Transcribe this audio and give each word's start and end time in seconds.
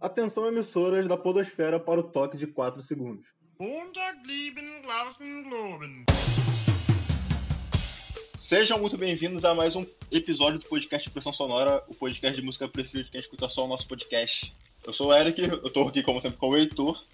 Atenção 0.00 0.46
emissoras 0.46 1.08
da 1.08 1.16
podosfera 1.16 1.80
para 1.80 1.98
o 1.98 2.04
toque 2.04 2.36
de 2.36 2.46
4 2.46 2.80
segundos. 2.82 3.26
Sejam 8.38 8.78
muito 8.78 8.96
bem-vindos 8.96 9.44
a 9.44 9.56
mais 9.56 9.74
um 9.74 9.82
episódio 10.12 10.60
do 10.60 10.68
podcast 10.68 11.10
Pressão 11.10 11.32
Sonora, 11.32 11.82
o 11.88 11.94
podcast 11.96 12.40
de 12.40 12.46
música 12.46 12.68
preferido 12.68 13.06
de 13.06 13.10
quem 13.10 13.20
escuta 13.20 13.48
só 13.48 13.64
o 13.64 13.68
nosso 13.68 13.88
podcast. 13.88 14.54
Eu 14.86 14.92
sou 14.92 15.08
o 15.08 15.12
Eric, 15.12 15.42
eu 15.42 15.68
tô 15.68 15.88
aqui 15.88 16.00
como 16.04 16.20
sempre 16.20 16.38
com 16.38 16.50
o 16.50 16.56
Heitor, 16.56 17.04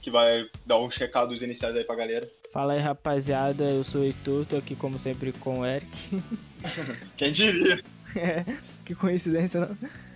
que 0.00 0.08
vai 0.08 0.48
dar 0.64 0.78
uns 0.78 0.94
recados 0.94 1.42
iniciais 1.42 1.74
aí 1.74 1.84
pra 1.84 1.96
galera. 1.96 2.30
Fala 2.52 2.74
aí 2.74 2.80
rapaziada, 2.80 3.64
eu 3.64 3.82
sou 3.82 4.02
o 4.02 4.04
Heitor, 4.04 4.46
tô 4.46 4.56
aqui 4.56 4.76
como 4.76 5.00
sempre 5.00 5.32
com 5.32 5.58
o 5.58 5.66
Eric. 5.66 6.22
Quem 7.18 7.32
diria? 7.32 7.82
É, 8.14 8.44
que 8.84 8.94
coincidência, 8.94 9.62
não? 9.62 10.13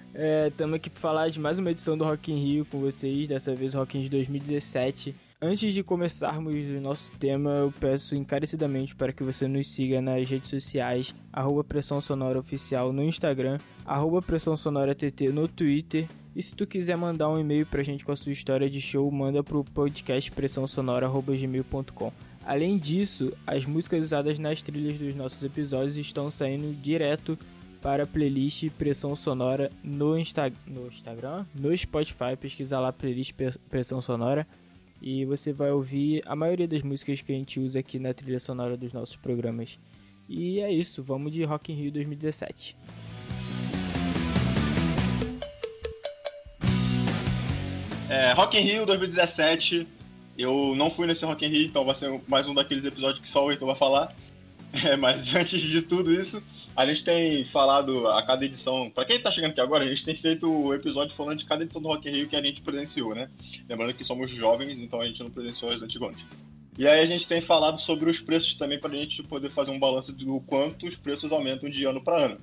Estamos 0.49 0.75
é, 0.75 0.77
aqui 0.79 0.91
para 0.91 1.01
falar 1.01 1.29
de 1.29 1.39
mais 1.39 1.61
uma 1.61 1.71
edição 1.71 1.97
do 1.97 2.03
Rock 2.03 2.33
in 2.33 2.43
Rio 2.43 2.65
com 2.65 2.81
vocês, 2.81 3.29
dessa 3.29 3.55
vez 3.55 3.73
Rock 3.73 3.97
in 3.97 4.01
Rio 4.01 4.11
2017. 4.11 5.15
Antes 5.41 5.73
de 5.73 5.85
começarmos 5.85 6.53
o 6.57 6.81
nosso 6.81 7.13
tema, 7.13 7.51
eu 7.51 7.73
peço 7.79 8.17
encarecidamente 8.17 8.97
para 8.97 9.13
que 9.13 9.23
você 9.23 9.47
nos 9.47 9.71
siga 9.71 10.03
nas 10.03 10.29
redes 10.29 10.51
sociais, 10.51 11.15
arroba 11.33 11.63
Pressão 11.63 12.01
Sonora 12.01 12.41
Oficial 12.41 12.93
no 12.93 13.05
Instagram, 13.05 13.59
arroba 13.87 14.21
Pressão 14.21 14.57
Sonora 14.57 14.93
TT 14.93 15.29
no 15.29 15.47
Twitter. 15.47 16.09
E 16.35 16.43
se 16.43 16.53
tu 16.53 16.67
quiser 16.67 16.97
mandar 16.97 17.29
um 17.29 17.39
e-mail 17.39 17.65
pra 17.65 17.85
gente 17.85 18.05
com 18.05 18.11
a 18.11 18.17
sua 18.17 18.33
história 18.33 18.69
de 18.69 18.81
show, 18.81 19.09
manda 19.13 19.45
pro 19.45 19.63
podcast 19.63 20.33
pressãosonora.gmail.com. 20.33 22.13
Além 22.45 22.77
disso, 22.77 23.33
as 23.47 23.65
músicas 23.65 24.07
usadas 24.07 24.37
nas 24.41 24.63
trilhas 24.63 24.99
dos 24.99 25.15
nossos 25.15 25.45
episódios 25.45 25.97
estão 25.97 26.29
saindo 26.29 26.75
direto 26.75 27.39
para 27.81 28.05
a 28.05 28.07
playlist 28.07 28.69
Pressão 28.71 29.15
Sonora 29.15 29.71
no, 29.83 30.19
Insta 30.19 30.53
no 30.67 30.89
Instagram, 30.89 31.47
no 31.55 31.77
Spotify, 31.77 32.37
pesquisa 32.39 32.79
lá 32.79 32.93
playlist 32.93 33.33
Pressão 33.69 34.01
Sonora 34.01 34.47
e 35.01 35.25
você 35.25 35.53
vai 35.53 35.71
ouvir 35.71 36.23
a 36.27 36.35
maioria 36.35 36.67
das 36.67 36.83
músicas 36.83 37.21
que 37.21 37.33
a 37.33 37.35
gente 37.35 37.61
usa 37.61 37.79
aqui 37.79 37.99
na 37.99 38.13
trilha 38.13 38.41
sonora 38.41 38.77
dos 38.77 38.93
nossos 38.93 39.17
programas. 39.17 39.79
E 40.29 40.61
é 40.61 40.71
isso, 40.71 41.03
vamos 41.03 41.33
de 41.33 41.45
Rock 41.45 41.73
in 41.73 41.77
Rio 41.77 41.93
2017. 41.93 42.77
É, 48.11 48.33
Rock 48.33 48.59
in 48.59 48.63
Rio 48.63 48.87
2017, 48.87 49.87
eu 50.37 50.75
não 50.75 50.91
fui 50.91 51.07
nesse 51.07 51.25
Rock 51.25 51.45
in 51.47 51.49
Rio, 51.49 51.67
então 51.67 51.85
vai 51.85 51.95
ser 51.95 52.21
mais 52.27 52.47
um 52.47 52.55
daqueles 52.55 52.85
episódios 52.85 53.21
que 53.21 53.29
só 53.29 53.45
o 53.45 53.51
Heitor 53.51 53.67
vai 53.69 53.77
falar. 53.77 54.15
É, 54.71 54.99
mas 54.99 55.35
antes 55.35 55.63
de 55.63 55.81
tudo 55.81 56.13
isso, 56.13 56.43
a 56.79 56.87
gente 56.87 57.03
tem 57.03 57.45
falado 57.45 58.07
a 58.07 58.23
cada 58.23 58.45
edição, 58.45 58.89
para 58.89 59.05
quem 59.05 59.21
tá 59.21 59.33
chegando 59.33 59.51
aqui 59.51 59.61
agora, 59.61 59.85
a 59.85 59.89
gente 59.89 60.05
tem 60.05 60.15
feito 60.15 60.49
o 60.49 60.73
episódio 60.73 61.13
falando 61.17 61.41
de 61.41 61.45
cada 61.45 61.65
edição 61.65 61.83
do 61.83 61.89
Rock 61.89 62.09
in 62.09 62.13
Rio 62.13 62.29
que 62.29 62.37
a 62.37 62.41
gente 62.41 62.63
presenciou, 62.63 63.17
né? 63.17 63.29
Lembrando 63.69 63.95
que 63.95 64.05
somos 64.05 64.31
jovens, 64.31 64.79
então 64.79 65.01
a 65.01 65.05
gente 65.05 65.19
não 65.19 65.29
presenciou 65.29 65.73
as 65.73 65.83
antigas. 65.83 66.15
E 66.79 66.87
aí 66.87 67.01
a 67.01 67.05
gente 67.07 67.27
tem 67.27 67.41
falado 67.41 67.81
sobre 67.81 68.09
os 68.09 68.21
preços 68.21 68.55
também 68.55 68.79
para 68.79 68.93
a 68.93 68.95
gente 68.95 69.25
poder 69.25 69.51
fazer 69.51 69.73
um 69.73 69.79
balanço 69.81 70.13
do 70.13 70.39
quanto 70.43 70.87
os 70.87 70.95
preços 70.95 71.33
aumentam 71.33 71.69
de 71.69 71.85
ano 71.85 72.01
para 72.01 72.27
ano. 72.27 72.41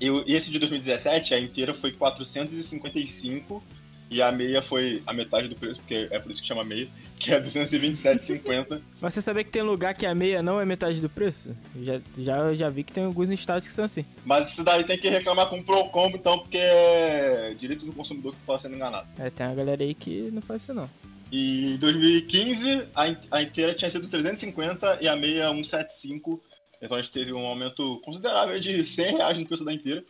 E 0.00 0.34
esse 0.34 0.50
de 0.50 0.58
2017, 0.58 1.32
a 1.32 1.38
inteira 1.38 1.72
foi 1.72 1.92
455 1.92 3.62
e 4.10 4.20
a 4.20 4.32
meia 4.32 4.60
foi 4.60 5.02
a 5.06 5.12
metade 5.12 5.46
do 5.46 5.54
preço, 5.54 5.78
porque 5.80 6.08
é 6.10 6.18
por 6.18 6.32
isso 6.32 6.42
que 6.42 6.48
chama 6.48 6.64
meia, 6.64 6.88
que 7.18 7.32
é 7.32 7.40
227,50. 7.40 8.80
Mas 9.00 9.14
você 9.14 9.22
sabia 9.22 9.44
que 9.44 9.50
tem 9.50 9.62
lugar 9.62 9.94
que 9.94 10.04
a 10.04 10.14
meia 10.14 10.42
não 10.42 10.60
é 10.60 10.64
metade 10.64 11.00
do 11.00 11.08
preço? 11.08 11.56
Já, 11.80 12.00
já, 12.18 12.54
já 12.54 12.68
vi 12.68 12.82
que 12.82 12.92
tem 12.92 13.04
alguns 13.04 13.30
estados 13.30 13.68
que 13.68 13.72
são 13.72 13.84
assim. 13.84 14.04
Mas 14.24 14.50
isso 14.50 14.64
daí 14.64 14.82
tem 14.82 14.98
que 14.98 15.08
reclamar 15.08 15.48
com 15.48 15.58
o 15.58 15.64
Procombo, 15.64 16.16
então, 16.16 16.38
porque 16.40 16.58
é 16.58 17.54
direito 17.58 17.86
do 17.86 17.92
consumidor 17.92 18.32
que 18.34 18.40
está 18.40 18.58
sendo 18.58 18.74
enganado. 18.74 19.06
É, 19.16 19.30
tem 19.30 19.46
uma 19.46 19.54
galera 19.54 19.82
aí 19.82 19.94
que 19.94 20.28
não 20.32 20.42
faz 20.42 20.62
isso 20.62 20.74
não. 20.74 20.90
E 21.30 21.74
em 21.74 21.76
2015, 21.76 22.88
a, 22.92 23.16
a 23.30 23.42
inteira 23.42 23.74
tinha 23.74 23.90
sido 23.90 24.08
350 24.08 24.98
e 25.00 25.06
a 25.06 25.14
meia 25.14 25.50
175. 25.50 26.42
Então 26.82 26.96
a 26.96 27.00
gente 27.00 27.12
teve 27.12 27.32
um 27.32 27.46
aumento 27.46 28.00
considerável 28.04 28.58
de 28.58 28.82
100 28.82 29.16
reais 29.16 29.38
no 29.38 29.46
preço 29.46 29.64
da 29.64 29.72
inteira. 29.72 30.02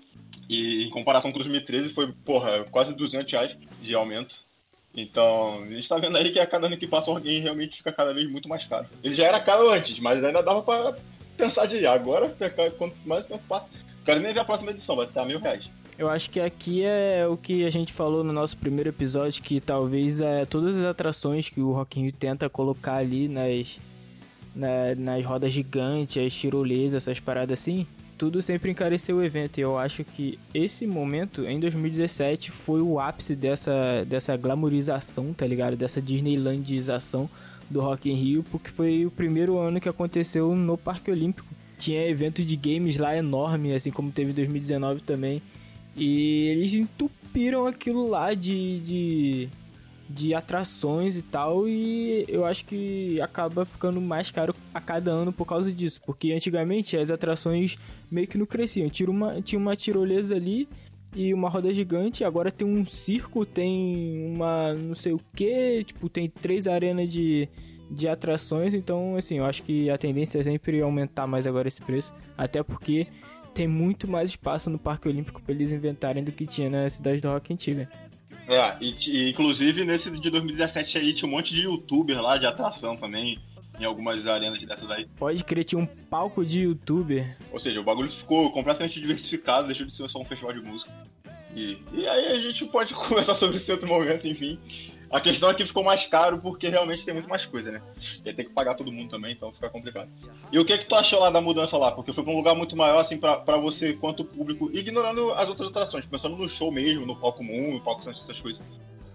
E 0.50 0.82
em 0.82 0.90
comparação 0.90 1.30
com 1.30 1.38
2013 1.38 1.90
foi, 1.90 2.10
porra, 2.24 2.64
quase 2.72 2.92
200 2.92 3.32
reais 3.32 3.56
de 3.80 3.94
aumento. 3.94 4.34
Então, 4.96 5.62
a 5.62 5.66
gente 5.68 5.88
tá 5.88 5.96
vendo 5.96 6.18
aí 6.18 6.32
que 6.32 6.40
a 6.40 6.46
cada 6.46 6.66
ano 6.66 6.76
que 6.76 6.88
passa 6.88 7.08
o 7.08 7.14
Rock 7.14 7.38
realmente 7.38 7.76
fica 7.76 7.92
cada 7.92 8.12
vez 8.12 8.28
muito 8.28 8.48
mais 8.48 8.64
caro. 8.64 8.84
Ele 9.00 9.14
já 9.14 9.26
era 9.26 9.38
caro 9.38 9.70
antes, 9.70 10.00
mas 10.00 10.24
ainda 10.24 10.42
dava 10.42 10.60
pra 10.60 10.96
pensar 11.36 11.66
de 11.66 11.76
ir. 11.76 11.86
Agora, 11.86 12.34
quanto 12.76 12.96
mais 13.06 13.24
tempo 13.26 13.44
passa. 13.48 13.68
Quero 14.04 14.18
nem 14.18 14.34
ver 14.34 14.40
a 14.40 14.44
próxima 14.44 14.72
edição, 14.72 14.96
vai 14.96 15.06
estar 15.06 15.24
mil 15.24 15.38
reais. 15.38 15.70
Eu 15.96 16.08
acho 16.08 16.28
que 16.28 16.40
aqui 16.40 16.82
é 16.82 17.24
o 17.28 17.36
que 17.36 17.64
a 17.64 17.70
gente 17.70 17.92
falou 17.92 18.24
no 18.24 18.32
nosso 18.32 18.56
primeiro 18.56 18.88
episódio, 18.88 19.40
que 19.44 19.60
talvez 19.60 20.20
é, 20.20 20.44
todas 20.46 20.76
as 20.76 20.84
atrações 20.84 21.48
que 21.48 21.60
o 21.60 21.70
Rock 21.70 22.00
in 22.00 22.04
Rio 22.04 22.12
tenta 22.12 22.50
colocar 22.50 22.96
ali 22.96 23.28
nas, 23.28 23.78
na, 24.52 24.96
nas 24.96 25.24
rodas 25.24 25.52
gigantes, 25.52 26.20
as 26.20 26.34
tirolesas, 26.34 27.06
essas 27.06 27.20
paradas 27.20 27.60
assim, 27.60 27.86
tudo 28.20 28.42
sempre 28.42 28.70
encareceu 28.70 29.16
o 29.16 29.24
evento. 29.24 29.56
E 29.56 29.62
eu 29.62 29.78
acho 29.78 30.04
que 30.04 30.38
esse 30.52 30.86
momento, 30.86 31.46
em 31.46 31.58
2017, 31.58 32.50
foi 32.50 32.82
o 32.82 33.00
ápice 33.00 33.34
dessa, 33.34 34.04
dessa 34.06 34.36
glamorização, 34.36 35.32
tá 35.32 35.46
ligado? 35.46 35.74
Dessa 35.74 36.02
Disneylandização 36.02 37.30
do 37.70 37.80
Rock 37.80 38.10
in 38.10 38.14
Rio, 38.16 38.44
porque 38.50 38.68
foi 38.68 39.06
o 39.06 39.10
primeiro 39.10 39.56
ano 39.56 39.80
que 39.80 39.88
aconteceu 39.88 40.54
no 40.54 40.76
Parque 40.76 41.10
Olímpico. 41.10 41.48
Tinha 41.78 42.06
evento 42.06 42.44
de 42.44 42.56
games 42.56 42.98
lá 42.98 43.16
enorme, 43.16 43.72
assim 43.72 43.90
como 43.90 44.12
teve 44.12 44.32
em 44.32 44.34
2019 44.34 45.00
também. 45.00 45.40
E 45.96 46.48
eles 46.48 46.74
entupiram 46.74 47.66
aquilo 47.66 48.06
lá 48.06 48.34
de, 48.34 48.80
de 48.80 49.48
de 50.12 50.34
atrações 50.34 51.16
e 51.16 51.22
tal, 51.22 51.68
e 51.68 52.24
eu 52.26 52.44
acho 52.44 52.64
que 52.64 53.20
acaba 53.20 53.64
ficando 53.64 54.00
mais 54.00 54.28
caro 54.28 54.52
a 54.74 54.80
cada 54.80 55.12
ano 55.12 55.32
por 55.32 55.46
causa 55.46 55.70
disso, 55.70 56.00
porque 56.04 56.32
antigamente 56.32 56.96
as 56.96 57.12
atrações 57.12 57.78
meio 58.10 58.26
que 58.26 58.36
não 58.36 58.44
cresciam, 58.44 58.90
tinha 58.90 59.08
uma, 59.08 59.40
tinha 59.40 59.58
uma 59.58 59.76
tirolesa 59.76 60.34
ali 60.34 60.68
e 61.14 61.32
uma 61.32 61.48
roda 61.48 61.72
gigante, 61.72 62.24
agora 62.24 62.50
tem 62.50 62.66
um 62.66 62.84
circo, 62.84 63.46
tem 63.46 64.32
uma 64.34 64.74
não 64.74 64.96
sei 64.96 65.12
o 65.12 65.20
que, 65.34 65.84
tipo, 65.84 66.08
tem 66.08 66.28
três 66.28 66.66
arenas 66.66 67.08
de, 67.10 67.48
de 67.88 68.08
atrações, 68.08 68.74
então 68.74 69.14
assim, 69.14 69.38
eu 69.38 69.44
acho 69.44 69.62
que 69.62 69.88
a 69.90 69.96
tendência 69.96 70.40
é 70.40 70.42
sempre 70.42 70.80
aumentar 70.82 71.28
mais 71.28 71.46
agora 71.46 71.68
esse 71.68 71.80
preço, 71.80 72.12
até 72.36 72.64
porque 72.64 73.06
tem 73.54 73.68
muito 73.68 74.08
mais 74.08 74.30
espaço 74.30 74.68
no 74.70 74.78
Parque 74.78 75.08
Olímpico 75.08 75.40
para 75.40 75.54
eles 75.54 75.70
inventarem 75.70 76.24
do 76.24 76.32
que 76.32 76.46
tinha 76.46 76.68
na 76.68 76.88
cidade 76.88 77.20
do 77.20 77.28
Rock 77.28 77.52
antiga. 77.52 77.88
É, 78.50 78.76
e, 78.80 78.96
e, 79.06 79.30
inclusive 79.30 79.84
nesse 79.84 80.10
de 80.10 80.28
2017 80.28 80.98
aí 80.98 81.14
tinha 81.14 81.28
um 81.28 81.30
monte 81.30 81.54
de 81.54 81.62
youtuber 81.62 82.20
lá 82.20 82.36
de 82.36 82.46
atração 82.46 82.96
também, 82.96 83.38
em 83.78 83.84
algumas 83.84 84.26
arenas 84.26 84.60
dessas 84.66 84.90
aí. 84.90 85.06
Pode 85.16 85.44
crer, 85.44 85.64
tinha 85.64 85.80
um 85.80 85.86
palco 85.86 86.44
de 86.44 86.62
youtuber. 86.62 87.38
Ou 87.52 87.60
seja, 87.60 87.80
o 87.80 87.84
bagulho 87.84 88.10
ficou 88.10 88.50
completamente 88.50 89.00
diversificado, 89.00 89.68
deixou 89.68 89.86
de 89.86 89.94
ser 89.94 90.10
só 90.10 90.20
um 90.20 90.24
festival 90.24 90.52
de 90.52 90.60
música. 90.60 90.90
E, 91.54 91.78
e 91.92 92.08
aí 92.08 92.26
a 92.26 92.40
gente 92.40 92.64
pode 92.66 92.92
conversar 92.94 93.36
sobre 93.36 93.58
esse 93.58 93.70
outro 93.70 93.86
momento, 93.86 94.26
enfim. 94.26 94.58
A 95.10 95.20
questão 95.20 95.50
é 95.50 95.54
que 95.54 95.66
ficou 95.66 95.82
mais 95.82 96.06
caro 96.06 96.38
porque 96.38 96.68
realmente 96.68 97.04
tem 97.04 97.12
muito 97.12 97.28
mais 97.28 97.44
coisa, 97.44 97.72
né? 97.72 97.82
E 98.24 98.32
tem 98.32 98.46
que 98.46 98.54
pagar 98.54 98.76
todo 98.76 98.92
mundo 98.92 99.10
também, 99.10 99.32
então 99.32 99.52
fica 99.52 99.68
complicado. 99.68 100.08
E 100.52 100.58
o 100.58 100.64
que 100.64 100.78
que 100.78 100.84
tu 100.84 100.94
achou 100.94 101.18
lá 101.18 101.30
da 101.30 101.40
mudança 101.40 101.76
lá? 101.76 101.90
Porque 101.90 102.12
foi 102.12 102.22
pra 102.22 102.32
um 102.32 102.36
lugar 102.36 102.54
muito 102.54 102.76
maior, 102.76 103.00
assim, 103.00 103.16
pra, 103.16 103.36
pra 103.38 103.56
você 103.56 103.92
quanto 103.94 104.24
público, 104.24 104.70
ignorando 104.72 105.32
as 105.32 105.48
outras 105.48 105.68
atrações, 105.68 106.06
pensando 106.06 106.36
no 106.36 106.48
show 106.48 106.70
mesmo, 106.70 107.04
no 107.04 107.16
palco 107.16 107.38
comum, 107.38 107.74
no 107.74 107.80
palco 107.80 108.08
essas 108.08 108.40
coisas. 108.40 108.62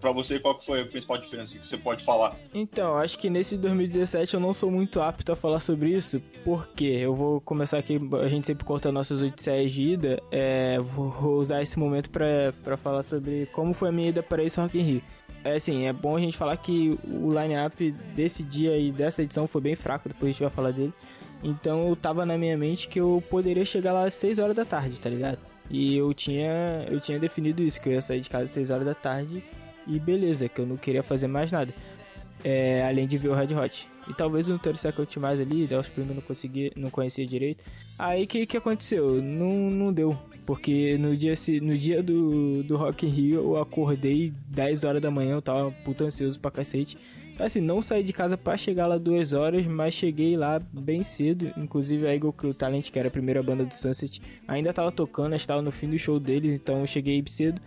Pra 0.01 0.11
você, 0.11 0.37
qual 0.37 0.61
foi 0.61 0.81
a 0.81 0.85
principal 0.85 1.17
diferença 1.17 1.57
que 1.57 1.65
você 1.65 1.77
pode 1.77 2.03
falar? 2.03 2.35
Então, 2.53 2.97
acho 2.97 3.17
que 3.17 3.29
nesse 3.29 3.57
2017 3.57 4.33
eu 4.33 4.39
não 4.39 4.53
sou 4.53 4.69
muito 4.69 5.01
apto 5.01 5.31
a 5.31 5.35
falar 5.35 5.61
sobre 5.61 5.89
isso, 5.89 6.21
porque 6.43 6.83
eu 6.83 7.15
vou 7.15 7.39
começar 7.41 7.77
aqui, 7.77 7.99
a 8.21 8.27
gente 8.27 8.45
sempre 8.45 8.65
corta 8.65 8.91
nossas 8.91 9.21
odisseias 9.21 9.71
de 9.71 9.93
ida, 9.93 10.21
é, 10.29 10.77
vou 10.79 11.37
usar 11.37 11.61
esse 11.61 11.79
momento 11.79 12.09
pra, 12.09 12.53
pra 12.63 12.77
falar 12.77 13.03
sobre 13.03 13.47
como 13.47 13.73
foi 13.73 13.89
a 13.89 13.91
minha 13.91 14.09
ida 14.09 14.21
para 14.21 14.43
esse 14.43 14.59
Rock 14.59 14.77
in 14.77 14.81
Rio 14.81 15.01
é 15.45 15.55
assim, 15.55 15.85
é 15.85 15.93
bom 15.93 16.15
a 16.15 16.19
gente 16.19 16.35
falar 16.35 16.57
que 16.57 16.97
o 17.03 17.31
line-up 17.31 17.91
desse 18.15 18.41
dia 18.41 18.75
e 18.77 18.91
dessa 18.91 19.21
edição 19.21 19.47
foi 19.47 19.61
bem 19.61 19.75
fraco, 19.75 20.09
depois 20.09 20.29
a 20.29 20.31
gente 20.31 20.41
vai 20.41 20.49
falar 20.49 20.71
dele. 20.71 20.91
Então 21.43 21.87
eu 21.87 21.95
tava 21.95 22.25
na 22.25 22.35
minha 22.35 22.57
mente 22.57 22.87
que 22.87 22.99
eu 22.99 23.23
poderia 23.29 23.63
chegar 23.63 23.93
lá 23.93 24.05
às 24.05 24.15
6 24.15 24.39
horas 24.39 24.55
da 24.55 24.65
tarde, 24.65 24.99
tá 24.99 25.07
ligado? 25.07 25.37
E 25.69 25.95
eu 25.95 26.11
tinha, 26.15 26.85
eu 26.89 26.99
tinha 26.99 27.19
definido 27.19 27.61
isso, 27.61 27.79
que 27.79 27.89
eu 27.89 27.93
ia 27.93 28.01
sair 28.01 28.21
de 28.21 28.29
casa 28.29 28.45
às 28.45 28.51
6 28.51 28.71
horas 28.71 28.85
da 28.85 28.95
tarde 28.95 29.43
e 29.87 29.99
beleza, 29.99 30.49
que 30.49 30.59
eu 30.59 30.65
não 30.65 30.77
queria 30.77 31.03
fazer 31.03 31.27
mais 31.27 31.51
nada. 31.51 31.71
É, 32.43 32.83
além 32.87 33.07
de 33.07 33.17
ver 33.17 33.29
o 33.29 33.35
Red 33.35 33.53
Hot. 33.55 33.87
E 34.07 34.13
talvez 34.13 34.47
o 34.47 34.51
Notorious 34.51 34.81
Second 34.81 35.19
mais 35.19 35.39
ali, 35.39 35.67
os 35.73 35.87
primos 35.87 36.15
não 36.15 36.21
conseguia, 36.21 36.71
não 36.75 36.89
conhecia 36.89 37.25
direito. 37.25 37.63
Aí 37.97 38.25
que, 38.27 38.45
que 38.45 38.57
aconteceu? 38.57 39.21
Não, 39.21 39.69
não 39.69 39.93
deu. 39.93 40.17
Porque 40.45 40.97
no 40.97 41.15
dia, 41.17 41.33
no 41.61 41.77
dia 41.77 42.03
do, 42.03 42.61
do 42.63 42.77
Rock 42.77 43.05
in 43.05 43.09
Rio 43.09 43.39
eu 43.39 43.57
acordei 43.57 44.31
10 44.47 44.83
horas 44.83 45.01
da 45.01 45.09
manhã, 45.09 45.33
eu 45.33 45.41
tava 45.41 45.71
puto 45.83 46.03
ansioso 46.03 46.39
pra 46.39 46.51
cacete. 46.51 46.97
Assim, 47.37 47.59
não 47.59 47.81
saí 47.81 48.01
de 48.01 48.13
casa 48.13 48.37
para 48.37 48.55
chegar 48.55 48.87
lá 48.87 48.97
2 48.97 49.33
horas, 49.33 49.65
mas 49.65 49.93
cheguei 49.93 50.37
lá 50.37 50.61
bem 50.71 51.03
cedo. 51.03 51.51
Inclusive 51.57 52.07
a 52.07 52.13
Eagle 52.13 52.31
Crew 52.31 52.53
Talent, 52.53 52.89
que 52.89 52.97
era 52.97 53.09
a 53.09 53.11
primeira 53.11 53.43
banda 53.43 53.65
do 53.65 53.73
Sunset, 53.73 54.21
ainda 54.47 54.71
tava 54.71 54.91
tocando, 54.91 55.35
estava 55.35 55.61
no 55.61 55.71
fim 55.71 55.89
do 55.89 55.99
show 55.99 56.19
deles, 56.19 56.59
então 56.59 56.79
eu 56.79 56.87
cheguei 56.87 57.21
cedo. 57.27 57.59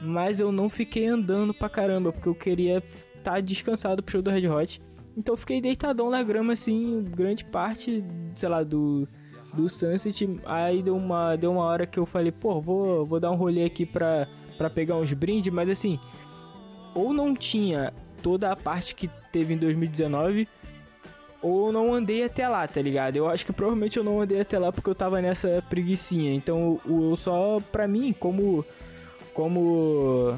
mas 0.00 0.38
eu 0.38 0.52
não 0.52 0.68
fiquei 0.68 1.06
andando 1.06 1.52
pra 1.52 1.68
caramba, 1.68 2.12
porque 2.12 2.28
eu 2.28 2.34
queria 2.34 2.78
estar 3.16 3.32
tá 3.32 3.40
descansado 3.40 4.02
pro 4.02 4.12
show 4.12 4.22
do 4.22 4.30
Red 4.30 4.46
Hot. 4.46 4.80
Então 5.16 5.32
eu 5.32 5.38
fiquei 5.38 5.60
deitadão 5.60 6.10
na 6.10 6.22
grama, 6.22 6.52
assim, 6.52 7.02
grande 7.02 7.44
parte, 7.44 8.04
sei 8.36 8.48
lá, 8.48 8.62
do, 8.62 9.08
do 9.52 9.68
Sunset. 9.68 10.40
Aí 10.44 10.82
deu 10.82 10.96
uma, 10.96 11.36
deu 11.36 11.52
uma 11.52 11.64
hora 11.64 11.86
que 11.86 11.98
eu 11.98 12.06
falei, 12.06 12.32
pô, 12.32 12.60
vou, 12.60 13.04
vou 13.04 13.20
dar 13.20 13.30
um 13.30 13.36
rolê 13.36 13.64
aqui 13.64 13.86
pra, 13.86 14.26
pra 14.56 14.70
pegar 14.70 14.96
uns 14.96 15.12
brindes, 15.12 15.52
mas 15.52 15.68
assim, 15.68 15.98
ou 16.94 17.12
não 17.12 17.34
tinha 17.34 17.92
toda 18.22 18.50
a 18.50 18.56
parte 18.56 18.94
que 18.94 19.08
teve 19.32 19.54
em 19.54 19.58
2019 19.58 20.48
ou 21.40 21.72
não 21.72 21.94
andei 21.94 22.24
até 22.24 22.48
lá, 22.48 22.66
tá 22.66 22.82
ligado? 22.82 23.16
Eu 23.16 23.30
acho 23.30 23.46
que 23.46 23.52
provavelmente 23.52 23.96
eu 23.96 24.04
não 24.04 24.20
andei 24.20 24.40
até 24.40 24.58
lá 24.58 24.72
porque 24.72 24.90
eu 24.90 24.94
tava 24.94 25.22
nessa 25.22 25.62
preguiçinha. 25.68 26.34
Então, 26.34 26.80
eu 26.84 27.14
só, 27.16 27.60
pra 27.70 27.86
mim, 27.86 28.12
como. 28.12 28.64
Como. 29.32 30.36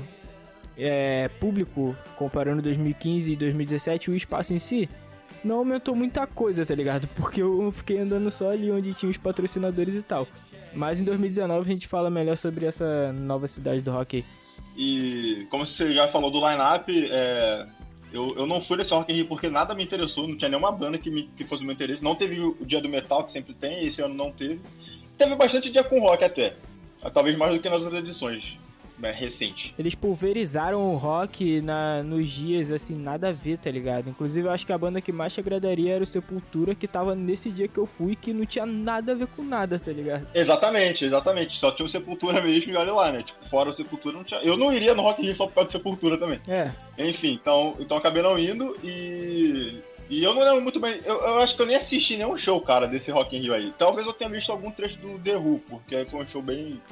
É, 0.76 1.28
público, 1.40 1.94
comparando 2.16 2.62
2015 2.62 3.32
e 3.32 3.36
2017, 3.36 4.10
o 4.10 4.16
espaço 4.16 4.54
em 4.54 4.58
si 4.58 4.88
não 5.44 5.56
aumentou 5.56 5.94
muita 5.94 6.26
coisa, 6.26 6.64
tá 6.64 6.74
ligado? 6.74 7.08
Porque 7.16 7.42
eu 7.42 7.72
fiquei 7.72 7.98
andando 7.98 8.30
só 8.30 8.50
ali 8.50 8.70
onde 8.70 8.94
tinha 8.94 9.10
os 9.10 9.16
patrocinadores 9.16 9.94
e 9.94 10.02
tal. 10.02 10.26
Mas 10.72 11.00
em 11.00 11.04
2019 11.04 11.60
a 11.60 11.72
gente 11.72 11.88
fala 11.88 12.10
melhor 12.10 12.36
sobre 12.36 12.66
essa 12.66 13.12
nova 13.12 13.48
cidade 13.48 13.80
do 13.80 13.90
rock. 13.90 14.24
E 14.76 15.46
como 15.50 15.66
você 15.66 15.92
já 15.94 16.08
falou 16.08 16.30
do 16.30 16.38
line-up, 16.38 17.08
é, 17.10 17.66
eu, 18.12 18.34
eu 18.36 18.46
não 18.46 18.60
fui 18.60 18.76
nesse 18.76 18.92
Rock 18.92 19.12
in 19.12 19.16
Rio 19.16 19.26
porque 19.26 19.48
nada 19.48 19.74
me 19.74 19.82
interessou, 19.82 20.26
não 20.26 20.36
tinha 20.36 20.48
nenhuma 20.48 20.70
banda 20.72 20.98
que, 20.98 21.10
me, 21.10 21.24
que 21.36 21.44
fosse 21.44 21.62
do 21.62 21.66
meu 21.66 21.74
interesse. 21.74 22.02
Não 22.02 22.14
teve 22.14 22.40
o 22.40 22.56
dia 22.62 22.80
do 22.80 22.88
metal, 22.88 23.24
que 23.24 23.32
sempre 23.32 23.52
tem, 23.54 23.84
esse 23.86 24.00
ano 24.00 24.14
não 24.14 24.30
teve. 24.30 24.60
Teve 25.18 25.34
bastante 25.34 25.70
dia 25.70 25.84
com 25.84 26.00
rock 26.00 26.24
até. 26.24 26.56
Talvez 27.12 27.36
mais 27.36 27.54
do 27.54 27.60
que 27.60 27.68
nas 27.68 27.82
outras 27.82 28.02
edições 28.02 28.58
né, 29.00 29.10
recente. 29.10 29.74
Eles 29.78 29.94
pulverizaram 29.94 30.92
o 30.92 30.96
rock 30.96 31.60
na, 31.60 32.02
nos 32.02 32.30
dias, 32.30 32.70
assim, 32.70 32.94
nada 32.94 33.28
a 33.28 33.32
ver, 33.32 33.58
tá 33.58 33.70
ligado? 33.70 34.10
Inclusive, 34.10 34.46
eu 34.46 34.52
acho 34.52 34.66
que 34.66 34.72
a 34.72 34.78
banda 34.78 35.00
que 35.00 35.10
mais 35.10 35.32
te 35.32 35.40
agradaria 35.40 35.94
era 35.94 36.04
o 36.04 36.06
Sepultura, 36.06 36.74
que 36.74 36.86
tava 36.86 37.14
nesse 37.14 37.50
dia 37.50 37.66
que 37.66 37.78
eu 37.78 37.86
fui, 37.86 38.14
que 38.14 38.32
não 38.32 38.44
tinha 38.44 38.66
nada 38.66 39.12
a 39.12 39.14
ver 39.14 39.26
com 39.28 39.42
nada, 39.42 39.78
tá 39.78 39.90
ligado? 39.90 40.26
Exatamente, 40.34 41.04
exatamente. 41.04 41.58
Só 41.58 41.70
tinha 41.70 41.86
o 41.86 41.88
Sepultura 41.88 42.40
mesmo 42.40 42.70
e 42.70 42.76
olha 42.76 42.92
lá, 42.92 43.10
né? 43.10 43.22
Tipo, 43.22 43.44
fora 43.48 43.70
o 43.70 43.72
Sepultura 43.72 44.16
não 44.16 44.24
tinha. 44.24 44.40
Eu 44.40 44.56
não 44.56 44.72
iria 44.72 44.94
no 44.94 45.02
Rock 45.02 45.22
in 45.22 45.26
Rio 45.26 45.36
só 45.36 45.46
por 45.46 45.54
causa 45.54 45.68
do 45.68 45.72
Sepultura 45.72 46.18
também. 46.18 46.40
É. 46.46 46.70
Enfim, 46.98 47.32
então, 47.32 47.76
então 47.78 47.96
acabei 47.96 48.22
não 48.22 48.38
indo 48.38 48.76
e. 48.84 49.82
E 50.08 50.24
eu 50.24 50.34
não 50.34 50.42
lembro 50.42 50.60
muito 50.60 50.80
bem, 50.80 51.00
eu, 51.04 51.20
eu, 51.20 51.38
acho 51.38 51.54
que 51.54 51.62
eu 51.62 51.66
nem 51.66 51.76
assisti 51.76 52.16
nenhum 52.16 52.36
show, 52.36 52.60
cara, 52.60 52.88
desse 52.88 53.12
Rock 53.12 53.36
in 53.36 53.42
Rio 53.42 53.54
aí. 53.54 53.72
Talvez 53.78 54.04
eu 54.04 54.12
tenha 54.12 54.28
visto 54.28 54.50
algum 54.50 54.68
trecho 54.68 54.98
do 54.98 55.16
The 55.20 55.36
Who, 55.36 55.60
porque 55.68 56.04
foi 56.06 56.20
um 56.20 56.26
show 56.26 56.42
bem, 56.42 56.82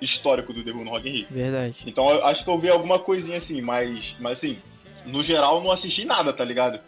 histórico 0.00 0.52
do 0.52 0.60
Who 0.60 0.84
no 0.84 0.90
Rock 0.90 1.08
in 1.08 1.12
Rio. 1.12 1.26
Verdade. 1.30 1.76
Então 1.86 2.10
eu 2.10 2.24
acho 2.26 2.44
que 2.44 2.50
eu 2.50 2.58
vi 2.58 2.68
alguma 2.68 2.98
coisinha 2.98 3.38
assim, 3.38 3.60
mas, 3.60 4.14
mas 4.20 4.38
assim, 4.38 4.58
no 5.04 5.22
geral 5.22 5.62
não 5.62 5.72
assisti 5.72 6.04
nada, 6.04 6.32
tá 6.32 6.44
ligado? 6.44 6.80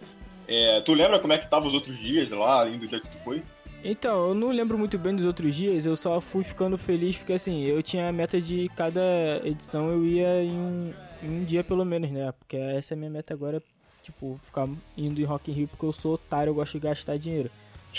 É, 0.46 0.80
tu 0.80 0.94
lembra 0.94 1.18
como 1.18 1.32
é 1.32 1.38
que 1.38 1.48
tava 1.48 1.66
os 1.66 1.74
outros 1.74 1.98
dias 1.98 2.30
lá, 2.30 2.60
além 2.60 2.78
do 2.78 2.88
dia 2.88 3.00
que 3.00 3.08
tu 3.08 3.18
foi? 3.18 3.42
Então, 3.84 4.28
eu 4.28 4.34
não 4.34 4.48
lembro 4.48 4.76
muito 4.76 4.98
bem 4.98 5.14
dos 5.14 5.24
outros 5.24 5.54
dias, 5.54 5.86
eu 5.86 5.94
só 5.94 6.20
fui 6.20 6.42
ficando 6.42 6.76
feliz 6.76 7.16
porque 7.16 7.34
assim, 7.34 7.62
eu 7.64 7.82
tinha 7.82 8.08
a 8.08 8.12
meta 8.12 8.40
de 8.40 8.68
cada 8.74 9.00
edição 9.44 9.88
eu 9.90 10.04
ia 10.04 10.42
em 10.42 10.50
um, 10.50 10.92
em 11.22 11.40
um 11.40 11.44
dia 11.44 11.62
pelo 11.62 11.84
menos, 11.84 12.10
né? 12.10 12.32
Porque 12.32 12.56
essa 12.56 12.94
é 12.94 12.96
a 12.96 12.98
minha 12.98 13.10
meta 13.10 13.32
agora, 13.32 13.62
tipo, 14.02 14.40
ficar 14.44 14.68
indo 14.96 15.20
em 15.20 15.24
Rock 15.24 15.50
in 15.50 15.54
Rio 15.54 15.68
porque 15.68 15.84
eu 15.84 15.92
sou 15.92 16.14
otário, 16.14 16.50
eu 16.50 16.54
gosto 16.54 16.72
de 16.72 16.80
gastar 16.80 17.18
dinheiro. 17.18 17.50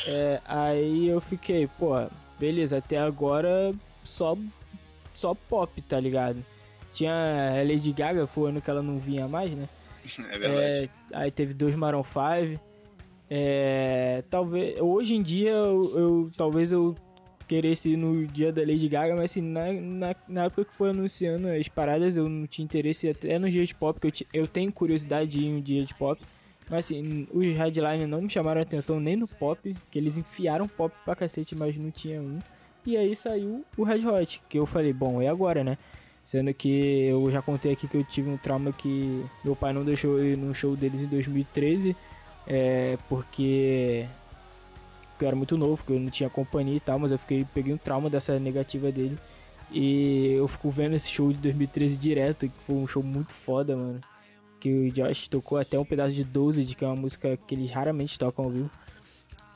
É, 0.06 0.42
aí 0.46 1.08
eu 1.08 1.22
fiquei, 1.22 1.68
pô, 1.68 1.94
beleza, 2.38 2.78
até 2.78 2.98
agora 2.98 3.74
só 4.04 4.38
só 5.20 5.34
pop, 5.34 5.82
tá 5.82 6.00
ligado? 6.00 6.44
Tinha 6.94 7.14
a 7.60 7.64
Lady 7.64 7.92
Gaga, 7.92 8.26
foi 8.26 8.44
o 8.44 8.48
ano 8.48 8.62
que 8.62 8.70
ela 8.70 8.82
não 8.82 8.98
vinha 8.98 9.28
mais, 9.28 9.56
né? 9.58 9.68
É 10.32 10.38
verdade. 10.38 10.54
É, 10.54 10.90
aí 11.14 11.30
teve 11.30 11.54
dois 11.54 11.76
Maroon 11.76 12.04
5. 12.04 12.60
É, 13.30 14.24
talvez 14.28 14.80
hoje 14.80 15.14
em 15.14 15.22
dia 15.22 15.52
eu, 15.52 16.00
eu, 16.00 16.32
talvez 16.36 16.72
eu 16.72 16.96
queresse 17.48 17.92
ir 17.92 17.98
no 17.98 18.26
dia 18.26 18.52
da 18.52 18.62
Lady 18.62 18.88
Gaga, 18.88 19.16
mas 19.16 19.32
assim, 19.32 19.42
na, 19.42 19.72
na, 19.72 20.16
na, 20.28 20.44
época 20.46 20.66
que 20.66 20.74
foi 20.74 20.90
anunciando 20.90 21.48
as 21.48 21.68
paradas 21.68 22.18
eu 22.18 22.28
não 22.28 22.48
tinha 22.48 22.64
interesse 22.64 23.08
até 23.08 23.38
no 23.38 23.50
dia 23.50 23.66
de 23.66 23.76
pop, 23.76 24.00
que 24.00 24.08
eu, 24.08 24.42
eu 24.42 24.48
tenho 24.48 24.72
curiosidade 24.72 25.30
de 25.30 25.42
ir 25.42 25.52
um 25.52 25.62
dia 25.62 25.86
de 25.86 25.94
pop. 25.94 26.20
Mas 26.70 26.86
assim, 26.86 27.28
os 27.32 27.46
headliners 27.46 28.08
não 28.08 28.22
me 28.22 28.30
chamaram 28.30 28.60
a 28.60 28.64
atenção 28.64 29.00
nem 29.00 29.16
no 29.16 29.28
pop, 29.28 29.76
que 29.90 29.98
eles 29.98 30.18
enfiaram 30.18 30.68
pop 30.68 30.96
pra 31.04 31.16
cacete, 31.16 31.56
mas 31.56 31.76
não 31.76 31.90
tinha 31.90 32.22
um. 32.22 32.40
E 32.86 32.98
aí 32.98 33.16
saiu 33.16 33.64
o 33.78 33.84
Red 33.84 34.06
Hot, 34.06 34.42
que 34.50 34.58
eu 34.58 34.66
falei, 34.66 34.94
bom, 34.94 35.22
é 35.22 35.28
agora, 35.28 35.64
né? 35.64 35.78
Sendo 36.26 36.54
que 36.54 37.06
eu 37.06 37.30
já 37.32 37.42
contei 37.42 37.74
aqui 37.74 37.88
que 37.88 37.98
eu 37.98 38.04
tive 38.04 38.30
um 38.30 38.38
trauma 38.38 38.72
que 38.72 39.26
meu 39.44 39.56
pai 39.56 39.74
não 39.74 39.84
deixou 39.84 40.18
eu 40.20 40.34
ir 40.34 40.38
no 40.38 40.54
show 40.54 40.76
deles 40.76 41.02
em 41.02 41.08
2013, 41.08 41.96
é, 42.48 42.98
porque 43.08 44.06
eu 45.20 45.28
era 45.28 45.36
muito 45.36 45.58
novo, 45.58 45.78
porque 45.78 45.94
eu 45.94 46.00
não 46.00 46.10
tinha 46.10 46.30
companhia 46.30 46.78
e 46.78 46.80
tal, 46.80 47.00
mas 47.00 47.12
eu 47.12 47.18
fiquei, 47.18 47.46
peguei 47.54 47.74
um 47.74 47.78
trauma 47.78 48.10
dessa 48.10 48.40
negativa 48.40 48.92
dele. 48.92 49.18
E 49.72 50.34
eu 50.34 50.48
fico 50.48 50.70
vendo 50.70 50.96
esse 50.96 51.10
show 51.10 51.32
de 51.32 51.38
2013 51.40 51.98
direto, 51.98 52.48
que 52.48 52.64
foi 52.66 52.76
um 52.76 52.88
show 52.88 53.04
muito 53.04 53.34
foda, 53.34 53.76
mano. 53.76 54.02
Que 54.60 54.72
o 54.72 54.92
Josh 54.92 55.28
tocou 55.28 55.58
até 55.58 55.78
um 55.78 55.86
pedaço 55.86 56.16
de 56.16 56.24
12, 56.24 56.66
que 56.76 56.84
é 56.84 56.88
uma 56.88 56.96
música 56.96 57.38
que 57.48 57.56
eles 57.56 57.72
raramente 57.72 58.18
tocam 58.18 58.46
ao 58.46 58.52
vivo. 58.52 58.70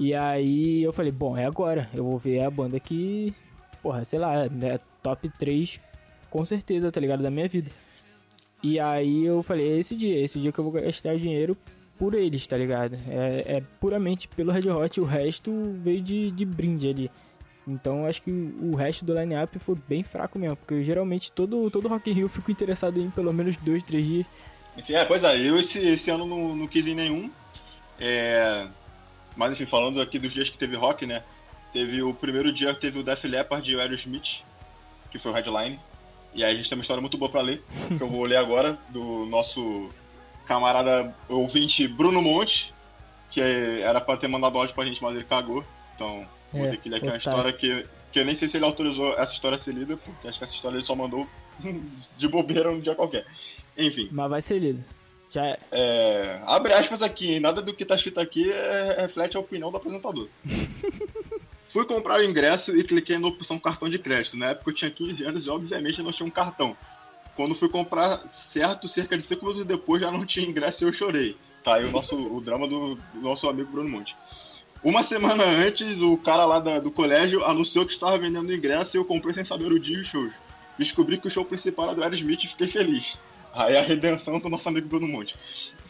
E 0.03 0.13
aí 0.13 0.83
eu 0.83 0.91
falei, 0.91 1.13
bom, 1.13 1.37
é 1.37 1.45
agora. 1.45 1.89
Eu 1.93 2.03
vou 2.03 2.17
ver 2.17 2.43
a 2.43 2.51
banda 2.51 2.77
que, 2.77 3.33
porra, 3.81 4.03
sei 4.03 4.19
lá, 4.19 4.43
é 4.43 4.77
top 5.01 5.29
3 5.39 5.79
com 6.29 6.45
certeza, 6.45 6.91
tá 6.91 6.99
ligado? 6.99 7.23
Da 7.23 7.31
minha 7.31 7.47
vida. 7.47 7.71
E 8.61 8.81
aí 8.81 9.23
eu 9.23 9.41
falei, 9.43 9.71
é 9.71 9.79
esse 9.79 9.95
dia, 9.95 10.19
esse 10.19 10.41
dia 10.41 10.51
que 10.51 10.59
eu 10.59 10.63
vou 10.65 10.73
gastar 10.73 11.15
dinheiro 11.15 11.55
por 11.97 12.15
eles, 12.15 12.45
tá 12.45 12.57
ligado? 12.57 12.97
É, 13.07 13.57
é 13.57 13.63
puramente 13.79 14.27
pelo 14.27 14.51
Red 14.51 14.69
Hot, 14.69 14.99
o 14.99 15.05
resto 15.05 15.51
veio 15.81 16.01
de, 16.01 16.31
de 16.31 16.43
brinde 16.43 16.89
ali. 16.89 17.11
Então 17.65 18.05
acho 18.05 18.23
que 18.23 18.29
o 18.29 18.75
resto 18.75 19.05
do 19.05 19.17
line-up 19.17 19.57
foi 19.59 19.77
bem 19.87 20.03
fraco 20.03 20.37
mesmo, 20.37 20.57
porque 20.57 20.73
eu, 20.73 20.83
geralmente 20.83 21.31
todo, 21.31 21.71
todo 21.71 21.87
Rock 21.87 22.11
in 22.11 22.13
Rio 22.13 22.25
eu 22.25 22.29
fico 22.29 22.51
interessado 22.51 22.99
em 22.99 23.09
pelo 23.09 23.31
menos 23.31 23.55
dois, 23.55 23.81
três 23.83 24.05
dias. 24.05 24.25
Enfim, 24.75 24.95
é, 24.95 25.05
pois 25.05 25.23
é, 25.23 25.39
eu 25.39 25.57
esse, 25.57 25.79
esse 25.79 26.11
ano 26.11 26.25
não, 26.25 26.53
não 26.53 26.67
quis 26.67 26.87
ir 26.87 26.95
nenhum. 26.95 27.31
É, 27.97 28.67
mas 29.35 29.51
enfim, 29.53 29.65
falando 29.65 30.01
aqui 30.01 30.19
dos 30.19 30.33
dias 30.33 30.49
que 30.49 30.57
teve 30.57 30.75
rock, 30.75 31.05
né? 31.05 31.23
Teve 31.71 32.03
o 32.03 32.13
primeiro 32.13 32.53
dia 32.53 32.73
que 32.73 32.81
teve 32.81 32.99
o 32.99 33.03
Def 33.03 33.23
Leppard 33.23 33.69
e 33.69 33.75
o 33.75 33.79
Aerosmith, 33.79 34.43
que 35.11 35.17
foi 35.17 35.31
o 35.31 35.35
headline. 35.35 35.79
E 36.33 36.43
aí 36.43 36.53
a 36.53 36.55
gente 36.55 36.69
tem 36.69 36.77
uma 36.77 36.81
história 36.81 37.01
muito 37.01 37.17
boa 37.17 37.29
pra 37.29 37.41
ler, 37.41 37.63
que 37.87 38.01
eu 38.01 38.07
vou 38.07 38.25
ler 38.25 38.37
agora, 38.37 38.77
do 38.89 39.25
nosso 39.25 39.89
camarada 40.45 41.15
ouvinte 41.29 41.87
Bruno 41.87 42.21
Monte, 42.21 42.73
que 43.29 43.41
era 43.41 44.01
pra 44.01 44.17
ter 44.17 44.27
mandado 44.27 44.57
áudio 44.57 44.75
pra 44.75 44.85
gente, 44.85 45.01
mas 45.01 45.15
ele 45.15 45.23
cagou. 45.23 45.63
Então, 45.95 46.27
vou 46.51 46.65
é, 46.65 46.71
ter 46.71 46.77
que 46.77 46.89
ler 46.89 46.97
aqui 46.97 47.07
uma 47.07 47.17
história 47.17 47.53
que, 47.53 47.85
que 48.11 48.19
eu 48.19 48.25
nem 48.25 48.35
sei 48.35 48.47
se 48.47 48.57
ele 48.57 48.65
autorizou 48.65 49.13
essa 49.17 49.33
história 49.33 49.55
a 49.55 49.59
ser 49.59 49.73
lida, 49.73 49.97
porque 49.97 50.27
acho 50.27 50.37
que 50.37 50.43
essa 50.43 50.53
história 50.53 50.77
ele 50.77 50.85
só 50.85 50.95
mandou 50.95 51.27
de 52.17 52.27
bobeira 52.27 52.71
um 52.71 52.79
dia 52.79 52.95
qualquer. 52.95 53.25
Enfim. 53.77 54.09
Mas 54.11 54.29
vai 54.29 54.41
ser 54.41 54.59
lida. 54.59 54.83
É. 55.35 55.59
é... 55.71 56.41
Abre 56.45 56.73
aspas 56.73 57.01
aqui, 57.01 57.39
nada 57.39 57.61
do 57.61 57.73
que 57.73 57.85
tá 57.85 57.95
escrito 57.95 58.19
aqui 58.19 58.51
é, 58.51 59.01
reflete 59.01 59.35
a 59.35 59.39
opinião 59.39 59.71
do 59.71 59.77
apresentador. 59.77 60.27
Fui 61.69 61.85
comprar 61.85 62.19
o 62.19 62.23
ingresso 62.23 62.77
e 62.77 62.83
cliquei 62.83 63.17
na 63.17 63.27
opção 63.27 63.57
cartão 63.57 63.89
de 63.89 63.97
crédito. 63.97 64.37
Na 64.37 64.49
época 64.49 64.69
eu 64.69 64.75
tinha 64.75 64.91
15 64.91 65.25
anos 65.25 65.45
e 65.45 65.49
obviamente 65.49 66.03
não 66.03 66.11
tinha 66.11 66.27
um 66.27 66.31
cartão. 66.31 66.77
Quando 67.35 67.55
fui 67.55 67.67
comprar 67.67 68.27
certo, 68.27 68.87
cerca 68.87 69.17
de 69.17 69.23
5 69.23 69.43
minutos 69.43 69.65
depois 69.65 69.99
já 69.99 70.11
não 70.11 70.23
tinha 70.23 70.47
ingresso 70.47 70.83
e 70.83 70.87
eu 70.87 70.93
chorei. 70.93 71.35
Tá 71.63 71.75
aí 71.75 71.85
o, 71.85 71.91
nosso, 71.91 72.15
o 72.15 72.39
drama 72.39 72.67
do, 72.67 72.95
do 72.95 73.21
nosso 73.21 73.49
amigo 73.49 73.71
Bruno 73.71 73.89
Monte. 73.89 74.15
Uma 74.83 75.01
semana 75.01 75.45
antes, 75.45 75.99
o 75.99 76.15
cara 76.17 76.45
lá 76.45 76.59
da, 76.59 76.77
do 76.77 76.91
colégio 76.91 77.43
anunciou 77.43 77.85
que 77.85 77.93
estava 77.93 78.19
vendendo 78.19 78.53
ingresso 78.53 78.95
e 78.95 78.99
eu 78.99 79.05
comprei 79.05 79.33
sem 79.33 79.43
saber 79.43 79.71
o 79.71 79.79
dia 79.79 79.97
e 79.97 80.01
os 80.01 80.07
shows. 80.07 80.31
Descobri 80.77 81.17
que 81.17 81.27
o 81.27 81.31
show 81.31 81.45
principal 81.45 81.85
era 81.85 81.95
do 81.95 82.03
Aerosmith 82.03 82.43
e 82.43 82.47
fiquei 82.47 82.67
feliz. 82.67 83.17
Aí 83.53 83.77
a 83.77 83.81
redenção 83.81 84.39
do 84.39 84.49
nosso 84.49 84.67
amigo 84.67 84.87
Bruno 84.87 85.07
Monte. 85.07 85.35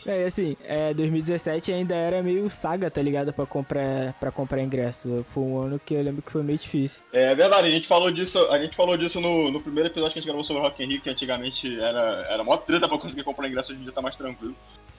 É, 0.05 0.25
assim, 0.25 0.57
é, 0.65 0.93
2017 0.93 1.71
ainda 1.71 1.95
era 1.95 2.21
meio 2.21 2.49
saga, 2.49 2.91
tá 2.91 3.01
ligado? 3.01 3.31
Pra 3.31 3.45
comprar, 3.45 4.13
pra 4.19 4.31
comprar 4.31 4.61
ingresso. 4.61 5.25
Foi 5.33 5.43
um 5.43 5.57
ano 5.57 5.79
que 5.79 5.93
eu 5.93 6.01
lembro 6.01 6.21
que 6.21 6.31
foi 6.31 6.43
meio 6.43 6.59
difícil. 6.59 7.01
É 7.13 7.33
verdade, 7.33 7.67
a 7.67 7.71
gente 7.71 7.87
falou 7.87 8.11
disso, 8.11 8.37
a 8.51 8.59
gente 8.59 8.75
falou 8.75 8.97
disso 8.97 9.21
no, 9.21 9.49
no 9.49 9.61
primeiro 9.61 9.89
episódio 9.89 10.13
que 10.13 10.19
a 10.19 10.21
gente 10.21 10.27
gravou 10.27 10.43
sobre 10.43 10.61
o 10.61 10.65
Rock 10.65 10.83
in 10.83 10.87
Rio, 10.87 11.01
que 11.01 11.09
antigamente 11.09 11.79
era, 11.79 12.27
era 12.29 12.43
mó 12.43 12.57
treta 12.57 12.87
pra 12.87 12.97
conseguir 12.97 13.23
comprar 13.23 13.47
ingresso, 13.47 13.71
hoje 13.71 13.79
em 13.79 13.83
dia 13.83 13.93
tá 13.93 14.01
mais 14.01 14.17
tranquilo. 14.17 14.55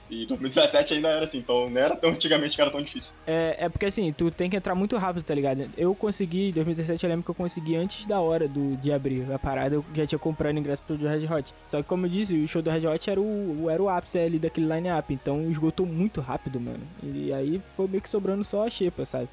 E 0.09 0.25
2017 0.25 0.93
ainda 0.93 1.09
era 1.09 1.25
assim, 1.25 1.39
então 1.39 1.69
não 1.69 1.81
era 1.81 1.95
tão 1.95 2.11
antigamente 2.11 2.55
que 2.55 2.61
era 2.61 2.71
tão 2.71 2.81
difícil. 2.81 3.13
É, 3.25 3.65
é 3.65 3.69
porque 3.69 3.85
assim, 3.85 4.13
tu 4.13 4.29
tem 4.29 4.49
que 4.49 4.55
entrar 4.55 4.75
muito 4.75 4.97
rápido, 4.97 5.23
tá 5.23 5.33
ligado? 5.33 5.69
Eu 5.77 5.95
consegui, 5.95 6.49
em 6.49 6.51
2017 6.51 7.03
eu 7.03 7.09
lembro 7.09 7.23
que 7.25 7.31
eu 7.31 7.35
consegui 7.35 7.75
antes 7.75 8.05
da 8.05 8.19
hora 8.19 8.47
do, 8.47 8.75
de 8.77 8.91
abrir 8.91 9.31
a 9.31 9.39
parada, 9.39 9.75
eu 9.75 9.85
já 9.93 10.05
tinha 10.05 10.19
comprado 10.19 10.57
ingresso 10.57 10.81
pro 10.83 10.95
Red 10.95 11.25
Hot. 11.25 11.53
Só 11.65 11.81
que 11.81 11.87
como 11.87 12.05
eu 12.05 12.09
disse, 12.09 12.35
o 12.35 12.47
show 12.47 12.61
do 12.61 12.69
Red 12.69 12.87
Hot 12.87 13.09
era 13.09 13.19
o, 13.19 13.69
era 13.69 13.81
o 13.81 13.89
ápice 13.89 14.19
ali 14.19 14.37
daquele 14.37 14.71
line-up, 14.71 15.13
então 15.13 15.49
esgotou 15.49 15.85
muito 15.85 16.21
rápido, 16.21 16.59
mano. 16.59 16.81
E 17.01 17.33
aí 17.33 17.61
foi 17.75 17.87
meio 17.87 18.01
que 18.01 18.09
sobrando 18.09 18.43
só 18.43 18.65
a 18.65 18.69
xepa, 18.69 19.05
sabe? 19.05 19.27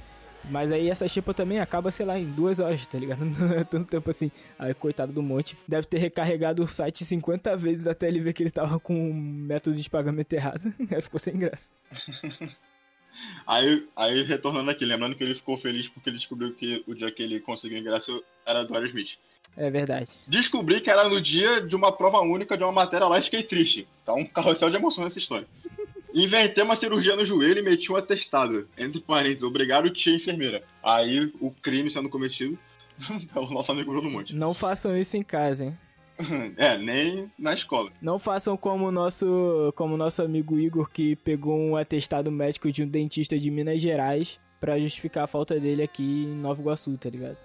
Mas 0.50 0.72
aí 0.72 0.88
essa 0.88 1.06
chipa 1.06 1.32
também 1.32 1.60
acaba, 1.60 1.90
sei 1.90 2.04
lá, 2.04 2.18
em 2.18 2.26
duas 2.26 2.58
horas, 2.58 2.86
tá 2.86 2.98
ligado? 2.98 3.24
Não 3.24 3.52
é 3.52 3.64
tanto 3.64 3.88
tempo 3.88 4.10
assim. 4.10 4.30
Aí, 4.58 4.74
coitado 4.74 5.12
do 5.12 5.22
Monte, 5.22 5.56
deve 5.66 5.86
ter 5.86 5.98
recarregado 5.98 6.62
o 6.62 6.68
site 6.68 7.04
50 7.04 7.56
vezes 7.56 7.86
até 7.86 8.08
ele 8.08 8.20
ver 8.20 8.32
que 8.32 8.42
ele 8.42 8.50
tava 8.50 8.78
com 8.80 8.94
um 8.94 9.14
método 9.14 9.76
de 9.76 9.88
pagamento 9.88 10.32
errado. 10.32 10.72
Aí 10.90 11.02
ficou 11.02 11.20
sem 11.20 11.36
graça. 11.36 11.70
Aí, 13.46 13.86
aí, 13.94 14.22
retornando 14.22 14.70
aqui, 14.70 14.84
lembrando 14.84 15.14
que 15.14 15.22
ele 15.22 15.34
ficou 15.34 15.56
feliz 15.56 15.86
porque 15.86 16.08
ele 16.08 16.16
descobriu 16.16 16.54
que 16.54 16.82
o 16.88 16.94
dia 16.94 17.10
que 17.12 17.22
ele 17.22 17.38
conseguiu 17.40 17.78
ingresso 17.78 18.22
era 18.44 18.64
do 18.64 18.74
Aerosmith. 18.74 19.18
É 19.56 19.70
verdade. 19.70 20.08
Descobri 20.26 20.80
que 20.80 20.90
era 20.90 21.08
no 21.08 21.20
dia 21.20 21.60
de 21.60 21.76
uma 21.76 21.92
prova 21.92 22.20
única 22.20 22.56
de 22.56 22.64
uma 22.64 22.72
matéria 22.72 23.06
lá 23.06 23.18
e 23.18 23.22
fiquei 23.22 23.42
triste. 23.42 23.86
Tá 24.04 24.14
um 24.14 24.24
carrossel 24.24 24.70
de 24.70 24.76
emoções 24.76 25.04
nessa 25.04 25.18
história. 25.18 25.46
Inventei 26.14 26.62
uma 26.62 26.76
cirurgia 26.76 27.16
no 27.16 27.24
joelho 27.24 27.60
e 27.60 27.62
meti 27.62 27.90
um 27.90 27.96
atestado. 27.96 28.68
Entre 28.76 29.00
parênteses, 29.00 29.42
obrigado, 29.42 29.90
tia 29.90 30.14
enfermeira. 30.14 30.62
Aí 30.82 31.32
o 31.40 31.50
crime 31.50 31.90
sendo 31.90 32.08
cometido 32.08 32.58
pelo 33.32 33.50
nosso 33.50 33.72
amigo 33.72 33.92
Bruno 33.92 34.10
Monte. 34.10 34.34
Não 34.34 34.52
façam 34.54 34.96
isso 34.96 35.16
em 35.16 35.22
casa, 35.22 35.66
hein? 35.66 35.78
É, 36.56 36.76
nem 36.76 37.30
na 37.38 37.54
escola. 37.54 37.90
Não 38.00 38.18
façam 38.18 38.56
como 38.56 38.86
o 38.86 38.92
nosso, 38.92 39.72
como 39.74 39.96
nosso 39.96 40.22
amigo 40.22 40.58
Igor, 40.58 40.88
que 40.90 41.16
pegou 41.16 41.58
um 41.58 41.76
atestado 41.76 42.30
médico 42.30 42.70
de 42.70 42.82
um 42.82 42.88
dentista 42.88 43.38
de 43.38 43.50
Minas 43.50 43.80
Gerais 43.80 44.38
para 44.60 44.78
justificar 44.78 45.24
a 45.24 45.26
falta 45.26 45.58
dele 45.58 45.82
aqui 45.82 46.02
em 46.02 46.36
Nova 46.36 46.60
Iguaçu, 46.60 46.96
tá 46.96 47.10
ligado? 47.10 47.36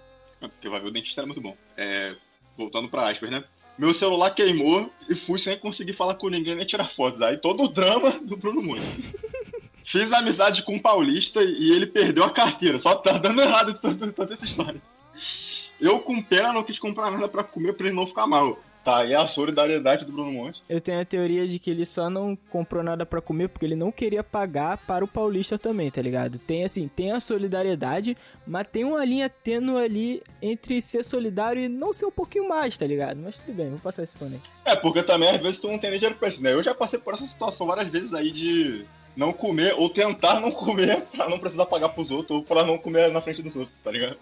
É, 0.42 0.48
porque 0.48 0.70
vai 0.70 0.80
ver, 0.80 0.88
o 0.88 0.92
dentista 0.92 1.22
era 1.22 1.26
muito 1.26 1.42
bom. 1.42 1.56
É, 1.76 2.16
voltando 2.56 2.90
pra 2.90 3.10
aspas, 3.10 3.32
né? 3.32 3.44
Meu 3.78 3.94
celular 3.94 4.32
queimou 4.32 4.92
e 5.08 5.14
fui 5.14 5.38
sem 5.38 5.58
conseguir 5.58 5.94
falar 5.94 6.16
com 6.16 6.30
ninguém 6.30 6.56
nem 6.56 6.66
tirar 6.66 6.90
fotos. 6.90 7.22
Aí 7.22 7.38
todo 7.38 7.64
o 7.64 7.68
drama 7.68 8.20
do 8.22 8.36
Bruno 8.36 8.62
Muniz. 8.62 8.84
Fiz 9.86 10.12
amizade 10.12 10.64
com 10.64 10.76
um 10.76 10.80
paulista 10.80 11.42
e 11.42 11.72
ele 11.72 11.86
perdeu 11.86 12.24
a 12.24 12.30
carteira. 12.30 12.78
Só 12.78 12.96
tá 12.96 13.18
dando 13.18 13.42
errado 13.42 13.74
toda, 13.76 14.34
essa 14.34 14.46
história. 14.46 14.82
Eu, 15.80 16.00
com 16.00 16.22
pena, 16.22 16.52
não 16.52 16.64
quis 16.64 16.80
comprar 16.80 17.12
nada 17.12 17.30
para 17.30 17.44
comer 17.44 17.74
pra 17.74 17.88
ele 17.88 17.96
não 17.96 18.06
ficar 18.06 18.28
mal. 18.28 18.60
Tá, 18.88 19.04
e 19.04 19.14
a 19.14 19.28
solidariedade 19.28 20.06
do 20.06 20.14
Bruno 20.14 20.32
Monte. 20.32 20.64
Eu 20.70 20.80
tenho 20.80 21.02
a 21.02 21.04
teoria 21.04 21.46
de 21.46 21.60
que 21.60 21.70
ele 21.70 21.86
só 21.86 22.10
não 22.10 22.38
comprou 22.50 22.82
nada 22.82 23.06
para 23.06 23.20
comer 23.20 23.50
porque 23.50 23.66
ele 23.66 23.76
não 23.76 23.92
queria 23.92 24.24
pagar 24.24 24.78
para 24.78 25.04
o 25.04 25.08
paulista 25.10 25.60
também, 25.60 25.92
tá 25.92 26.02
ligado? 26.02 26.40
Tem 26.40 26.64
assim, 26.64 26.88
tem 26.88 27.12
a 27.12 27.20
solidariedade, 27.20 28.16
mas 28.48 28.66
tem 28.72 28.86
uma 28.86 29.04
linha 29.04 29.28
tênue 29.28 29.76
ali 29.76 30.24
entre 30.42 30.82
ser 30.82 31.04
solidário 31.04 31.62
e 31.62 31.68
não 31.68 31.92
ser 31.92 32.06
um 32.06 32.12
pouquinho 32.12 32.48
mais, 32.48 32.78
tá 32.78 32.88
ligado? 32.88 33.20
Mas 33.22 33.36
tudo 33.36 33.54
bem, 33.54 33.72
vou 33.72 33.80
passar 33.80 34.04
esse 34.04 34.16
pano 34.16 34.36
aí. 34.36 34.72
É, 34.72 34.74
porque 34.74 35.04
também 35.04 35.32
às 35.32 35.42
vezes 35.42 35.60
tu 35.60 35.68
não 35.68 35.78
tem 35.78 35.90
nem 35.90 36.00
dinheiro 36.00 36.18
pra 36.18 36.30
isso, 36.30 36.42
né? 36.42 36.54
Eu 36.54 36.64
já 36.64 36.74
passei 36.74 36.98
por 36.98 37.14
essa 37.14 37.28
situação 37.28 37.68
várias 37.68 37.90
vezes 37.90 38.14
aí 38.14 38.32
de 38.32 38.86
não 39.18 39.34
comer 39.34 39.76
ou 39.78 39.90
tentar 39.90 40.40
não 40.40 40.50
comer 40.50 41.02
pra 41.14 41.28
não 41.28 41.40
precisar 41.40 41.66
pagar 41.66 41.90
pros 41.90 42.10
outros 42.10 42.40
ou 42.40 42.46
pra 42.46 42.64
não 42.64 42.78
comer 42.78 43.12
na 43.12 43.20
frente 43.22 43.42
dos 43.42 43.54
outros, 43.54 43.76
tá 43.84 43.92
ligado? 43.92 44.16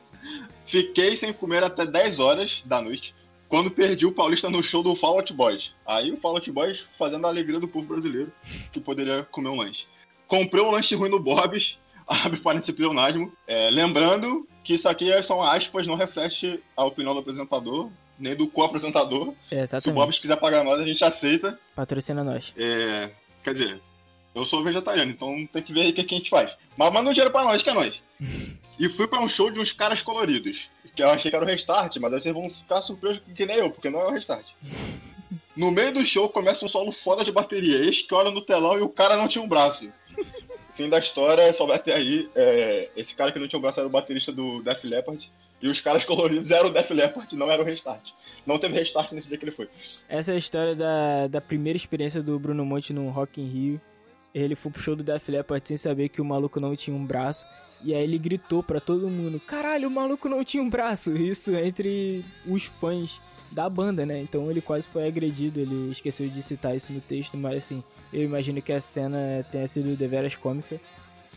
Fiquei 0.65 1.15
sem 1.15 1.31
comer 1.31 1.63
até 1.63 1.86
10 1.86 2.19
horas 2.19 2.63
da 2.65 2.81
noite 2.81 3.13
quando 3.48 3.70
perdi 3.72 4.06
o 4.06 4.12
Paulista 4.12 4.50
no 4.50 4.62
show 4.64 4.82
do 4.82 4.96
Fall 4.96 5.18
Out 5.18 5.34
Boys. 5.34 5.72
Aí 5.86 6.12
o 6.12 6.18
Fall 6.18 6.36
Out 6.36 6.52
Boys 6.52 6.84
fazendo 6.98 7.25
a 7.25 7.30
alegria 7.30 7.60
do 7.60 7.68
povo 7.68 7.88
brasileiro 7.88 8.32
que 8.72 8.80
poderia 8.80 9.24
comer 9.32 9.50
um 9.50 9.58
lanche. 9.58 9.86
Comprei 10.28 10.64
um 10.64 10.72
lanche 10.72 10.96
ruim 10.96 11.10
no 11.10 11.20
Bob's, 11.20 11.78
abre 12.08 12.40
parênteses 12.40 12.75
pleonasmo. 12.75 13.32
É, 13.48 13.70
lembrando 13.70 14.48
que 14.64 14.74
isso 14.74 14.90
aqui 14.90 15.12
são 15.24 15.42
aspas, 15.42 15.86
não 15.86 15.96
reflete 15.96 16.60
a 16.75 16.84
opinião 16.84 17.14
do 17.14 17.20
apresentador, 17.20 17.90
nem 18.18 18.36
do 18.36 18.48
co-apresentador. 18.48 19.34
É, 19.52 19.66
Se 19.66 19.90
o 19.90 19.94
Bob's 19.94 20.20
quiser 20.20 20.38
pagar 20.38 20.64
nós, 20.64 20.80
a 20.80 20.86
gente 20.86 21.04
aceita. 21.04 21.60
Patrocina 21.75 22.24
nós. 22.24 22.54
É, 22.58 23.12
quer 23.44 23.54
dizer, 23.54 23.82
eu 24.34 24.46
sou 24.46 24.64
vegetariano, 24.64 25.12
então 25.12 25.48
tem 25.54 25.62
que 25.62 25.72
ver 25.72 25.82
aí 25.82 25.90
o 25.92 25.94
que, 25.94 26.04
que 26.04 26.16
a 26.16 26.18
gente 26.18 26.30
faz. 26.30 26.56
Mas 26.75 26.92
manda 26.92 27.10
um 27.10 27.14
dinheiro 27.14 27.32
pra 27.32 27.44
nós, 27.44 27.62
que 27.62 27.70
é 27.70 27.74
nós. 27.74 28.02
e 28.79 28.89
fui 28.89 29.08
pra 29.08 29.22
um 29.22 29.29
show 29.29 29.50
de 29.50 29.60
uns 29.60 29.72
caras 29.72 30.01
coloridos. 30.01 30.70
Que 30.96 31.03
eu 31.03 31.10
achei 31.10 31.29
que 31.29 31.36
era 31.36 31.44
o 31.44 31.48
restart, 31.48 31.98
mas 31.98 32.13
aí 32.13 32.22
vocês 32.22 32.34
vão 32.34 32.50
ficar 32.50 32.82
surpresos 32.82 33.22
que 33.36 33.46
nem 33.46 33.58
eu, 33.58 33.70
porque 33.70 33.89
não 33.89 34.00
é 34.01 34.08
o 34.08 34.12
restart. 34.12 34.46
No 35.55 35.72
meio 35.72 35.94
do 35.94 36.05
show 36.05 36.27
começa 36.27 36.65
um 36.65 36.67
solo 36.67 36.91
foda 36.91 37.24
de 37.24 37.32
bateria. 37.32 37.77
Eis 37.77 38.01
que 38.01 38.13
olha 38.13 38.29
no 38.29 38.41
telão 38.41 38.77
e 38.77 38.82
o 38.82 38.89
cara 38.89 39.15
não 39.15 39.27
tinha 39.27 39.41
um 39.44 39.48
braço. 39.48 39.89
Fim 40.75 40.89
da 40.89 41.00
história, 41.00 41.51
só 41.53 41.65
vai 41.65 41.79
ter 41.79 41.94
aí. 41.94 42.29
É, 42.36 42.89
esse 42.96 43.15
cara 43.15 43.32
que 43.32 43.39
não 43.39 43.48
tinha 43.48 43.58
um 43.58 43.62
braço 43.62 43.79
era 43.79 43.88
o 43.88 43.91
baterista 43.91 44.34
do 44.34 44.62
Def 44.62 44.84
Leppard. 44.84 45.32
E 45.62 45.70
os 45.70 45.79
caras 45.79 46.03
coloridos 46.03 46.51
eram 46.51 46.67
o 46.67 46.74
Def 46.74 46.91
Leppard, 46.91 47.34
não 47.36 47.50
era 47.50 47.62
o 47.62 47.65
restart. 47.65 48.12
Não 48.46 48.60
teve 48.60 48.77
restart 48.77 49.13
nesse 49.13 49.29
dia 49.29 49.38
que 49.38 49.46
ele 49.46 49.51
foi. 49.51 49.70
Essa 50.10 50.34
é 50.34 50.36
a 50.36 50.38
história 50.38 50.75
da, 50.75 51.27
da 51.27 51.39
primeira 51.39 51.77
experiência 51.77 52.22
do 52.22 52.38
Bruno 52.38 52.65
Monte 52.65 52.91
no 52.91 53.10
Rock 53.10 53.41
in 53.41 53.48
Rio. 53.48 53.82
Ele 54.34 54.55
foi 54.55 54.70
pro 54.70 54.82
show 54.82 54.96
do 54.96 55.03
Def 55.03 55.29
Leppard 55.29 55.65
sem 55.65 55.77
saber 55.77 56.10
que 56.10 56.22
o 56.22 56.25
maluco 56.25 56.60
não 56.60 56.75
tinha 56.75 56.96
um 56.96 57.05
braço. 57.05 57.48
E 57.86 57.94
aí 57.94 58.04
ele 58.04 58.18
gritou 58.18 58.63
para 58.63 58.82
todo 58.82 59.08
mundo: 59.08 59.39
Caralho, 59.39 59.88
o 59.88 59.92
maluco 59.92 60.27
não 60.27 60.44
tinha 60.44 60.62
um 60.62 60.70
braço. 60.70 61.15
Isso 61.15 61.56
entre 61.56 62.25
os 62.48 62.65
fãs 62.65 63.22
da 63.51 63.70
banda, 63.70 64.08
né? 64.08 64.20
Então 64.20 64.50
ele 64.50 64.60
quase 64.60 64.88
foi 64.88 65.08
agredido. 65.08 65.60
Ele 65.60 65.92
esqueceu 65.92 66.27
de 66.27 66.42
citar 66.42 66.75
isso 66.75 66.92
no 66.92 67.00
texto, 67.00 67.38
mas 67.38 67.58
assim, 67.58 67.84
eu 68.12 68.24
imagino 68.24 68.60
que 68.60 68.74
a 68.74 68.82
cena 68.82 69.46
tenha 69.51 69.68
sido 69.68 69.96
deveras 69.96 70.36
cômica. 70.36 70.82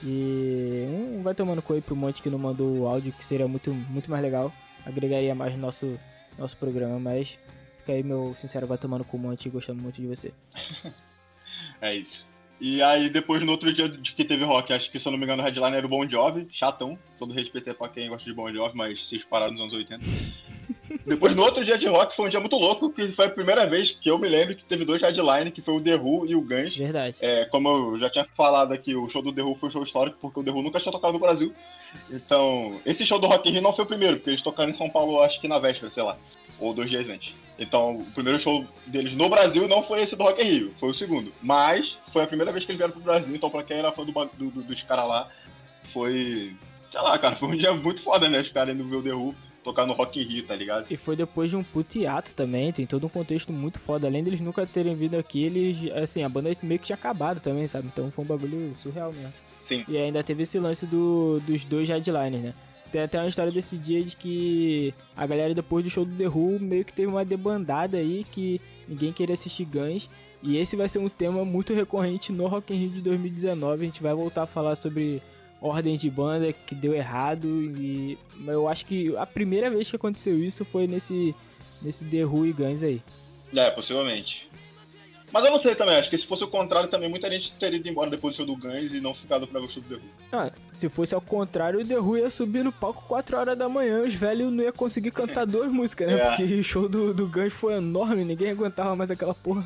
E 0.02 0.86
um 0.88 1.22
vai 1.22 1.34
tomando 1.34 1.60
coi 1.60 1.82
pro 1.82 1.94
monte 1.94 2.22
que 2.22 2.30
não 2.30 2.38
mandou 2.38 2.78
o 2.78 2.86
áudio, 2.86 3.12
que 3.12 3.24
seria 3.24 3.46
muito, 3.46 3.74
muito 3.74 4.10
mais 4.10 4.22
legal. 4.22 4.50
Agregaria 4.86 5.34
mais 5.34 5.52
no 5.52 5.58
nosso, 5.58 6.00
nosso 6.38 6.56
programa, 6.56 6.98
mas 6.98 7.38
fica 7.80 7.92
aí 7.92 8.02
meu 8.02 8.34
sincero, 8.36 8.66
vai 8.66 8.78
tomando 8.78 9.04
com 9.04 9.18
o 9.18 9.20
monte 9.20 9.50
gostando 9.50 9.82
muito 9.82 10.00
de 10.00 10.06
você. 10.06 10.32
é 11.82 11.94
isso. 11.94 12.26
E 12.60 12.82
aí, 12.82 13.08
depois, 13.08 13.42
no 13.44 13.52
outro 13.52 13.72
dia 13.72 13.88
de 13.88 14.12
que 14.12 14.24
teve 14.24 14.44
rock, 14.44 14.72
acho 14.72 14.90
que, 14.90 14.98
se 14.98 15.06
eu 15.06 15.12
não 15.12 15.18
me 15.18 15.24
engano, 15.24 15.42
o 15.42 15.44
headline 15.44 15.76
era 15.76 15.86
o 15.86 15.88
Bon 15.88 16.08
Jovi, 16.08 16.48
chatão. 16.50 16.98
Todo 17.18 17.32
respeito 17.32 17.70
é 17.70 17.74
pra 17.74 17.88
quem 17.88 18.08
gosta 18.08 18.28
de 18.28 18.34
Bon 18.34 18.52
Jovi, 18.52 18.76
mas 18.76 19.06
vocês 19.06 19.22
pararam 19.24 19.52
nos 19.52 19.60
anos 19.62 19.74
80. 19.74 20.04
Depois, 21.06 21.34
no 21.34 21.42
outro 21.42 21.64
dia 21.64 21.78
de 21.78 21.86
rock, 21.86 22.14
foi 22.14 22.26
um 22.26 22.28
dia 22.28 22.40
muito 22.40 22.56
louco, 22.56 22.90
que 22.90 23.08
foi 23.12 23.26
a 23.26 23.30
primeira 23.30 23.66
vez 23.66 23.90
que 23.90 24.10
eu 24.10 24.18
me 24.18 24.28
lembro 24.28 24.54
que 24.54 24.64
teve 24.64 24.84
dois 24.84 25.00
headlines, 25.00 25.52
que 25.52 25.62
foi 25.62 25.74
o 25.74 25.80
The 25.80 25.96
Who 25.96 26.26
e 26.26 26.34
o 26.34 26.40
Guns. 26.40 26.76
Verdade. 26.76 27.16
É, 27.20 27.44
como 27.46 27.68
eu 27.68 27.98
já 27.98 28.10
tinha 28.10 28.24
falado 28.24 28.72
aqui, 28.72 28.94
o 28.94 29.08
show 29.08 29.22
do 29.22 29.32
The 29.32 29.42
Who 29.42 29.54
foi 29.54 29.68
um 29.68 29.72
show 29.72 29.82
histórico, 29.82 30.18
porque 30.20 30.40
o 30.40 30.44
The 30.44 30.50
Who 30.50 30.62
nunca 30.62 30.80
tinha 30.80 30.92
tocado 30.92 31.12
no 31.12 31.18
Brasil. 31.18 31.54
Então, 32.10 32.80
esse 32.84 33.04
show 33.06 33.18
do 33.18 33.26
Rock 33.26 33.48
in 33.48 33.52
Rio 33.52 33.62
não 33.62 33.72
foi 33.72 33.84
o 33.84 33.88
primeiro, 33.88 34.16
porque 34.16 34.30
eles 34.30 34.42
tocaram 34.42 34.70
em 34.70 34.74
São 34.74 34.90
Paulo, 34.90 35.22
acho 35.22 35.40
que 35.40 35.48
na 35.48 35.58
véspera, 35.58 35.90
sei 35.90 36.02
lá, 36.02 36.16
ou 36.58 36.74
dois 36.74 36.90
dias 36.90 37.08
antes. 37.08 37.34
Então, 37.58 37.96
o 37.96 38.04
primeiro 38.12 38.38
show 38.38 38.64
deles 38.86 39.14
no 39.14 39.28
Brasil 39.28 39.66
não 39.66 39.82
foi 39.82 40.02
esse 40.02 40.14
do 40.14 40.22
Rock 40.22 40.42
in 40.42 40.50
Rio, 40.50 40.74
foi 40.76 40.90
o 40.90 40.94
segundo. 40.94 41.32
Mas 41.42 41.96
foi 42.08 42.22
a 42.22 42.26
primeira 42.26 42.52
vez 42.52 42.64
que 42.64 42.70
eles 42.70 42.78
vieram 42.78 42.92
pro 42.92 43.02
Brasil, 43.02 43.34
então 43.34 43.50
pra 43.50 43.62
quem 43.62 43.78
era 43.78 43.92
fã 43.92 44.04
do, 44.04 44.12
do, 44.12 44.50
do 44.50 44.62
dos 44.62 44.82
caras 44.82 45.08
lá, 45.08 45.28
foi. 45.84 46.54
Sei 46.90 47.00
lá, 47.00 47.18
cara, 47.18 47.36
foi 47.36 47.48
um 47.48 47.56
dia 47.56 47.72
muito 47.74 48.00
foda, 48.00 48.28
né? 48.28 48.40
Os 48.40 48.48
caras 48.48 48.74
indo 48.74 48.84
ver 48.84 48.96
o 48.96 49.02
The 49.02 49.12
Who 49.12 49.34
tocar 49.62 49.86
no 49.86 49.92
Rock 49.92 50.20
in 50.20 50.24
Rio, 50.24 50.44
tá 50.44 50.54
ligado? 50.54 50.86
E 50.90 50.96
foi 50.96 51.16
depois 51.16 51.50
de 51.50 51.56
um 51.56 51.62
puto 51.62 51.98
hiato 51.98 52.34
também, 52.34 52.72
tem 52.72 52.86
todo 52.86 53.06
um 53.06 53.10
contexto 53.10 53.52
muito 53.52 53.78
foda. 53.78 54.06
Além 54.06 54.24
deles 54.24 54.40
nunca 54.40 54.66
terem 54.66 54.94
vindo 54.94 55.16
aqui, 55.16 55.44
eles, 55.44 55.92
assim, 55.92 56.22
a 56.22 56.28
banda 56.28 56.50
meio 56.62 56.80
que 56.80 56.86
tinha 56.86 56.96
acabado 56.96 57.40
também, 57.40 57.66
sabe? 57.68 57.88
Então 57.88 58.10
foi 58.10 58.24
um 58.24 58.28
bagulho 58.28 58.74
surreal 58.76 59.12
mesmo. 59.12 59.32
Sim. 59.62 59.84
E 59.86 59.96
ainda 59.96 60.22
teve 60.22 60.44
esse 60.44 60.58
lance 60.58 60.86
do, 60.86 61.40
dos 61.40 61.64
dois 61.64 61.88
headliners, 61.88 62.42
né? 62.42 62.54
Tem 62.90 63.02
até 63.02 63.18
uma 63.18 63.28
história 63.28 63.52
desse 63.52 63.76
dia 63.76 64.02
de 64.02 64.16
que 64.16 64.94
a 65.14 65.26
galera 65.26 65.54
depois 65.54 65.84
do 65.84 65.90
show 65.90 66.04
do 66.04 66.16
The 66.16 66.26
Who 66.26 66.58
meio 66.58 66.84
que 66.84 66.92
teve 66.92 67.08
uma 67.08 67.24
debandada 67.24 67.98
aí 67.98 68.24
que 68.32 68.60
ninguém 68.88 69.12
queria 69.12 69.34
assistir 69.34 69.66
Guns. 69.66 70.08
E 70.42 70.56
esse 70.56 70.76
vai 70.76 70.88
ser 70.88 70.98
um 70.98 71.08
tema 71.08 71.44
muito 71.44 71.74
recorrente 71.74 72.32
no 72.32 72.46
Rock 72.46 72.72
in 72.72 72.78
Rio 72.78 72.90
de 72.90 73.00
2019. 73.02 73.82
A 73.82 73.84
gente 73.84 74.02
vai 74.02 74.14
voltar 74.14 74.44
a 74.44 74.46
falar 74.46 74.76
sobre 74.76 75.20
ordem 75.60 75.96
de 75.96 76.08
banda 76.08 76.52
que 76.52 76.74
deu 76.74 76.94
errado 76.94 77.46
e 77.48 78.16
eu 78.46 78.68
acho 78.68 78.86
que 78.86 79.16
a 79.16 79.26
primeira 79.26 79.68
vez 79.68 79.90
que 79.90 79.96
aconteceu 79.96 80.38
isso 80.42 80.64
foi 80.64 80.86
nesse 80.86 81.34
nesse 81.80 82.04
The 82.04 82.24
Who 82.24 82.46
e 82.46 82.52
Guns 82.52 82.82
aí. 82.82 83.02
É, 83.54 83.70
possivelmente. 83.70 84.48
Mas 85.30 85.44
eu 85.44 85.50
não 85.50 85.58
sei 85.58 85.74
também, 85.74 85.96
acho 85.96 86.08
que 86.08 86.16
se 86.16 86.26
fosse 86.26 86.42
o 86.42 86.48
contrário 86.48 86.88
também, 86.88 87.08
muita 87.08 87.30
gente 87.30 87.52
teria 87.52 87.78
ido 87.78 87.88
embora 87.88 88.08
depois 88.08 88.34
do 88.34 88.36
show 88.38 88.46
do 88.46 88.56
Guns 88.56 88.94
e 88.94 89.00
não 89.00 89.12
ficado 89.12 89.46
pra 89.46 89.60
show 89.66 89.82
do 89.82 89.88
The 89.88 89.94
Who. 89.96 90.02
Ah, 90.32 90.50
se 90.72 90.88
fosse 90.88 91.14
ao 91.14 91.20
contrário, 91.20 91.80
o 91.80 91.84
The 91.84 91.98
Who 91.98 92.16
ia 92.16 92.30
subir 92.30 92.64
no 92.64 92.72
palco 92.72 93.04
4 93.06 93.36
horas 93.36 93.58
da 93.58 93.68
manhã, 93.68 94.02
os 94.02 94.14
velhos 94.14 94.50
não 94.50 94.64
iam 94.64 94.72
conseguir 94.72 95.10
cantar 95.10 95.44
duas 95.46 95.70
músicas, 95.70 96.08
né? 96.10 96.18
É. 96.18 96.28
Porque 96.28 96.44
o 96.44 96.62
show 96.62 96.88
do, 96.88 97.12
do 97.12 97.28
Guns 97.28 97.52
foi 97.52 97.74
enorme, 97.74 98.24
ninguém 98.24 98.50
aguentava 98.50 98.96
mais 98.96 99.10
aquela 99.10 99.34
porra. 99.34 99.64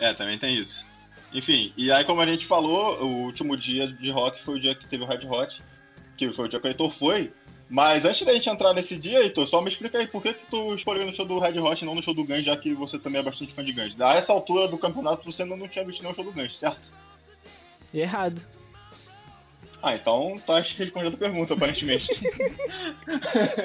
É, 0.00 0.14
também 0.14 0.38
tem 0.38 0.56
isso. 0.56 0.86
Enfim, 1.34 1.72
e 1.76 1.90
aí 1.90 2.04
como 2.04 2.20
a 2.20 2.26
gente 2.26 2.46
falou, 2.46 3.02
o 3.02 3.24
último 3.24 3.56
dia 3.56 3.86
de 3.88 4.10
rock 4.10 4.42
foi 4.42 4.56
o 4.56 4.60
dia 4.60 4.74
que 4.74 4.86
teve 4.86 5.02
o 5.02 5.06
Red 5.06 5.26
Hot, 5.26 5.62
que 6.16 6.32
foi 6.32 6.44
o 6.44 6.48
dia 6.48 6.60
que 6.60 6.66
o 6.66 6.68
Heitor 6.68 6.90
foi, 6.90 7.32
mas 7.70 8.04
antes 8.04 8.22
da 8.26 8.34
gente 8.34 8.50
entrar 8.50 8.74
nesse 8.74 8.98
dia, 8.98 9.22
Heitor, 9.22 9.46
só 9.46 9.62
me 9.62 9.70
explica 9.70 9.96
aí 9.96 10.06
por 10.06 10.22
que, 10.22 10.34
que 10.34 10.46
tu 10.46 10.74
escolheu 10.74 11.06
no 11.06 11.12
show 11.12 11.24
do 11.24 11.38
Red 11.38 11.58
Hot 11.58 11.82
e 11.82 11.86
não 11.86 11.94
no 11.94 12.02
show 12.02 12.12
do 12.12 12.22
Guns, 12.22 12.44
já 12.44 12.54
que 12.54 12.74
você 12.74 12.98
também 12.98 13.20
é 13.20 13.24
bastante 13.24 13.54
fã 13.54 13.64
de 13.64 13.72
Guns. 13.72 13.98
A 13.98 14.12
essa 14.14 14.30
altura 14.30 14.68
do 14.68 14.76
campeonato 14.76 15.24
você 15.24 15.42
não 15.42 15.66
tinha 15.66 15.84
visto 15.84 16.02
nenhum 16.02 16.14
show 16.14 16.22
do 16.22 16.32
Guns, 16.32 16.58
certo? 16.58 16.92
Errado. 17.94 18.44
Ah, 19.82 19.96
então 19.96 20.38
tá 20.46 20.60
respondendo 20.60 21.14
a 21.14 21.16
pergunta, 21.16 21.54
aparentemente. 21.54 22.08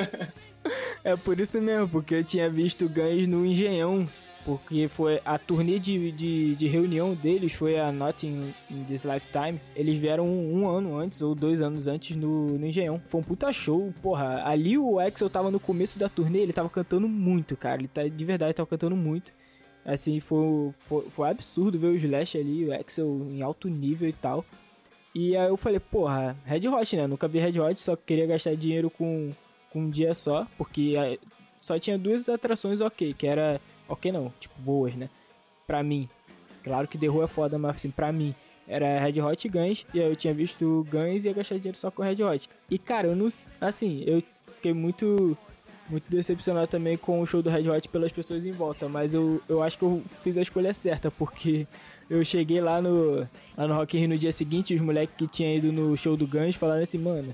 é 1.04 1.18
por 1.18 1.38
isso 1.40 1.62
mesmo, 1.62 1.90
porque 1.90 2.16
eu 2.16 2.24
tinha 2.24 2.50
visto 2.50 2.88
Guns 2.88 3.28
no 3.28 3.46
Engenhão 3.46 4.08
porque 4.48 4.88
foi 4.88 5.20
a 5.26 5.38
turnê 5.38 5.78
de, 5.78 6.10
de, 6.14 6.56
de, 6.56 6.68
reunião 6.70 7.14
deles 7.14 7.52
foi 7.52 7.78
a 7.78 7.92
Not 7.92 8.26
in, 8.26 8.54
in 8.72 8.86
This 8.86 9.04
Lifetime. 9.04 9.60
Eles 9.76 9.98
vieram 9.98 10.26
um, 10.26 10.60
um, 10.60 10.70
ano 10.70 10.98
antes 10.98 11.22
ou 11.22 11.36
dois 11.36 11.62
anos 11.62 11.86
antes 11.86 12.16
no, 12.16 12.58
no 12.58 12.66
Engenhão. 12.66 13.02
Foi 13.10 13.20
um 13.20 13.24
puta 13.26 13.52
show, 13.52 13.94
porra. 14.02 14.44
Ali 14.46 14.78
o 14.78 15.02
Axel 15.02 15.30
tava 15.30 15.52
no 15.52 15.60
começo 15.60 16.00
da 16.00 16.08
turnê, 16.08 16.40
ele 16.40 16.54
tava 16.54 16.70
cantando 16.70 17.10
muito, 17.10 17.58
cara. 17.58 17.82
Ele 17.82 17.90
tá, 17.90 18.08
de 18.08 18.24
verdade 18.24 18.54
tava 18.54 18.70
cantando 18.70 18.96
muito. 18.96 19.34
Assim, 19.84 20.22
foi, 20.22 20.74
foi, 20.80 21.10
foi 21.10 21.30
absurdo 21.30 21.78
ver 21.78 21.88
o 21.88 21.96
Slash 21.98 22.38
ali, 22.38 22.70
o 22.70 22.74
Axel 22.74 23.28
em 23.30 23.42
alto 23.42 23.68
nível 23.68 24.08
e 24.08 24.14
tal. 24.14 24.46
E 25.14 25.36
aí 25.36 25.50
eu 25.50 25.58
falei, 25.58 25.82
porra, 25.82 26.38
Red 26.46 26.70
Hot, 26.70 26.96
né? 26.96 27.06
Nunca 27.06 27.28
vi 27.28 27.40
Red 27.40 27.60
Hot, 27.60 27.82
só 27.82 27.98
queria 27.98 28.26
gastar 28.26 28.56
dinheiro 28.56 28.90
com, 28.90 29.30
com 29.70 29.82
um 29.82 29.90
dia 29.90 30.14
só, 30.14 30.48
porque 30.58 30.94
só 31.60 31.78
tinha 31.78 31.98
duas 31.98 32.30
atrações 32.30 32.80
ok, 32.80 33.14
que 33.14 33.28
era 33.28 33.60
ok 33.88 34.12
não, 34.12 34.34
tipo, 34.40 34.54
boas, 34.60 34.96
né? 34.96 35.10
Pra 35.66 35.84
mim. 35.84 36.08
Claro 36.64 36.88
que 36.88 36.98
The 36.98 37.08
Who 37.08 37.24
é 37.24 37.28
foda, 37.28 37.58
mas 37.58 37.78
assim, 37.78 37.90
pra 37.90 38.12
mim 38.12 38.36
era 38.68 39.00
Red 39.00 39.22
Hot 39.22 39.48
Guns, 39.48 39.86
e 39.94 40.02
aí 40.02 40.10
eu 40.10 40.16
tinha 40.16 40.34
visto 40.34 40.86
Guns 40.92 41.24
e 41.24 41.30
ia 41.30 41.34
gastar 41.34 41.56
dinheiro 41.56 41.78
só 41.78 41.90
com 41.90 42.04
Red 42.04 42.22
Hot. 42.22 42.50
E 42.70 42.78
cara, 42.78 43.08
eu 43.08 43.16
não. 43.16 43.28
Assim, 43.62 44.04
eu 44.06 44.22
fiquei 44.54 44.74
muito. 44.74 45.38
Muito 45.90 46.04
decepcionado 46.12 46.68
também 46.68 46.98
com 46.98 47.22
o 47.22 47.26
show 47.26 47.42
do 47.42 47.50
Red 47.50 47.70
Hot 47.70 47.88
pelas 47.88 48.12
pessoas 48.12 48.46
em 48.46 48.52
volta, 48.52 48.90
mas 48.90 49.14
eu, 49.14 49.42
eu 49.48 49.64
acho 49.64 49.78
que 49.78 49.86
eu 49.86 50.04
fiz 50.22 50.38
a 50.38 50.42
escolha 50.42 50.74
certa, 50.74 51.10
porque 51.10 51.66
eu 52.12 52.26
cheguei 52.26 52.60
lá 52.60 52.82
no, 52.82 53.26
lá 53.56 53.68
no 53.68 53.74
Rock 53.74 53.96
in 53.96 54.02
Rio 54.02 54.10
no 54.10 54.18
dia 54.18 54.34
seguinte, 54.34 54.76
os 54.76 54.82
moleques 54.82 55.16
que 55.16 55.26
tinham 55.28 55.56
ido 55.56 55.72
no 55.72 55.96
show 55.96 56.18
do 56.18 56.28
Guns 56.28 56.56
falaram 56.56 56.84
assim, 56.84 56.98
mano, 56.98 57.34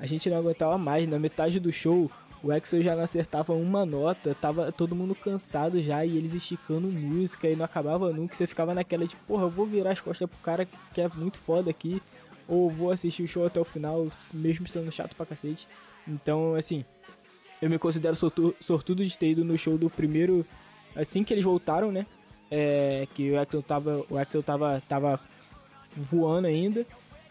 a 0.00 0.06
gente 0.06 0.28
não 0.28 0.38
aguentava 0.38 0.76
mais, 0.76 1.06
na 1.06 1.16
metade 1.16 1.60
do 1.60 1.70
show 1.72 2.10
o 2.42 2.50
Axel 2.50 2.82
já 2.82 2.96
não 2.96 3.04
acertava 3.04 3.52
uma 3.52 3.86
nota, 3.86 4.34
tava 4.34 4.72
todo 4.72 4.96
mundo 4.96 5.14
cansado 5.14 5.80
já 5.80 6.04
e 6.04 6.16
eles 6.16 6.34
esticando 6.34 6.88
música 6.88 7.48
e 7.48 7.54
não 7.54 7.64
acabava 7.64 8.12
nunca. 8.12 8.34
Você 8.34 8.46
ficava 8.46 8.74
naquela 8.74 9.06
de, 9.06 9.14
porra, 9.16 9.44
eu 9.44 9.50
vou 9.50 9.64
virar 9.64 9.92
as 9.92 10.00
costas 10.00 10.28
pro 10.28 10.38
cara 10.40 10.66
que 10.92 11.00
é 11.00 11.08
muito 11.08 11.38
foda 11.38 11.70
aqui, 11.70 12.02
ou 12.48 12.68
vou 12.68 12.90
assistir 12.90 13.22
o 13.22 13.28
show 13.28 13.46
até 13.46 13.60
o 13.60 13.64
final, 13.64 14.08
mesmo 14.34 14.66
sendo 14.66 14.90
chato 14.90 15.14
pra 15.14 15.24
cacete. 15.24 15.68
Então, 16.06 16.54
assim, 16.56 16.84
eu 17.60 17.70
me 17.70 17.78
considero 17.78 18.16
sortudo 18.16 19.06
de 19.06 19.16
ter 19.16 19.30
ido 19.30 19.44
no 19.44 19.56
show 19.56 19.78
do 19.78 19.88
primeiro, 19.88 20.44
assim 20.96 21.22
que 21.22 21.32
eles 21.32 21.44
voltaram, 21.44 21.92
né? 21.92 22.04
É, 22.50 23.06
que 23.14 23.30
o 23.30 23.40
Axel 23.40 23.62
tava, 23.62 24.04
o 24.10 24.18
Axel 24.18 24.42
tava, 24.42 24.82
tava 24.88 25.20
voando 25.96 26.48
ainda. 26.48 26.84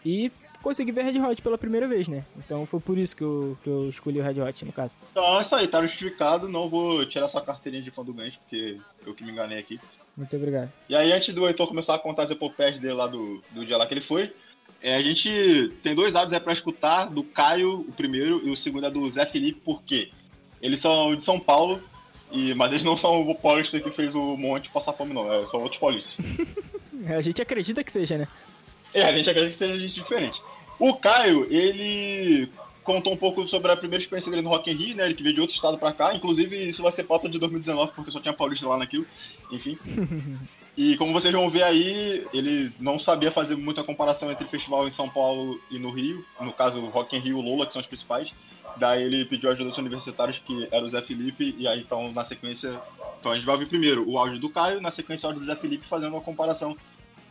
E 0.04 0.32
consegui 0.62 0.92
ver 0.92 1.04
Red 1.04 1.20
Hot 1.20 1.42
pela 1.42 1.58
primeira 1.58 1.86
vez, 1.86 2.08
né? 2.08 2.24
Então 2.38 2.64
foi 2.64 2.80
por 2.80 2.96
isso 2.96 3.14
que 3.14 3.22
eu, 3.22 3.58
que 3.62 3.68
eu 3.68 3.88
escolhi 3.88 4.20
o 4.20 4.22
Red 4.22 4.40
Hot, 4.40 4.64
no 4.64 4.72
caso. 4.72 4.96
Então 5.10 5.38
é 5.38 5.42
isso 5.42 5.54
aí, 5.54 5.68
tá 5.68 5.82
justificado. 5.82 6.48
Não 6.48 6.68
vou 6.68 7.04
tirar 7.04 7.28
sua 7.28 7.42
carteirinha 7.42 7.82
de 7.82 7.90
fã 7.90 8.04
do 8.04 8.14
Gancho, 8.14 8.38
porque 8.40 8.78
eu 9.04 9.14
que 9.14 9.24
me 9.24 9.32
enganei 9.32 9.58
aqui. 9.58 9.78
Muito 10.16 10.36
obrigado. 10.36 10.70
E 10.88 10.94
aí, 10.94 11.12
antes 11.12 11.34
do 11.34 11.46
Heitor 11.46 11.66
começar 11.66 11.94
a 11.94 11.98
contar 11.98 12.24
as 12.24 12.30
epopeias 12.30 12.78
dele 12.78 12.94
lá 12.94 13.06
do, 13.06 13.42
do 13.50 13.64
dia 13.64 13.76
lá 13.76 13.86
que 13.86 13.94
ele 13.94 14.00
foi, 14.00 14.32
é, 14.82 14.96
a 14.96 15.02
gente 15.02 15.72
tem 15.82 15.94
dois 15.94 16.14
áudios 16.14 16.34
aí 16.34 16.40
pra 16.40 16.52
escutar, 16.52 17.06
do 17.06 17.22
Caio, 17.22 17.80
o 17.80 17.92
primeiro, 17.92 18.46
e 18.46 18.50
o 18.50 18.56
segundo 18.56 18.86
é 18.86 18.90
do 18.90 19.08
Zé 19.08 19.24
Felipe, 19.24 19.60
por 19.60 19.82
quê? 19.82 20.10
Eles 20.60 20.80
são 20.80 21.16
de 21.16 21.24
São 21.24 21.38
Paulo, 21.38 21.82
e, 22.32 22.52
mas 22.54 22.72
eles 22.72 22.82
não 22.82 22.96
são 22.96 23.28
o 23.28 23.34
paulista 23.34 23.80
que 23.80 23.90
fez 23.90 24.14
o 24.14 24.36
monte 24.36 24.70
passar 24.70 24.92
fome, 24.92 25.14
não. 25.14 25.32
É, 25.32 25.46
são 25.46 25.60
outros 25.62 25.80
paulistas. 25.80 26.14
a 27.08 27.20
gente 27.20 27.40
acredita 27.40 27.84
que 27.84 27.92
seja, 27.92 28.18
né? 28.18 28.28
É, 28.92 29.04
a 29.04 29.12
gente 29.12 29.28
acredita 29.30 29.52
que 29.52 29.58
seja 29.58 29.78
gente 29.78 29.94
diferente. 29.94 30.42
O 30.82 30.94
Caio, 30.94 31.46
ele 31.48 32.50
contou 32.82 33.12
um 33.12 33.16
pouco 33.16 33.46
sobre 33.46 33.70
a 33.70 33.76
primeira 33.76 34.02
experiência 34.02 34.28
dele 34.28 34.42
no 34.42 34.48
Rock 34.48 34.68
in 34.68 34.74
Rio, 34.74 34.96
né? 34.96 35.04
Ele 35.04 35.14
que 35.14 35.22
veio 35.22 35.36
de 35.36 35.40
outro 35.40 35.54
estado 35.54 35.78
pra 35.78 35.92
cá. 35.92 36.12
Inclusive, 36.12 36.56
isso 36.66 36.82
vai 36.82 36.90
ser 36.90 37.04
pauta 37.04 37.28
de 37.28 37.38
2019, 37.38 37.92
porque 37.94 38.10
só 38.10 38.18
tinha 38.18 38.34
paulista 38.34 38.66
lá 38.66 38.76
naquilo. 38.76 39.06
Enfim. 39.52 39.78
E 40.74 40.96
como 40.96 41.12
vocês 41.12 41.34
vão 41.34 41.50
ver 41.50 41.64
aí, 41.64 42.26
ele 42.32 42.72
não 42.80 42.98
sabia 42.98 43.30
fazer 43.30 43.54
muita 43.56 43.84
comparação 43.84 44.30
entre 44.30 44.46
festival 44.46 44.88
em 44.88 44.90
São 44.90 45.06
Paulo 45.06 45.60
e 45.70 45.78
no 45.78 45.90
Rio. 45.90 46.24
No 46.40 46.50
caso, 46.50 46.78
o 46.78 46.88
Rock 46.88 47.14
in 47.14 47.18
Rio 47.20 47.36
e 47.36 47.40
o 47.40 47.42
Lola, 47.42 47.66
que 47.66 47.74
são 47.74 47.80
os 47.80 47.86
principais. 47.86 48.32
Daí 48.78 49.02
ele 49.02 49.26
pediu 49.26 49.50
ajuda 49.50 49.68
dos 49.68 49.76
universitários, 49.76 50.38
que 50.38 50.66
era 50.72 50.82
o 50.82 50.88
Zé 50.88 51.02
Felipe. 51.02 51.54
E 51.58 51.68
aí, 51.68 51.80
então, 51.80 52.10
na 52.12 52.24
sequência... 52.24 52.80
Então, 53.20 53.32
a 53.32 53.36
gente 53.36 53.44
vai 53.44 53.54
ouvir 53.54 53.66
primeiro 53.66 54.08
o 54.08 54.16
áudio 54.16 54.38
do 54.38 54.48
Caio, 54.48 54.80
na 54.80 54.90
sequência 54.90 55.26
o 55.26 55.28
áudio 55.28 55.44
do 55.44 55.46
Zé 55.46 55.56
Felipe, 55.56 55.86
fazendo 55.86 56.14
uma 56.14 56.22
comparação 56.22 56.74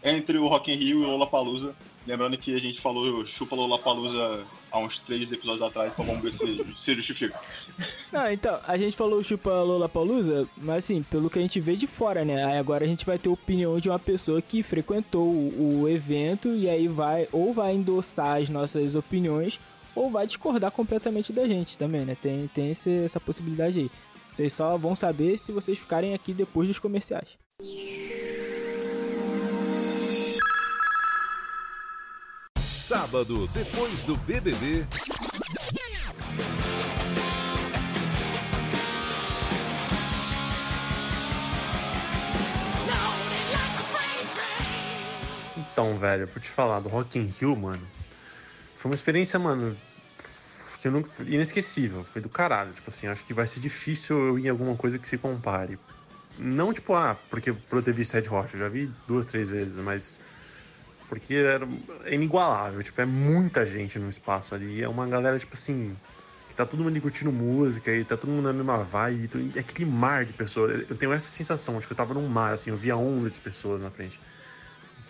entre 0.03 0.37
o 0.37 0.47
Rock 0.47 0.71
in 0.71 0.75
Rio 0.75 1.01
e 1.01 1.05
o 1.05 1.07
Lollapalooza. 1.07 1.75
Lembrando 2.05 2.35
que 2.37 2.55
a 2.55 2.59
gente 2.59 2.81
falou 2.81 3.23
chupa 3.25 3.55
Lollapalooza 3.55 4.43
há 4.71 4.79
uns 4.79 4.97
três 4.99 5.31
episódios 5.31 5.61
atrás, 5.61 5.93
então 5.93 6.03
vamos 6.03 6.21
ver 6.21 6.33
se, 6.33 6.75
se 6.75 6.95
justifica. 6.95 7.39
Não, 8.11 8.31
então, 8.31 8.59
a 8.67 8.75
gente 8.77 8.97
falou 8.97 9.21
chupa 9.21 9.61
Lollapalooza, 9.61 10.47
mas 10.57 10.85
assim, 10.85 11.03
pelo 11.03 11.29
que 11.29 11.37
a 11.37 11.41
gente 11.41 11.59
vê 11.59 11.75
de 11.75 11.85
fora, 11.85 12.25
né? 12.25 12.43
Aí 12.43 12.57
agora 12.57 12.85
a 12.85 12.87
gente 12.87 13.05
vai 13.05 13.19
ter 13.19 13.29
a 13.29 13.33
opinião 13.33 13.79
de 13.79 13.89
uma 13.89 13.99
pessoa 13.99 14.41
que 14.41 14.63
frequentou 14.63 15.27
o, 15.27 15.87
evento 15.87 16.49
e 16.49 16.67
aí 16.67 16.87
vai, 16.87 17.27
ou 17.31 17.53
vai 17.53 17.75
endossar 17.75 18.41
as 18.41 18.49
nossas 18.49 18.95
opiniões, 18.95 19.59
ou 19.93 20.09
vai 20.09 20.25
discordar 20.25 20.71
completamente 20.71 21.31
da 21.31 21.47
gente 21.47 21.77
também, 21.77 22.01
né? 22.01 22.17
Tem, 22.19 22.47
tem 22.47 22.71
esse, 22.71 22.89
essa 23.03 23.19
possibilidade 23.19 23.79
aí. 23.79 23.91
Vocês 24.31 24.53
só 24.53 24.75
vão 24.77 24.95
saber 24.95 25.37
se 25.37 25.51
vocês 25.51 25.77
ficarem 25.77 26.13
aqui 26.13 26.33
depois 26.33 26.67
dos 26.67 26.79
comerciais. 26.79 27.37
Sábado, 32.91 33.47
depois 33.53 34.01
do 34.01 34.17
BBB. 34.17 34.85
Então, 45.55 45.97
velho, 45.97 46.27
pra 46.27 46.41
te 46.41 46.49
falar 46.49 46.81
do 46.81 46.89
Rock 46.89 47.17
in 47.17 47.27
Rio, 47.27 47.55
mano, 47.55 47.79
foi 48.75 48.91
uma 48.91 48.95
experiência, 48.95 49.39
mano, 49.39 49.77
que 50.81 50.89
eu 50.89 50.91
não, 50.91 51.05
inesquecível, 51.21 52.03
foi 52.03 52.21
do 52.21 52.27
caralho. 52.27 52.73
Tipo 52.73 52.89
assim, 52.89 53.07
acho 53.07 53.23
que 53.23 53.33
vai 53.33 53.47
ser 53.47 53.61
difícil 53.61 54.17
eu 54.17 54.37
ir 54.37 54.47
em 54.47 54.49
alguma 54.49 54.75
coisa 54.75 54.99
que 54.99 55.07
se 55.07 55.17
compare. 55.17 55.79
Não, 56.37 56.73
tipo, 56.73 56.93
ah, 56.93 57.17
porque 57.29 57.53
por 57.53 57.77
eu 57.77 57.83
ter 57.83 57.93
visto 57.93 58.15
Red 58.15 58.27
Hot, 58.27 58.53
eu 58.53 58.59
já 58.59 58.67
vi 58.67 58.91
duas, 59.07 59.25
três 59.25 59.49
vezes, 59.49 59.77
mas 59.77 60.19
porque 61.11 61.33
era, 61.35 61.67
é 62.05 62.15
inigualável, 62.15 62.81
tipo, 62.81 63.01
é 63.01 63.05
muita 63.05 63.65
gente 63.65 63.99
no 63.99 64.07
espaço 64.07 64.55
ali. 64.55 64.81
É 64.81 64.87
uma 64.87 65.05
galera, 65.05 65.37
tipo 65.37 65.55
assim, 65.55 65.93
que 66.47 66.55
tá 66.55 66.65
todo 66.65 66.81
mundo 66.85 67.01
curtindo 67.01 67.33
música 67.33 67.91
e 67.91 68.05
tá 68.05 68.15
todo 68.15 68.29
mundo 68.31 68.43
na 68.43 68.53
mesma 68.53 68.77
vibe. 68.77 69.51
É 69.53 69.59
aquele 69.59 69.91
mar 69.91 70.23
de 70.23 70.31
pessoas. 70.31 70.89
Eu 70.89 70.95
tenho 70.95 71.11
essa 71.11 71.29
sensação, 71.29 71.77
acho 71.77 71.85
que 71.85 71.91
eu 71.91 71.97
tava 71.97 72.13
num 72.13 72.25
mar, 72.29 72.53
assim, 72.53 72.69
eu 72.69 72.77
via 72.77 72.95
onda 72.95 73.29
de 73.29 73.41
pessoas 73.41 73.81
na 73.81 73.91
frente. 73.91 74.21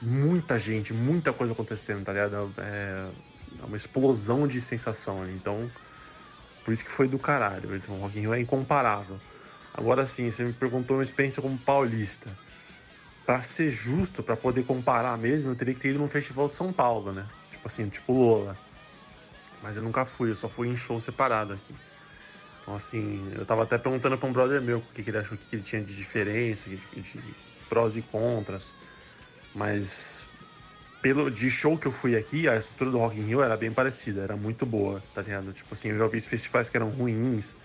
Muita 0.01 0.57
gente, 0.57 0.91
muita 0.91 1.31
coisa 1.31 1.53
acontecendo, 1.53 2.03
tá 2.03 2.13
ligado? 2.13 2.51
É, 2.57 3.11
é 3.61 3.65
uma 3.65 3.77
explosão 3.77 4.47
de 4.47 4.59
sensação 4.59 5.21
ali. 5.21 5.35
Então, 5.35 5.69
por 6.63 6.73
isso 6.73 6.83
que 6.83 6.89
foi 6.89 7.07
do 7.07 7.19
caralho. 7.19 7.75
Então, 7.75 7.95
o 7.95 8.01
Rock 8.01 8.17
in 8.17 8.21
Rio 8.21 8.33
é 8.33 8.39
incomparável. 8.39 9.19
Agora 9.71 10.07
sim, 10.07 10.31
você 10.31 10.43
me 10.43 10.53
perguntou 10.53 10.97
uma 10.97 11.03
experiência 11.03 11.43
como 11.43 11.59
paulista 11.59 12.35
para 13.25 13.41
ser 13.41 13.69
justo, 13.69 14.23
para 14.23 14.35
poder 14.35 14.63
comparar 14.63 15.17
mesmo, 15.17 15.49
eu 15.49 15.55
teria 15.55 15.73
que 15.73 15.79
ter 15.79 15.89
ido 15.89 15.99
num 15.99 16.07
festival 16.07 16.47
de 16.47 16.53
São 16.53 16.73
Paulo, 16.73 17.11
né? 17.11 17.25
Tipo 17.51 17.67
assim, 17.67 17.87
tipo 17.87 18.11
Lola. 18.13 18.57
Mas 19.61 19.77
eu 19.77 19.83
nunca 19.83 20.05
fui, 20.05 20.31
eu 20.31 20.35
só 20.35 20.49
fui 20.49 20.67
em 20.67 20.75
show 20.75 20.99
separado 20.99 21.53
aqui. 21.53 21.75
Então, 22.61 22.75
assim, 22.75 23.31
eu 23.37 23.45
tava 23.45 23.63
até 23.63 23.77
perguntando 23.77 24.17
pra 24.17 24.27
um 24.27 24.33
brother 24.33 24.61
meu 24.61 24.79
o 24.79 24.81
que, 24.93 25.03
que 25.03 25.09
ele 25.09 25.17
achou, 25.17 25.37
que, 25.37 25.47
que 25.47 25.55
ele 25.55 25.63
tinha 25.63 25.81
de 25.81 25.95
diferença, 25.95 26.69
de, 26.69 26.77
de 27.01 27.35
prós 27.69 27.95
e 27.95 28.01
contras. 28.01 28.75
Mas, 29.53 30.27
pelo 31.01 31.29
de 31.29 31.49
show 31.49 31.77
que 31.77 31.87
eu 31.87 31.91
fui 31.91 32.15
aqui, 32.15 32.47
a 32.47 32.55
estrutura 32.55 32.91
do 32.91 32.97
Rock 32.97 33.19
in 33.19 33.25
Rio 33.25 33.41
era 33.41 33.57
bem 33.57 33.71
parecida, 33.71 34.21
era 34.21 34.35
muito 34.35 34.65
boa, 34.65 35.01
tá 35.13 35.21
ligado? 35.21 35.51
Tipo 35.53 35.73
assim, 35.73 35.89
eu 35.89 35.97
já 35.97 36.07
vi 36.07 36.19
festivais 36.21 36.69
que 36.69 36.77
eram 36.77 36.89
ruins, 36.89 37.55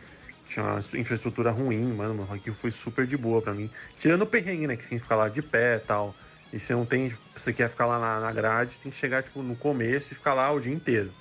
tinha 0.49 0.65
uma 0.65 0.79
infraestrutura 0.79 1.51
ruim, 1.51 1.93
mano. 1.93 2.23
O 2.23 2.25
Rock 2.25 2.53
foi 2.53 2.71
super 2.71 3.07
de 3.07 3.17
boa 3.17 3.43
para 3.43 3.53
mim. 3.53 3.71
Tirando 3.99 4.23
o 4.23 4.27
perrengue, 4.27 4.67
né? 4.67 4.77
Que 4.77 4.83
você 4.83 4.91
tem 4.91 4.99
que 4.99 5.03
ficar 5.03 5.17
lá 5.17 5.29
de 5.29 5.43
pé 5.43 5.77
e 5.77 5.81
tal. 5.81 6.15
E 6.53 6.61
você 6.61 6.73
não 6.75 6.87
tem. 6.87 7.13
Você 7.35 7.53
quer 7.53 7.69
ficar 7.69 7.87
lá 7.87 7.99
na, 7.99 8.21
na 8.21 8.33
grade, 8.33 8.81
tem 8.81 8.91
que 8.91 8.97
chegar, 8.97 9.23
tipo, 9.23 9.43
no 9.43 9.57
começo 9.57 10.13
e 10.13 10.17
ficar 10.17 10.35
lá 10.35 10.51
o 10.53 10.61
dia 10.61 10.73
inteiro. 10.73 11.13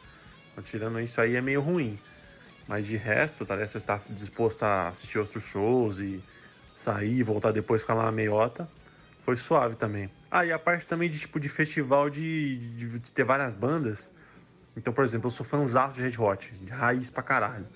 Então, 0.52 0.64
tirando 0.64 1.00
isso 1.00 1.20
aí 1.20 1.36
é 1.36 1.42
meio 1.42 1.62
ruim. 1.62 2.00
Mas 2.68 2.86
de 2.86 2.98
resto, 2.98 3.46
tá, 3.46 3.56
você 3.56 3.78
está 3.78 4.00
disposto 4.10 4.64
a 4.64 4.90
assistir 4.90 5.20
outros 5.20 5.44
shows 5.44 6.00
e 6.00 6.22
sair, 6.74 7.24
voltar 7.24 7.52
depois 7.52 7.82
ficar 7.82 7.94
lá 7.94 8.06
na 8.06 8.12
meiota. 8.12 8.68
Foi 9.24 9.36
suave 9.36 9.76
também. 9.76 10.10
Ah, 10.30 10.46
e 10.46 10.52
a 10.52 10.60
parte 10.60 10.86
também 10.86 11.10
de 11.10 11.20
tipo 11.20 11.40
de 11.40 11.50
festival 11.50 12.10
de, 12.10 12.58
de, 12.78 13.00
de 13.00 13.12
ter 13.12 13.24
várias 13.24 13.54
bandas. 13.54 14.12
Então, 14.78 14.94
por 14.94 15.04
exemplo, 15.04 15.28
eu 15.28 15.32
sou 15.32 15.46
fãzaço 15.46 15.96
de 15.96 16.04
Red 16.04 16.20
Hot, 16.20 16.52
de 16.52 16.70
raiz 16.72 17.10
pra 17.10 17.24
caralho. 17.24 17.68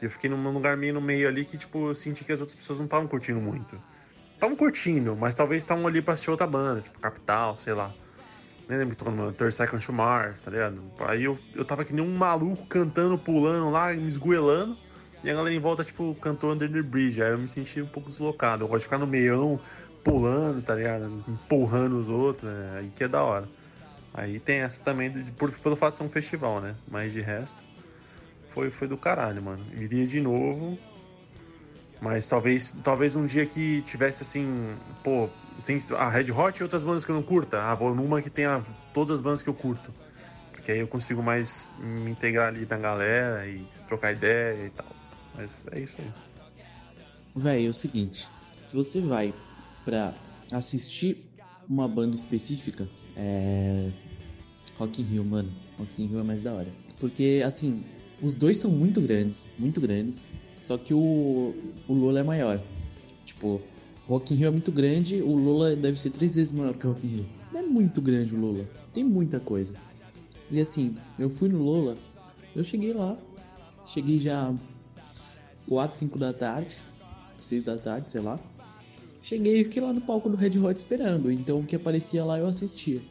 Eu 0.00 0.10
fiquei 0.10 0.28
num 0.28 0.50
lugar 0.50 0.76
meio 0.76 0.94
no 0.94 1.00
meio 1.00 1.28
ali 1.28 1.44
que, 1.44 1.56
tipo, 1.56 1.88
eu 1.88 1.94
senti 1.94 2.24
que 2.24 2.32
as 2.32 2.40
outras 2.40 2.58
pessoas 2.58 2.78
não 2.78 2.84
estavam 2.84 3.06
curtindo 3.06 3.40
muito. 3.40 3.80
Estavam 4.34 4.54
curtindo, 4.54 5.16
mas 5.16 5.34
talvez 5.34 5.62
estavam 5.62 5.86
ali 5.86 6.02
pra 6.02 6.14
assistir 6.14 6.30
outra 6.30 6.46
banda, 6.46 6.82
tipo 6.82 6.98
Capital, 6.98 7.58
sei 7.58 7.72
lá. 7.72 7.90
Nem 8.68 8.78
lembro 8.78 8.96
que 8.96 9.04
no 9.04 9.32
Third 9.32 9.54
Second 9.54 9.84
to 9.84 9.92
Mars, 9.92 10.42
tá 10.42 10.50
ligado? 10.50 10.82
Aí 11.00 11.24
eu, 11.24 11.38
eu 11.54 11.64
tava 11.64 11.84
que 11.84 11.92
nem 11.92 12.04
um 12.04 12.16
maluco 12.16 12.66
cantando, 12.66 13.16
pulando 13.16 13.70
lá, 13.70 13.92
me 13.94 14.06
esgoelando. 14.06 14.76
e 15.22 15.30
a 15.30 15.34
galera 15.34 15.54
em 15.54 15.60
volta, 15.60 15.84
tipo, 15.84 16.14
cantou 16.16 16.52
Under 16.52 16.70
the 16.70 16.82
Bridge. 16.82 17.22
Aí 17.22 17.30
eu 17.30 17.38
me 17.38 17.48
senti 17.48 17.80
um 17.80 17.86
pouco 17.86 18.10
deslocado. 18.10 18.64
Eu 18.64 18.68
gosto 18.68 18.80
de 18.80 18.84
ficar 18.84 18.98
no 18.98 19.06
meião, 19.06 19.58
pulando, 20.02 20.62
tá 20.62 20.74
ligado? 20.74 21.24
Empurrando 21.28 21.98
os 21.98 22.08
outros, 22.08 22.50
né? 22.50 22.78
Aí 22.78 22.90
que 22.90 23.04
é 23.04 23.08
da 23.08 23.22
hora. 23.22 23.48
Aí 24.12 24.40
tem 24.40 24.60
essa 24.60 24.82
também, 24.82 25.10
de, 25.10 25.30
por, 25.32 25.50
pelo 25.52 25.76
fato 25.76 25.92
de 25.92 25.98
ser 25.98 26.04
um 26.04 26.08
festival, 26.08 26.60
né? 26.60 26.74
Mas 26.90 27.12
de 27.12 27.20
resto, 27.20 27.56
foi, 28.56 28.70
foi 28.70 28.88
do 28.88 28.96
caralho, 28.96 29.42
mano. 29.42 29.62
Iria 29.74 30.06
de 30.06 30.18
novo. 30.18 30.78
Mas 32.00 32.26
talvez, 32.26 32.74
talvez 32.82 33.14
um 33.14 33.26
dia 33.26 33.44
que 33.44 33.82
tivesse 33.82 34.22
assim, 34.22 34.74
pô, 35.04 35.28
tem 35.62 35.76
a 35.94 36.08
Red 36.08 36.32
Hot 36.32 36.58
e 36.58 36.62
outras 36.62 36.82
bandas 36.82 37.04
que 37.04 37.10
eu 37.10 37.14
não 37.14 37.22
curta. 37.22 37.60
Ah, 37.62 37.74
vou 37.74 37.94
numa 37.94 38.22
que 38.22 38.30
tenha 38.30 38.64
todas 38.94 39.16
as 39.16 39.20
bandas 39.20 39.42
que 39.42 39.50
eu 39.50 39.54
curto. 39.54 39.92
Porque 40.52 40.72
aí 40.72 40.78
eu 40.78 40.88
consigo 40.88 41.22
mais 41.22 41.70
me 41.78 42.10
integrar 42.10 42.48
ali 42.48 42.66
na 42.68 42.78
galera 42.78 43.46
e 43.46 43.62
trocar 43.86 44.12
ideia 44.12 44.66
e 44.66 44.70
tal. 44.70 44.86
Mas 45.34 45.66
é 45.72 45.80
isso 45.80 45.96
aí. 46.00 46.10
Véi, 47.36 47.66
é 47.66 47.68
o 47.68 47.74
seguinte, 47.74 48.26
se 48.62 48.74
você 48.74 49.02
vai 49.02 49.34
pra 49.84 50.14
assistir 50.50 51.18
uma 51.68 51.86
banda 51.86 52.16
específica, 52.16 52.88
é. 53.14 53.92
Rock 54.78 55.02
in 55.02 55.04
Rio, 55.04 55.24
mano. 55.24 55.52
Rock 55.78 56.02
in 56.02 56.06
Rio 56.06 56.20
é 56.20 56.22
mais 56.22 56.40
da 56.40 56.54
hora. 56.54 56.68
Porque, 56.98 57.42
assim, 57.44 57.84
os 58.22 58.34
dois 58.34 58.58
são 58.58 58.70
muito 58.70 59.00
grandes, 59.00 59.48
muito 59.58 59.80
grandes. 59.80 60.24
Só 60.54 60.78
que 60.78 60.94
o, 60.94 61.54
o 61.86 61.92
Lola 61.92 62.20
é 62.20 62.22
maior. 62.22 62.62
Tipo, 63.24 63.60
Rock 64.06 64.32
in 64.32 64.38
Rio 64.38 64.48
é 64.48 64.50
muito 64.50 64.72
grande, 64.72 65.20
o 65.22 65.36
Lola 65.36 65.76
deve 65.76 65.98
ser 66.00 66.10
três 66.10 66.34
vezes 66.34 66.52
maior 66.52 66.74
que 66.74 66.86
o 66.86 66.92
Rock 66.92 67.06
in 67.06 67.10
Rio. 67.10 67.26
Não 67.52 67.60
é 67.60 67.62
muito 67.62 68.00
grande 68.00 68.34
o 68.34 68.40
Lola, 68.40 68.64
tem 68.92 69.04
muita 69.04 69.40
coisa. 69.40 69.74
E 70.50 70.60
assim, 70.60 70.96
eu 71.18 71.28
fui 71.28 71.48
no 71.48 71.62
Lola, 71.62 71.98
eu 72.54 72.62
cheguei 72.62 72.92
lá, 72.92 73.18
cheguei 73.84 74.18
já 74.20 74.54
4, 75.68 75.98
5 75.98 76.18
da 76.18 76.32
tarde, 76.32 76.76
6 77.40 77.62
da 77.64 77.76
tarde, 77.76 78.10
sei 78.10 78.20
lá. 78.20 78.38
Cheguei 79.20 79.60
e 79.60 79.64
fiquei 79.64 79.82
lá 79.82 79.92
no 79.92 80.00
palco 80.00 80.28
do 80.30 80.36
Red 80.36 80.56
Hot 80.58 80.76
esperando, 80.76 81.32
então 81.32 81.58
o 81.58 81.66
que 81.66 81.74
aparecia 81.74 82.24
lá 82.24 82.38
eu 82.38 82.46
assistia. 82.46 83.02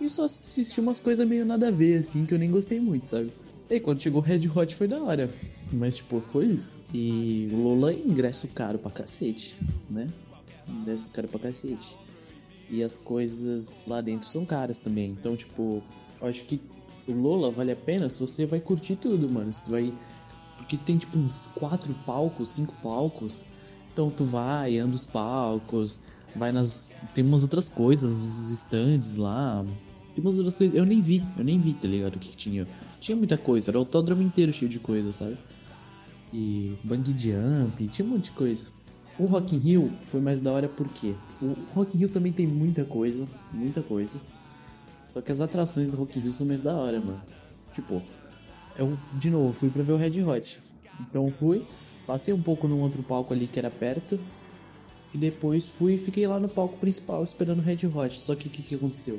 E 0.00 0.08
só 0.08 0.24
assisti 0.24 0.80
umas 0.80 1.00
coisas 1.00 1.26
meio 1.26 1.44
nada 1.44 1.66
a 1.66 1.70
ver, 1.72 1.98
assim, 1.98 2.24
que 2.24 2.32
eu 2.32 2.38
nem 2.38 2.50
gostei 2.50 2.78
muito, 2.78 3.08
sabe? 3.08 3.32
E 3.70 3.80
quando 3.80 4.00
chegou 4.00 4.20
Red 4.20 4.48
Hot 4.48 4.74
foi 4.74 4.88
da 4.88 5.02
hora. 5.02 5.32
Mas, 5.70 5.96
tipo, 5.96 6.22
foi 6.32 6.46
isso. 6.46 6.76
E 6.92 7.48
o 7.52 7.56
Lola 7.56 7.92
é 7.92 7.94
ingresso 7.94 8.48
caro 8.48 8.78
pra 8.78 8.90
cacete, 8.90 9.56
né? 9.90 10.10
Ingresso 10.66 11.10
caro 11.10 11.28
pra 11.28 11.38
cacete. 11.38 11.96
E 12.70 12.82
as 12.82 12.98
coisas 12.98 13.82
lá 13.86 14.00
dentro 14.00 14.26
são 14.26 14.46
caras 14.46 14.78
também. 14.78 15.10
Então, 15.10 15.36
tipo, 15.36 15.82
eu 16.20 16.28
acho 16.28 16.44
que 16.44 16.60
o 17.06 17.12
Lola 17.12 17.50
vale 17.50 17.72
a 17.72 17.76
pena 17.76 18.08
se 18.08 18.20
você 18.20 18.46
vai 18.46 18.60
curtir 18.60 18.96
tudo, 18.96 19.28
mano. 19.28 19.52
Se 19.52 19.64
tu 19.64 19.70
vai. 19.70 19.92
Porque 20.56 20.76
tem, 20.78 20.96
tipo, 20.96 21.18
uns 21.18 21.48
quatro 21.48 21.94
palcos, 22.06 22.50
cinco 22.50 22.74
palcos. 22.82 23.42
Então 23.92 24.10
tu 24.10 24.24
vai, 24.24 24.78
anda 24.78 24.94
os 24.94 25.06
palcos, 25.06 26.00
vai 26.34 26.52
nas. 26.52 26.98
Tem 27.14 27.24
umas 27.24 27.42
outras 27.42 27.68
coisas, 27.68 28.12
os 28.12 28.50
stands 28.50 29.16
lá. 29.16 29.64
Tem 30.14 30.24
umas 30.24 30.38
outras 30.38 30.56
coisas. 30.56 30.74
Eu 30.76 30.86
nem 30.86 31.02
vi, 31.02 31.22
eu 31.36 31.44
nem 31.44 31.58
vi, 31.58 31.74
tá 31.74 31.88
ligado? 31.88 32.16
O 32.16 32.18
que 32.18 32.34
tinha. 32.34 32.66
Tinha 33.00 33.16
muita 33.16 33.38
coisa, 33.38 33.70
era 33.70 33.78
o 33.78 33.80
autódromo 33.80 34.22
inteiro 34.22 34.52
cheio 34.52 34.68
de 34.68 34.78
coisa, 34.78 35.12
sabe? 35.12 35.36
E 36.32 36.76
bang 36.84 37.14
jump, 37.16 37.88
tinha 37.88 38.06
um 38.06 38.10
monte 38.10 38.24
de 38.24 38.32
coisa. 38.32 38.66
O 39.18 39.26
Rock 39.26 39.56
in 39.56 39.58
Rio 39.58 39.92
foi 40.06 40.20
mais 40.20 40.40
da 40.40 40.52
hora 40.52 40.68
porque 40.68 41.14
o 41.42 41.56
Rock 41.74 41.96
in 41.96 42.00
Rio 42.00 42.08
também 42.08 42.32
tem 42.32 42.46
muita 42.46 42.84
coisa, 42.84 43.26
muita 43.52 43.82
coisa. 43.82 44.20
Só 45.02 45.20
que 45.20 45.32
as 45.32 45.40
atrações 45.40 45.90
do 45.90 45.96
Rock 45.96 46.18
in 46.18 46.22
Rio 46.22 46.32
são 46.32 46.46
mais 46.46 46.62
da 46.62 46.74
hora, 46.74 47.00
mano. 47.00 47.22
Tipo, 47.72 48.02
eu 48.76 48.96
de 49.14 49.30
novo 49.30 49.52
fui 49.52 49.70
pra 49.70 49.82
ver 49.82 49.92
o 49.92 49.96
Red 49.96 50.22
Hot. 50.22 50.60
Então 51.00 51.30
fui, 51.30 51.66
passei 52.06 52.32
um 52.34 52.42
pouco 52.42 52.68
num 52.68 52.80
outro 52.80 53.02
palco 53.02 53.32
ali 53.32 53.46
que 53.46 53.58
era 53.58 53.70
perto. 53.70 54.20
E 55.14 55.18
depois 55.18 55.68
fui 55.68 55.94
e 55.94 55.98
fiquei 55.98 56.26
lá 56.26 56.38
no 56.38 56.48
palco 56.48 56.76
principal 56.78 57.24
esperando 57.24 57.60
o 57.60 57.62
Red 57.62 57.86
Hot. 57.86 58.20
Só 58.20 58.34
que 58.34 58.48
o 58.48 58.50
que, 58.50 58.62
que 58.62 58.74
aconteceu? 58.74 59.18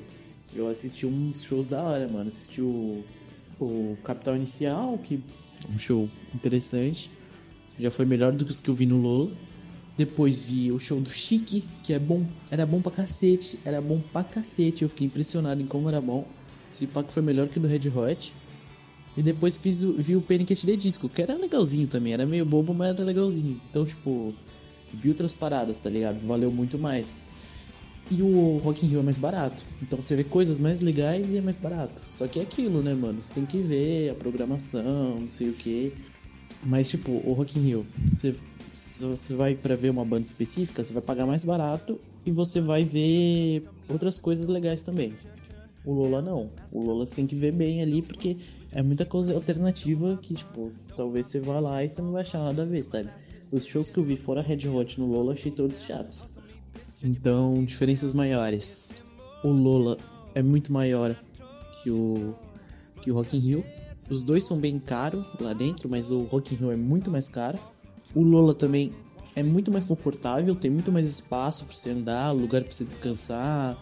Eu 0.53 0.67
assisti 0.67 1.05
uns 1.05 1.43
shows 1.43 1.67
da 1.67 1.81
hora, 1.81 2.07
mano. 2.07 2.27
Assisti 2.27 2.61
o, 2.61 3.03
o 3.60 3.98
Capital 4.04 4.36
Inicial, 4.36 4.98
que 4.98 5.22
é 5.67 5.74
um 5.74 5.80
show 5.80 6.10
interessante. 6.34 7.10
Já 7.80 7.91
foi 7.91 8.06
melhor 8.06 8.32
do 8.32 8.45
que 8.45 8.52
os 8.52 8.62
que 8.62 8.69
eu 8.69 8.74
vi 8.74 8.86
no 8.86 9.00
Lola. 9.02 9.32
Depois 9.98 10.45
vi 10.50 10.72
o 10.72 10.80
show 10.80 11.00
do 11.00 11.10
Chique, 11.10 11.63
que 11.84 11.93
é 11.93 12.00
bom. 12.00 12.26
Era 12.50 12.65
bom 12.65 12.82
pra 12.82 12.91
cacete. 12.91 13.60
Era 13.65 13.82
bom 13.82 14.02
pra 14.13 14.24
cacete. 14.24 14.84
Eu 14.84 14.89
fiquei 14.89 15.08
impressionado 15.08 15.62
em 15.62 15.65
como 15.65 15.89
era 15.89 16.00
bom. 16.00 16.26
Esse 16.72 16.88
pack 16.88 17.12
foi 17.12 17.22
melhor 17.22 17.48
que 17.48 17.58
o 17.58 17.62
do 17.62 17.67
Red 17.67 17.89
Hot. 17.89 18.34
E 19.17 19.24
depois 19.24 19.58
fiz 19.58 19.84
o, 19.84 19.93
vi 19.93 20.15
o 20.15 20.22
Panic! 20.22 20.54
at 20.54 20.62
the 20.62 20.76
Disco, 20.76 21.10
que 21.10 21.22
era 21.22 21.36
legalzinho 21.36 21.88
também. 21.88 22.13
Era 22.13 22.26
meio 22.26 22.45
bobo, 22.45 22.74
mas 22.74 22.89
era 22.89 23.04
legalzinho. 23.04 23.60
Então, 23.69 23.86
tipo, 23.86 24.34
vi 24.93 25.10
outras 25.10 25.34
paradas, 25.34 25.80
tá 25.80 25.89
ligado? 25.89 26.26
Valeu 26.26 26.52
muito 26.52 26.78
mais. 26.78 27.22
E 28.12 28.24
o 28.24 28.58
Rock 28.58 28.86
in 28.86 28.89
Rio 28.89 29.00
é 29.02 29.04
mais 29.04 29.19
barato. 29.19 29.63
Então 29.82 30.02
você 30.02 30.15
vê 30.15 30.24
coisas 30.24 30.58
mais 30.58 30.80
legais 30.80 31.32
e 31.32 31.38
é 31.38 31.41
mais 31.41 31.58
barato. 31.58 32.02
Só 32.08 32.28
que 32.28 32.39
é 32.39 32.43
aquilo, 32.43 32.82
né, 32.82 32.93
mano? 32.93 33.22
Você 33.22 33.32
tem 33.32 33.45
que 33.45 33.60
ver 33.60 34.10
a 34.10 34.15
programação, 34.15 35.19
não 35.19 35.30
sei 35.30 35.50
o 35.50 35.54
que. 35.54 35.93
Mas, 36.63 36.89
tipo, 36.89 37.12
o 37.12 37.34
Rock 37.34 37.60
in 37.60 37.62
Rio, 37.62 37.86
você, 38.12 38.34
você 38.74 39.36
vai 39.36 39.54
para 39.54 39.76
ver 39.76 39.91
uma 39.91 40.04
banda 40.04 40.24
específica, 40.24 40.84
você 40.84 40.91
vai 40.91 41.04
pagar 41.04 41.26
mais 41.26 41.45
barato 41.45 42.00
e 42.26 42.32
você 42.32 42.60
vai 42.60 42.84
ver 42.84 43.63
outras 43.88 44.17
coisas 44.17 44.50
legais 44.50 44.82
também. 44.82 45.13
O 45.86 45.93
Lola 45.93 46.22
não. 46.22 46.50
O 46.72 46.82
Lola 46.82 47.06
você 47.06 47.15
tem 47.15 47.28
que 47.28 47.36
ver 47.36 47.52
bem 47.52 47.82
ali 47.82 48.02
porque 48.02 48.38
é 48.72 48.82
muita 48.82 49.06
coisa 49.06 49.34
alternativa 49.34 50.17
que, 50.22 50.34
tipo, 50.34 50.72
talvez 50.95 51.28
você 51.28 51.39
vá 51.39 51.60
lá 51.60 51.84
e 51.84 51.89
você 51.89 52.02
não 52.02 52.12
vai 52.12 52.24
achar 52.24 52.39
nada 52.39 52.63
a 52.63 52.65
ver, 52.65 52.84
sabe? 52.84 53.10
Os 53.52 53.65
shows 53.65 53.89
que 53.89 54.00
eu 54.00 54.04
vi 54.04 54.17
fora 54.17 54.41
Red 54.41 54.67
Hot 54.67 55.00
no 55.00 55.08
Lola 55.08 55.34
achei 55.34 55.52
todos 55.52 55.82
chatos. 55.82 56.38
Então, 57.03 57.63
diferenças 57.63 58.13
maiores. 58.13 58.95
O 59.43 59.49
Lola 59.49 59.97
é 60.35 60.43
muito 60.43 60.71
maior 60.71 61.15
que 61.81 61.89
o 61.89 62.35
que 63.01 63.12
o 63.12 63.15
Rock 63.15 63.38
in 63.38 63.39
Rio. 63.39 63.65
Os 64.09 64.23
dois 64.23 64.43
são 64.43 64.57
bem 64.57 64.79
caros 64.79 65.25
lá 65.39 65.53
dentro, 65.53 65.88
mas 65.88 66.12
o 66.12 66.23
Rock 66.23 66.53
in 66.53 66.57
Rio 66.57 66.71
é 66.71 66.75
muito 66.75 67.09
mais 67.09 67.29
caro. 67.29 67.57
O 68.13 68.21
Lola 68.21 68.53
também 68.53 68.91
é 69.35 69.43
muito 69.43 69.71
mais 69.71 69.85
confortável, 69.85 70.53
tem 70.55 70.69
muito 70.69 70.91
mais 70.91 71.07
espaço 71.07 71.65
para 71.65 71.73
você 71.73 71.91
andar, 71.91 72.31
lugar 72.31 72.62
para 72.63 72.71
você 72.71 72.83
descansar. 72.83 73.77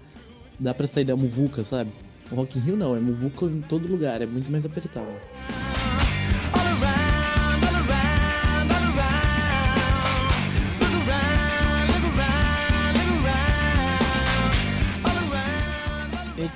Dá 0.59 0.73
para 0.73 0.85
sair 0.85 1.05
da 1.05 1.15
muvuca, 1.15 1.63
sabe? 1.63 1.89
O 2.31 2.35
Rock 2.35 2.57
in 2.59 2.61
Rio 2.61 2.77
não, 2.77 2.95
é 2.95 2.99
muvuca 2.99 3.45
em 3.45 3.61
todo 3.61 3.87
lugar, 3.87 4.21
é 4.21 4.25
muito 4.25 4.51
mais 4.51 4.65
apertado. 4.65 5.07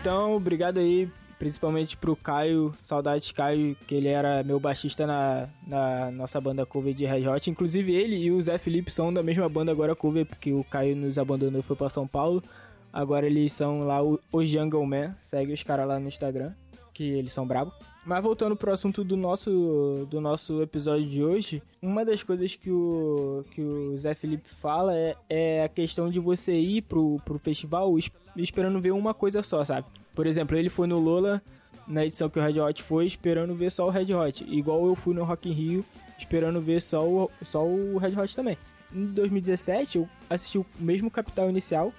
Então, 0.01 0.35
obrigado 0.35 0.79
aí, 0.79 1.07
principalmente 1.37 1.95
pro 1.95 2.15
Caio, 2.15 2.73
saudades 2.81 3.31
Caio, 3.31 3.77
que 3.85 3.93
ele 3.93 4.07
era 4.07 4.41
meu 4.43 4.59
baixista 4.59 5.05
na, 5.05 5.47
na 5.67 6.09
nossa 6.09 6.41
banda 6.41 6.65
cover 6.65 6.91
de 6.91 7.05
Red 7.05 7.27
Hot. 7.27 7.47
Inclusive 7.51 7.93
ele 7.93 8.15
e 8.15 8.31
o 8.31 8.41
Zé 8.41 8.57
Felipe 8.57 8.89
são 8.89 9.13
da 9.13 9.21
mesma 9.21 9.47
banda 9.47 9.71
agora 9.71 9.95
cover, 9.95 10.25
porque 10.25 10.51
o 10.53 10.63
Caio 10.63 10.95
nos 10.95 11.19
abandonou 11.19 11.59
e 11.59 11.63
foi 11.63 11.75
pra 11.75 11.87
São 11.87 12.07
Paulo. 12.07 12.43
Agora 12.91 13.27
eles 13.27 13.53
são 13.53 13.85
lá 13.85 13.99
os 14.01 14.49
Jungle 14.49 14.83
Man, 14.87 15.15
segue 15.21 15.53
os 15.53 15.61
caras 15.61 15.87
lá 15.87 15.99
no 15.99 16.07
Instagram, 16.07 16.51
que 16.95 17.03
eles 17.03 17.31
são 17.31 17.45
bravos. 17.45 17.71
Mas 18.03 18.23
voltando 18.23 18.55
pro 18.55 18.73
assunto 18.73 19.03
do 19.03 19.15
nosso, 19.15 20.07
do 20.09 20.19
nosso 20.19 20.63
episódio 20.63 21.05
de 21.05 21.23
hoje, 21.23 21.61
uma 21.79 22.03
das 22.03 22.23
coisas 22.23 22.55
que 22.55 22.71
o, 22.71 23.45
que 23.51 23.61
o 23.61 23.95
Zé 23.99 24.15
Felipe 24.15 24.49
fala 24.49 24.97
é, 24.97 25.15
é 25.29 25.63
a 25.63 25.69
questão 25.69 26.09
de 26.09 26.19
você 26.19 26.53
ir 26.53 26.81
pro, 26.81 27.21
pro 27.23 27.37
festival 27.37 27.93
esperando 28.35 28.79
ver 28.79 28.91
uma 28.91 29.13
coisa 29.13 29.43
só, 29.43 29.63
sabe? 29.63 29.87
Por 30.13 30.27
exemplo, 30.27 30.57
ele 30.57 30.69
foi 30.69 30.87
no 30.87 30.99
Lola, 30.99 31.41
na 31.87 32.05
edição 32.05 32.29
que 32.29 32.39
o 32.39 32.41
Red 32.41 32.59
Hot 32.59 32.83
foi, 32.83 33.05
esperando 33.05 33.55
ver 33.55 33.71
só 33.71 33.87
o 33.87 33.89
Red 33.89 34.13
Hot. 34.13 34.45
Igual 34.47 34.85
eu 34.85 34.95
fui 34.95 35.13
no 35.13 35.23
Rock 35.23 35.49
in 35.49 35.53
Rio, 35.53 35.85
esperando 36.17 36.61
ver 36.61 36.81
só 36.81 37.07
o, 37.07 37.31
só 37.41 37.65
o 37.65 37.97
Red 37.97 38.19
Hot 38.19 38.35
também. 38.35 38.57
Em 38.93 39.05
2017, 39.05 39.97
eu 39.97 40.09
assisti 40.29 40.57
o 40.57 40.65
mesmo 40.79 41.09
Capital 41.09 41.49
Inicial, 41.49 41.93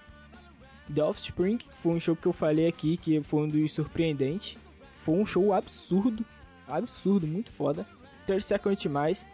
The 0.92 1.03
Offspring, 1.03 1.59
que 1.59 1.68
foi 1.83 1.92
um 1.92 2.01
show 2.01 2.14
que 2.14 2.27
eu 2.27 2.33
falei 2.33 2.66
aqui, 2.66 2.97
que 2.97 3.23
foi 3.23 3.45
um 3.45 3.49
dos 3.49 3.73
surpreendentes. 3.73 4.57
Foi 5.05 5.14
um 5.14 5.27
show 5.27 5.53
absurdo, 5.53 6.25
absurdo, 6.68 7.27
muito 7.27 7.51
foda. 7.51 7.87
30 8.27 8.40
Second 8.40 8.88
Mais, 8.88 9.27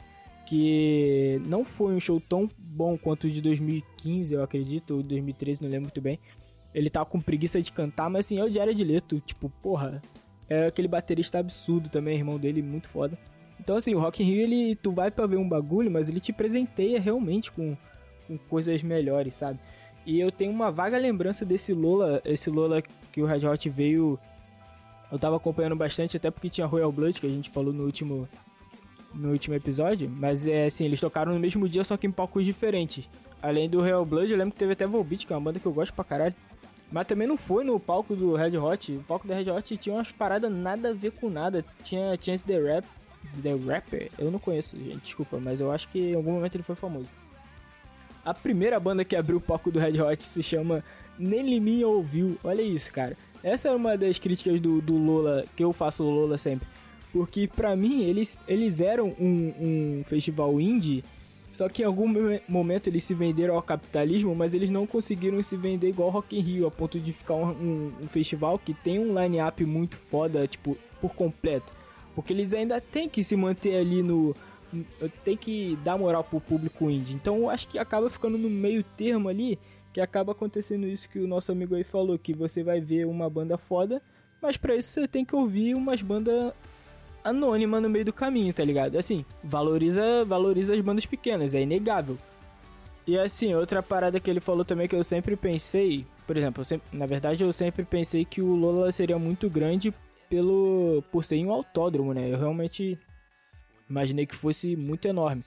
que 0.46 1.40
não 1.44 1.64
foi 1.64 1.94
um 1.94 2.00
show 2.00 2.20
tão 2.20 2.48
bom 2.56 2.96
quanto 2.96 3.26
o 3.26 3.30
de 3.30 3.42
2015, 3.42 4.34
eu 4.34 4.42
acredito, 4.42 4.96
ou 4.96 5.02
2013, 5.02 5.62
não 5.62 5.68
lembro 5.68 5.86
muito 5.86 6.00
bem. 6.00 6.18
Ele 6.74 6.90
tava 6.90 7.06
com 7.06 7.20
preguiça 7.20 7.60
de 7.60 7.72
cantar, 7.72 8.10
mas 8.10 8.26
assim, 8.26 8.38
é 8.38 8.44
o 8.44 8.50
de 8.50 8.84
Leto, 8.84 9.20
tipo, 9.20 9.48
porra, 9.62 10.02
é 10.48 10.66
aquele 10.66 10.88
baterista 10.88 11.38
absurdo 11.38 11.88
também, 11.88 12.16
irmão 12.16 12.38
dele, 12.38 12.62
muito 12.62 12.88
foda. 12.88 13.18
Então 13.58 13.76
assim, 13.76 13.94
o 13.94 13.98
Rock 13.98 14.22
in 14.22 14.26
Rio, 14.26 14.40
ele, 14.42 14.76
tu 14.76 14.92
vai 14.92 15.10
pra 15.10 15.26
ver 15.26 15.36
um 15.36 15.48
bagulho, 15.48 15.90
mas 15.90 16.08
ele 16.08 16.20
te 16.20 16.32
presenteia 16.32 17.00
realmente 17.00 17.50
com, 17.50 17.76
com 18.26 18.38
coisas 18.38 18.82
melhores, 18.82 19.34
sabe? 19.34 19.58
E 20.06 20.20
eu 20.20 20.30
tenho 20.30 20.52
uma 20.52 20.70
vaga 20.70 20.96
lembrança 20.96 21.44
desse 21.44 21.72
Lola, 21.72 22.22
esse 22.24 22.48
Lola 22.48 22.82
que 23.12 23.20
o 23.20 23.26
Red 23.26 23.46
Hot 23.46 23.68
veio 23.68 24.18
eu 25.10 25.18
tava 25.18 25.36
acompanhando 25.36 25.74
bastante, 25.74 26.16
até 26.16 26.30
porque 26.30 26.50
tinha 26.50 26.66
Royal 26.66 26.92
Blood, 26.92 27.18
que 27.20 27.26
a 27.26 27.30
gente 27.30 27.50
falou 27.50 27.72
no 27.72 27.84
último 27.84 28.28
no 29.14 29.30
último 29.30 29.54
episódio, 29.54 30.08
mas 30.08 30.46
é 30.46 30.66
assim, 30.66 30.84
eles 30.84 31.00
tocaram 31.00 31.32
no 31.32 31.40
mesmo 31.40 31.66
dia, 31.66 31.82
só 31.82 31.96
que 31.96 32.06
em 32.06 32.10
palcos 32.10 32.44
diferentes. 32.44 33.08
Além 33.40 33.68
do 33.68 33.80
Real 33.80 34.04
Blood, 34.04 34.30
eu 34.30 34.36
lembro 34.36 34.52
que 34.52 34.58
teve 34.58 34.74
até 34.74 34.86
Volbeat, 34.86 35.26
que 35.26 35.32
é 35.32 35.36
uma 35.36 35.42
banda 35.42 35.58
que 35.58 35.64
eu 35.64 35.72
gosto 35.72 35.94
pra 35.94 36.04
caralho. 36.04 36.34
Mas 36.90 37.06
também 37.06 37.28
não 37.28 37.36
foi 37.36 37.64
no 37.64 37.78
palco 37.78 38.16
do 38.16 38.34
Red 38.34 38.56
Hot. 38.56 38.92
O 38.92 39.02
palco 39.02 39.26
do 39.26 39.34
Red 39.34 39.50
Hot 39.50 39.76
tinha 39.76 39.94
umas 39.94 40.10
paradas 40.10 40.50
nada 40.50 40.90
a 40.90 40.94
ver 40.94 41.12
com 41.12 41.28
nada. 41.28 41.64
Tinha 41.84 42.16
Chance 42.20 42.44
the 42.44 42.58
Rap, 42.58 42.86
The 43.42 43.54
Rapper. 43.54 44.08
Eu 44.18 44.30
não 44.30 44.38
conheço, 44.38 44.76
gente, 44.76 44.98
desculpa, 44.98 45.38
mas 45.38 45.60
eu 45.60 45.70
acho 45.70 45.88
que 45.88 45.98
em 45.98 46.14
algum 46.14 46.32
momento 46.32 46.54
ele 46.54 46.62
foi 46.62 46.74
famoso. 46.74 47.08
A 48.24 48.32
primeira 48.32 48.80
banda 48.80 49.04
que 49.04 49.16
abriu 49.16 49.36
o 49.36 49.40
palco 49.40 49.70
do 49.70 49.78
Red 49.78 50.00
Hot 50.00 50.26
se 50.26 50.42
chama 50.42 50.82
Nem 51.18 51.42
Liminha 51.42 51.86
Ouviu. 51.86 52.38
Olha 52.42 52.62
isso, 52.62 52.90
cara. 52.92 53.16
Essa 53.42 53.68
é 53.68 53.74
uma 53.74 53.96
das 53.96 54.18
críticas 54.18 54.60
do, 54.60 54.80
do 54.80 54.96
Lola, 54.96 55.44
que 55.54 55.62
eu 55.62 55.72
faço 55.72 56.02
o 56.02 56.10
Lola 56.10 56.36
sempre. 56.38 56.66
Porque 57.12 57.48
pra 57.48 57.74
mim, 57.76 58.02
eles, 58.02 58.38
eles 58.46 58.80
eram 58.80 59.14
um, 59.18 59.54
um 59.60 60.04
festival 60.04 60.60
indie, 60.60 61.04
só 61.52 61.68
que 61.68 61.82
em 61.82 61.84
algum 61.84 62.06
momento 62.48 62.86
eles 62.86 63.04
se 63.04 63.14
venderam 63.14 63.54
ao 63.54 63.62
capitalismo, 63.62 64.34
mas 64.34 64.54
eles 64.54 64.70
não 64.70 64.86
conseguiram 64.86 65.42
se 65.42 65.56
vender 65.56 65.88
igual 65.88 66.10
Rock 66.10 66.36
in 66.38 66.40
Rio, 66.40 66.66
a 66.66 66.70
ponto 66.70 67.00
de 67.00 67.12
ficar 67.12 67.34
um, 67.34 67.48
um, 67.48 67.92
um 68.02 68.06
festival 68.06 68.58
que 68.58 68.74
tem 68.74 68.98
um 68.98 69.18
line-up 69.18 69.64
muito 69.64 69.96
foda, 69.96 70.46
tipo, 70.46 70.76
por 71.00 71.14
completo. 71.14 71.72
Porque 72.14 72.32
eles 72.32 72.52
ainda 72.52 72.80
têm 72.80 73.08
que 73.08 73.22
se 73.22 73.36
manter 73.36 73.76
ali 73.76 74.02
no... 74.02 74.34
Tem 75.24 75.36
que 75.36 75.78
dar 75.82 75.96
moral 75.96 76.22
pro 76.22 76.40
público 76.40 76.90
indie. 76.90 77.14
Então 77.14 77.38
eu 77.38 77.50
acho 77.50 77.66
que 77.68 77.78
acaba 77.78 78.10
ficando 78.10 78.36
no 78.36 78.50
meio 78.50 78.82
termo 78.82 79.28
ali, 79.28 79.58
que 79.92 80.00
acaba 80.00 80.32
acontecendo 80.32 80.86
isso 80.86 81.08
que 81.08 81.18
o 81.18 81.26
nosso 81.26 81.50
amigo 81.50 81.74
aí 81.74 81.84
falou, 81.84 82.18
que 82.18 82.34
você 82.34 82.62
vai 82.62 82.80
ver 82.80 83.06
uma 83.06 83.30
banda 83.30 83.56
foda, 83.56 84.02
mas 84.40 84.56
para 84.56 84.76
isso 84.76 84.90
você 84.90 85.08
tem 85.08 85.24
que 85.24 85.34
ouvir 85.34 85.74
umas 85.74 86.02
bandas 86.02 86.52
anônima 87.22 87.80
no 87.80 87.88
meio 87.88 88.04
do 88.04 88.12
caminho, 88.12 88.52
tá 88.52 88.64
ligado? 88.64 88.96
Assim, 88.96 89.24
valoriza, 89.42 90.24
valoriza 90.24 90.74
as 90.74 90.80
bandas 90.80 91.06
pequenas, 91.06 91.54
é 91.54 91.62
inegável. 91.62 92.16
E 93.06 93.18
assim, 93.18 93.54
outra 93.54 93.82
parada 93.82 94.20
que 94.20 94.30
ele 94.30 94.40
falou 94.40 94.64
também 94.64 94.86
que 94.86 94.94
eu 94.94 95.02
sempre 95.02 95.34
pensei, 95.34 96.04
por 96.26 96.36
exemplo, 96.36 96.64
sempre, 96.64 96.96
na 96.96 97.06
verdade 97.06 97.42
eu 97.42 97.52
sempre 97.52 97.84
pensei 97.84 98.24
que 98.24 98.42
o 98.42 98.54
Lola 98.54 98.92
seria 98.92 99.18
muito 99.18 99.48
grande 99.48 99.94
pelo 100.28 101.02
por 101.10 101.24
ser 101.24 101.42
um 101.44 101.52
autódromo, 101.52 102.12
né? 102.12 102.30
Eu 102.30 102.38
realmente 102.38 102.98
imaginei 103.88 104.26
que 104.26 104.36
fosse 104.36 104.76
muito 104.76 105.08
enorme. 105.08 105.42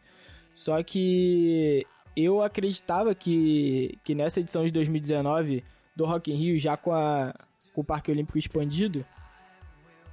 Só 0.53 0.81
que 0.81 1.85
eu 2.15 2.41
acreditava 2.41 3.13
que, 3.13 3.97
que 4.03 4.15
nessa 4.15 4.39
edição 4.39 4.65
de 4.65 4.71
2019 4.71 5.63
do 5.95 6.05
Rock 6.05 6.31
in 6.31 6.35
Rio, 6.35 6.59
já 6.59 6.75
com, 6.75 6.93
a, 6.93 7.33
com 7.73 7.81
o 7.81 7.85
Parque 7.85 8.11
Olímpico 8.11 8.37
expandido, 8.37 9.05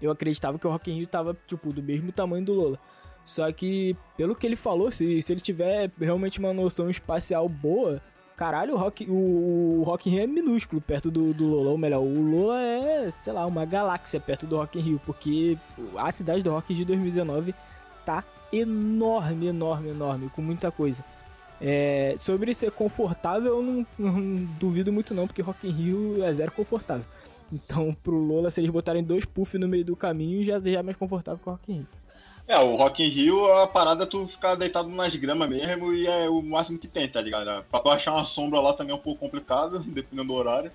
eu 0.00 0.10
acreditava 0.10 0.58
que 0.58 0.66
o 0.66 0.70
Rock 0.70 0.90
in 0.90 0.94
Rio 0.94 1.06
tava, 1.06 1.36
tipo, 1.46 1.72
do 1.72 1.82
mesmo 1.82 2.12
tamanho 2.12 2.44
do 2.44 2.52
Lola. 2.52 2.78
Só 3.24 3.50
que, 3.52 3.96
pelo 4.16 4.34
que 4.34 4.46
ele 4.46 4.56
falou, 4.56 4.90
se, 4.90 5.20
se 5.20 5.32
ele 5.32 5.40
tiver 5.40 5.90
realmente 6.00 6.38
uma 6.38 6.52
noção 6.52 6.88
espacial 6.88 7.48
boa, 7.48 8.00
caralho, 8.36 8.74
o 8.74 8.78
Rock, 8.78 9.04
o, 9.10 9.80
o 9.80 9.82
Rock 9.82 10.08
in 10.08 10.12
Rio 10.12 10.22
é 10.22 10.26
minúsculo 10.26 10.80
perto 10.80 11.10
do, 11.10 11.34
do 11.34 11.46
Lola. 11.46 11.70
Ou 11.70 11.78
melhor, 11.78 12.00
o 12.00 12.22
Lola 12.22 12.62
é, 12.62 13.12
sei 13.20 13.32
lá, 13.32 13.44
uma 13.44 13.64
galáxia 13.66 14.18
perto 14.18 14.46
do 14.46 14.56
Rock 14.56 14.78
in 14.78 14.82
Rio, 14.82 15.00
porque 15.04 15.58
a 15.96 16.10
cidade 16.10 16.42
do 16.42 16.50
Rock 16.50 16.72
in 16.72 16.76
Rio 16.76 16.86
2019 16.86 17.54
tá 18.06 18.24
enorme, 18.52 19.48
enorme, 19.48 19.90
enorme, 19.90 20.30
com 20.30 20.40
muita 20.40 20.70
coisa. 20.70 21.04
É, 21.60 22.14
sobre 22.18 22.54
ser 22.54 22.70
confortável, 22.72 23.56
eu 23.56 23.62
não, 23.62 23.86
não, 23.98 24.44
duvido 24.60 24.92
muito 24.92 25.12
não, 25.12 25.26
porque 25.26 25.42
Rock 25.42 25.68
in 25.68 25.72
Rio 25.72 26.24
é 26.24 26.32
zero 26.32 26.52
confortável. 26.52 27.04
Então, 27.52 27.92
pro 27.92 28.16
Lola, 28.16 28.50
se 28.50 28.60
eles 28.60 28.70
botarem 28.70 29.02
dois 29.02 29.24
puffs 29.24 29.60
no 29.60 29.68
meio 29.68 29.84
do 29.84 29.96
caminho, 29.96 30.44
já, 30.44 30.60
já 30.60 30.78
é 30.78 30.82
mais 30.82 30.96
confortável 30.96 31.40
que 31.42 31.48
o 31.48 31.52
Rock 31.52 31.72
in 31.72 31.76
Rio. 31.76 31.86
É, 32.46 32.58
o 32.58 32.76
Rock 32.76 33.02
in 33.02 33.08
Rio, 33.08 33.52
a 33.52 33.66
parada 33.66 34.04
é 34.04 34.06
tu 34.06 34.26
ficar 34.26 34.54
deitado 34.54 34.88
nas 34.88 35.14
gramas 35.14 35.48
mesmo 35.50 35.92
e 35.92 36.06
é 36.06 36.30
o 36.30 36.40
máximo 36.40 36.78
que 36.78 36.88
tem, 36.88 37.06
tá 37.06 37.20
ligado? 37.20 37.62
Pra 37.70 37.80
tu 37.80 37.90
achar 37.90 38.12
uma 38.12 38.24
sombra 38.24 38.58
lá 38.58 38.72
também 38.72 38.92
é 38.92 38.96
um 38.96 39.02
pouco 39.02 39.20
complicado, 39.20 39.80
dependendo 39.86 40.28
do 40.28 40.34
horário. 40.34 40.72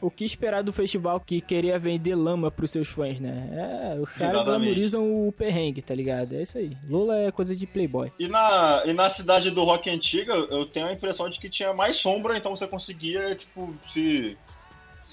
O 0.00 0.10
que 0.10 0.24
esperar 0.24 0.62
do 0.62 0.72
festival 0.72 1.20
que 1.20 1.40
queria 1.40 1.78
vender 1.78 2.14
lama 2.14 2.50
pros 2.50 2.70
seus 2.70 2.88
fãs, 2.88 3.18
né? 3.20 3.48
É, 3.52 4.00
os 4.00 4.08
caras 4.10 4.44
glamorizam 4.44 5.26
o 5.28 5.32
perrengue, 5.32 5.80
tá 5.80 5.94
ligado? 5.94 6.34
É 6.34 6.42
isso 6.42 6.58
aí. 6.58 6.76
Lula 6.88 7.16
é 7.16 7.30
coisa 7.30 7.56
de 7.56 7.66
playboy. 7.66 8.12
E 8.18 8.28
na, 8.28 8.82
e 8.84 8.92
na 8.92 9.08
cidade 9.08 9.50
do 9.50 9.64
rock 9.64 9.88
antiga, 9.88 10.34
eu 10.34 10.66
tenho 10.66 10.88
a 10.88 10.92
impressão 10.92 11.28
de 11.30 11.38
que 11.38 11.48
tinha 11.48 11.72
mais 11.72 11.96
sombra, 11.96 12.36
então 12.36 12.54
você 12.54 12.66
conseguia, 12.66 13.34
tipo, 13.34 13.74
se 13.92 14.36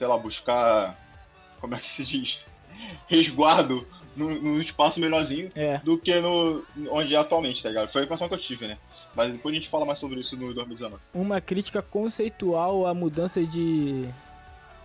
sei 0.01 0.07
lá, 0.07 0.17
buscar. 0.17 0.97
Como 1.59 1.75
é 1.75 1.77
que 1.77 1.87
se 1.87 2.03
diz? 2.03 2.39
Resguardo 3.05 3.87
num, 4.15 4.59
espaço 4.59 4.99
melhorzinho 4.99 5.47
é. 5.55 5.77
do 5.77 5.95
que 5.95 6.19
no 6.19 6.65
onde 6.89 7.13
é 7.13 7.17
atualmente, 7.19 7.61
tá 7.61 7.69
ligado? 7.69 7.89
Foi 7.89 8.01
a 8.01 8.05
impressão 8.05 8.27
que 8.27 8.33
eu 8.33 8.39
tive, 8.39 8.67
né? 8.67 8.79
Mas 9.15 9.31
depois 9.31 9.53
a 9.53 9.57
gente 9.59 9.69
fala 9.69 9.85
mais 9.85 9.99
sobre 9.99 10.19
isso 10.19 10.35
no 10.35 10.51
2019. 10.55 10.99
Uma 11.13 11.39
crítica 11.39 11.83
conceitual 11.83 12.87
à 12.87 12.95
mudança 12.95 13.45
de, 13.45 14.09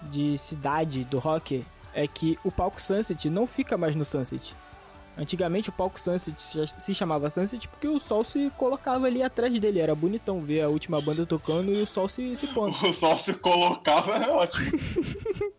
de 0.02 0.36
cidade 0.36 1.02
do 1.04 1.18
rock 1.18 1.64
é 1.94 2.06
que 2.06 2.38
o 2.44 2.52
palco 2.52 2.80
Sunset 2.80 3.30
não 3.30 3.46
fica 3.46 3.78
mais 3.78 3.94
no 3.94 4.04
Sunset. 4.04 4.54
Antigamente 5.16 5.70
o 5.70 5.72
palco 5.72 5.98
Sunset 5.98 6.36
se 6.78 6.94
chamava 6.94 7.30
Sunset 7.30 7.66
porque 7.68 7.88
o 7.88 7.98
sol 7.98 8.22
se 8.22 8.50
colocava 8.56 9.06
ali 9.06 9.22
atrás 9.22 9.52
dele. 9.58 9.80
Era 9.80 9.94
bonitão 9.94 10.42
ver 10.42 10.60
a 10.60 10.68
última 10.68 11.00
banda 11.00 11.24
tocando 11.24 11.72
e 11.72 11.80
o 11.80 11.86
sol 11.86 12.08
se, 12.08 12.36
se 12.36 12.46
pondo. 12.48 12.76
O 12.86 12.92
sol 12.92 13.16
se 13.18 13.32
colocava 13.34 14.16
é 14.16 14.28
ótimo. 14.28 14.78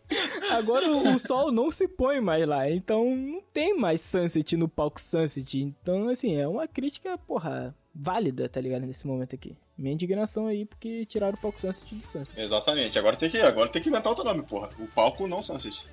Agora 0.50 0.90
o 0.90 1.18
sol 1.18 1.52
não 1.52 1.70
se 1.70 1.86
põe 1.86 2.20
mais 2.20 2.46
lá, 2.46 2.70
então 2.70 3.14
não 3.14 3.42
tem 3.52 3.76
mais 3.76 4.00
Sunset 4.00 4.56
no 4.56 4.68
palco 4.68 5.00
Sunset. 5.00 5.58
Então, 5.58 6.08
assim, 6.08 6.36
é 6.36 6.46
uma 6.46 6.66
crítica, 6.66 7.18
porra, 7.18 7.74
válida, 7.94 8.48
tá 8.48 8.60
ligado? 8.60 8.86
Nesse 8.86 9.06
momento 9.06 9.34
aqui. 9.34 9.56
Minha 9.76 9.92
indignação 9.92 10.46
aí 10.46 10.64
porque 10.64 11.04
tiraram 11.04 11.36
o 11.36 11.40
palco 11.40 11.60
Sunset 11.60 11.94
do 11.94 12.06
Sunset. 12.06 12.40
Exatamente, 12.40 12.98
agora 12.98 13.16
tem 13.16 13.28
que, 13.28 13.38
agora 13.38 13.68
tem 13.68 13.82
que 13.82 13.88
inventar 13.88 14.10
outro 14.10 14.24
nome, 14.24 14.42
porra. 14.42 14.70
O 14.78 14.86
palco 14.86 15.26
não 15.26 15.42
Sunset. 15.42 15.84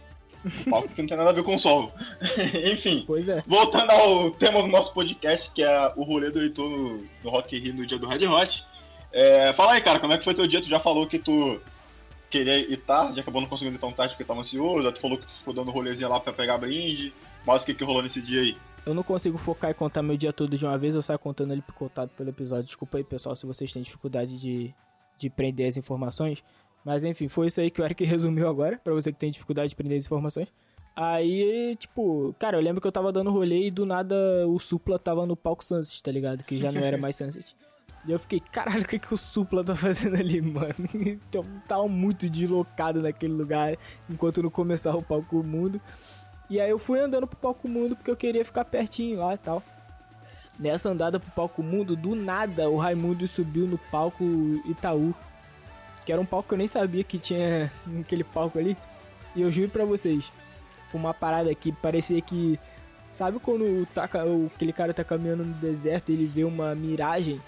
O 0.45 0.69
palco 0.69 0.89
que 0.89 1.01
não 1.01 1.09
tem 1.09 1.17
nada 1.17 1.29
a 1.31 1.33
ver 1.33 1.43
com 1.43 1.55
o 1.55 1.59
solo. 1.59 1.91
Enfim. 2.71 3.03
Pois 3.07 3.27
é. 3.27 3.43
Voltando 3.47 3.89
ao 3.91 4.31
tema 4.31 4.61
do 4.61 4.67
nosso 4.67 4.93
podcast, 4.93 5.49
que 5.51 5.63
é 5.63 5.93
o 5.95 6.03
rolê 6.03 6.29
do 6.29 6.41
Heitor 6.41 6.69
no, 6.69 7.03
no 7.23 7.29
Rock 7.29 7.57
Rio 7.57 7.73
no 7.73 7.85
dia 7.85 7.97
do 7.97 8.07
Red 8.07 8.25
Hot. 8.27 8.65
É, 9.11 9.53
fala 9.53 9.73
aí, 9.73 9.81
cara, 9.81 9.99
como 9.99 10.13
é 10.13 10.17
que 10.17 10.23
foi 10.23 10.33
teu 10.33 10.47
dia? 10.47 10.61
Tu 10.61 10.67
já 10.67 10.79
falou 10.79 11.07
que 11.07 11.17
tu 11.17 11.59
queria 12.29 12.57
ir 12.57 12.77
tarde, 12.77 13.19
acabou 13.19 13.41
não 13.41 13.47
conseguindo 13.47 13.77
ir 13.77 13.79
tão 13.79 13.91
tarde 13.91 14.13
porque 14.13 14.25
tava 14.25 14.41
ansioso, 14.41 14.83
já 14.83 14.91
tu 14.91 14.99
falou 14.99 15.17
que 15.17 15.25
tu 15.25 15.31
ficou 15.31 15.53
dando 15.53 15.71
rolezinha 15.71 16.09
lá 16.09 16.19
pra 16.19 16.33
pegar 16.33 16.57
brinde. 16.57 17.13
Mas 17.45 17.63
o 17.63 17.65
que, 17.65 17.73
que 17.73 17.83
rolou 17.83 18.01
nesse 18.01 18.21
dia 18.21 18.41
aí? 18.41 18.57
Eu 18.85 18.93
não 18.93 19.03
consigo 19.03 19.37
focar 19.37 19.71
e 19.71 19.73
contar 19.73 20.03
meu 20.03 20.17
dia 20.17 20.33
todo 20.33 20.57
de 20.57 20.65
uma 20.65 20.77
vez, 20.77 20.95
eu 20.95 21.01
saio 21.01 21.17
contando 21.17 21.53
ele 21.53 21.61
picotado 21.61 22.11
pelo 22.15 22.29
episódio. 22.29 22.65
Desculpa 22.65 22.97
aí, 22.97 23.03
pessoal, 23.03 23.35
se 23.35 23.45
vocês 23.45 23.71
têm 23.71 23.81
dificuldade 23.81 24.37
de, 24.39 24.73
de 25.17 25.29
prender 25.29 25.67
as 25.67 25.77
informações. 25.77 26.43
Mas 26.85 27.03
enfim, 27.03 27.27
foi 27.27 27.47
isso 27.47 27.59
aí 27.59 27.71
que 27.71 27.81
o 27.81 27.83
Eric 27.83 28.05
resumiu 28.05 28.47
agora, 28.47 28.79
para 28.81 28.93
você 28.93 29.11
que 29.11 29.17
tem 29.17 29.31
dificuldade 29.31 29.69
de 29.69 29.75
prender 29.75 29.97
as 29.97 30.05
informações. 30.05 30.47
Aí, 30.95 31.75
tipo, 31.77 32.33
cara, 32.39 32.55
eu 32.55 32.61
lembro 32.61 32.79
que 32.79 32.87
eu 32.87 32.91
tava 32.91 33.11
dando 33.11 33.31
rolê 33.31 33.67
e 33.67 33.71
do 33.71 33.85
nada 33.85 34.15
o 34.47 34.57
Supla 34.59 34.97
tava 34.97 35.25
no 35.25 35.35
palco 35.35 35.65
Sunset, 35.65 36.01
tá 36.01 36.11
ligado? 36.11 36.43
Que 36.43 36.55
já 36.55 36.71
não 36.71 36.81
era 36.81 36.97
mais 36.97 37.17
Sunset. 37.17 37.55
E 38.07 38.11
eu 38.11 38.19
fiquei, 38.19 38.39
caralho, 38.39 38.83
o 38.83 38.87
que, 38.87 38.99
que 38.99 39.13
o 39.13 39.17
Supla 39.17 39.63
tá 39.63 39.75
fazendo 39.75 40.15
ali, 40.15 40.39
mano? 40.41 40.73
Então 40.93 41.43
tava 41.67 41.87
muito 41.87 42.29
deslocado 42.29 43.01
naquele 43.01 43.33
lugar 43.33 43.75
enquanto 44.09 44.43
não 44.43 44.49
começava 44.49 44.97
o 44.97 45.03
palco 45.03 45.43
mundo. 45.43 45.81
E 46.49 46.61
aí 46.61 46.69
eu 46.69 46.77
fui 46.77 46.99
andando 46.99 47.25
pro 47.25 47.35
palco 47.35 47.67
mundo 47.67 47.95
porque 47.95 48.11
eu 48.11 48.15
queria 48.15 48.45
ficar 48.45 48.63
pertinho 48.63 49.19
lá 49.19 49.33
e 49.33 49.37
tal. 49.37 49.61
Nessa 50.57 50.87
andada 50.87 51.19
pro 51.19 51.31
palco 51.31 51.61
mundo, 51.61 51.95
do 51.95 52.15
nada 52.15 52.69
o 52.69 52.77
Raimundo 52.77 53.27
subiu 53.27 53.67
no 53.67 53.77
palco 53.77 54.23
Itaú 54.65 55.13
que 56.05 56.11
era 56.11 56.21
um 56.21 56.25
palco 56.25 56.49
que 56.49 56.53
eu 56.53 56.57
nem 56.57 56.67
sabia 56.67 57.03
que 57.03 57.17
tinha 57.17 57.71
aquele 57.99 58.23
palco 58.23 58.59
ali. 58.59 58.77
E 59.35 59.41
eu 59.41 59.51
juro 59.51 59.69
pra 59.69 59.83
vocês, 59.83 60.31
foi 60.89 60.99
uma 60.99 61.13
parada 61.13 61.53
que 61.53 61.71
parecia 61.71 62.21
que. 62.21 62.59
Sabe 63.11 63.39
quando 63.39 63.87
tá, 63.93 64.09
aquele 64.53 64.73
cara 64.73 64.93
tá 64.93 65.03
caminhando 65.03 65.45
no 65.45 65.53
deserto 65.53 66.09
e 66.11 66.13
ele 66.15 66.25
vê 66.25 66.43
uma 66.43 66.75
miragem? 66.75 67.41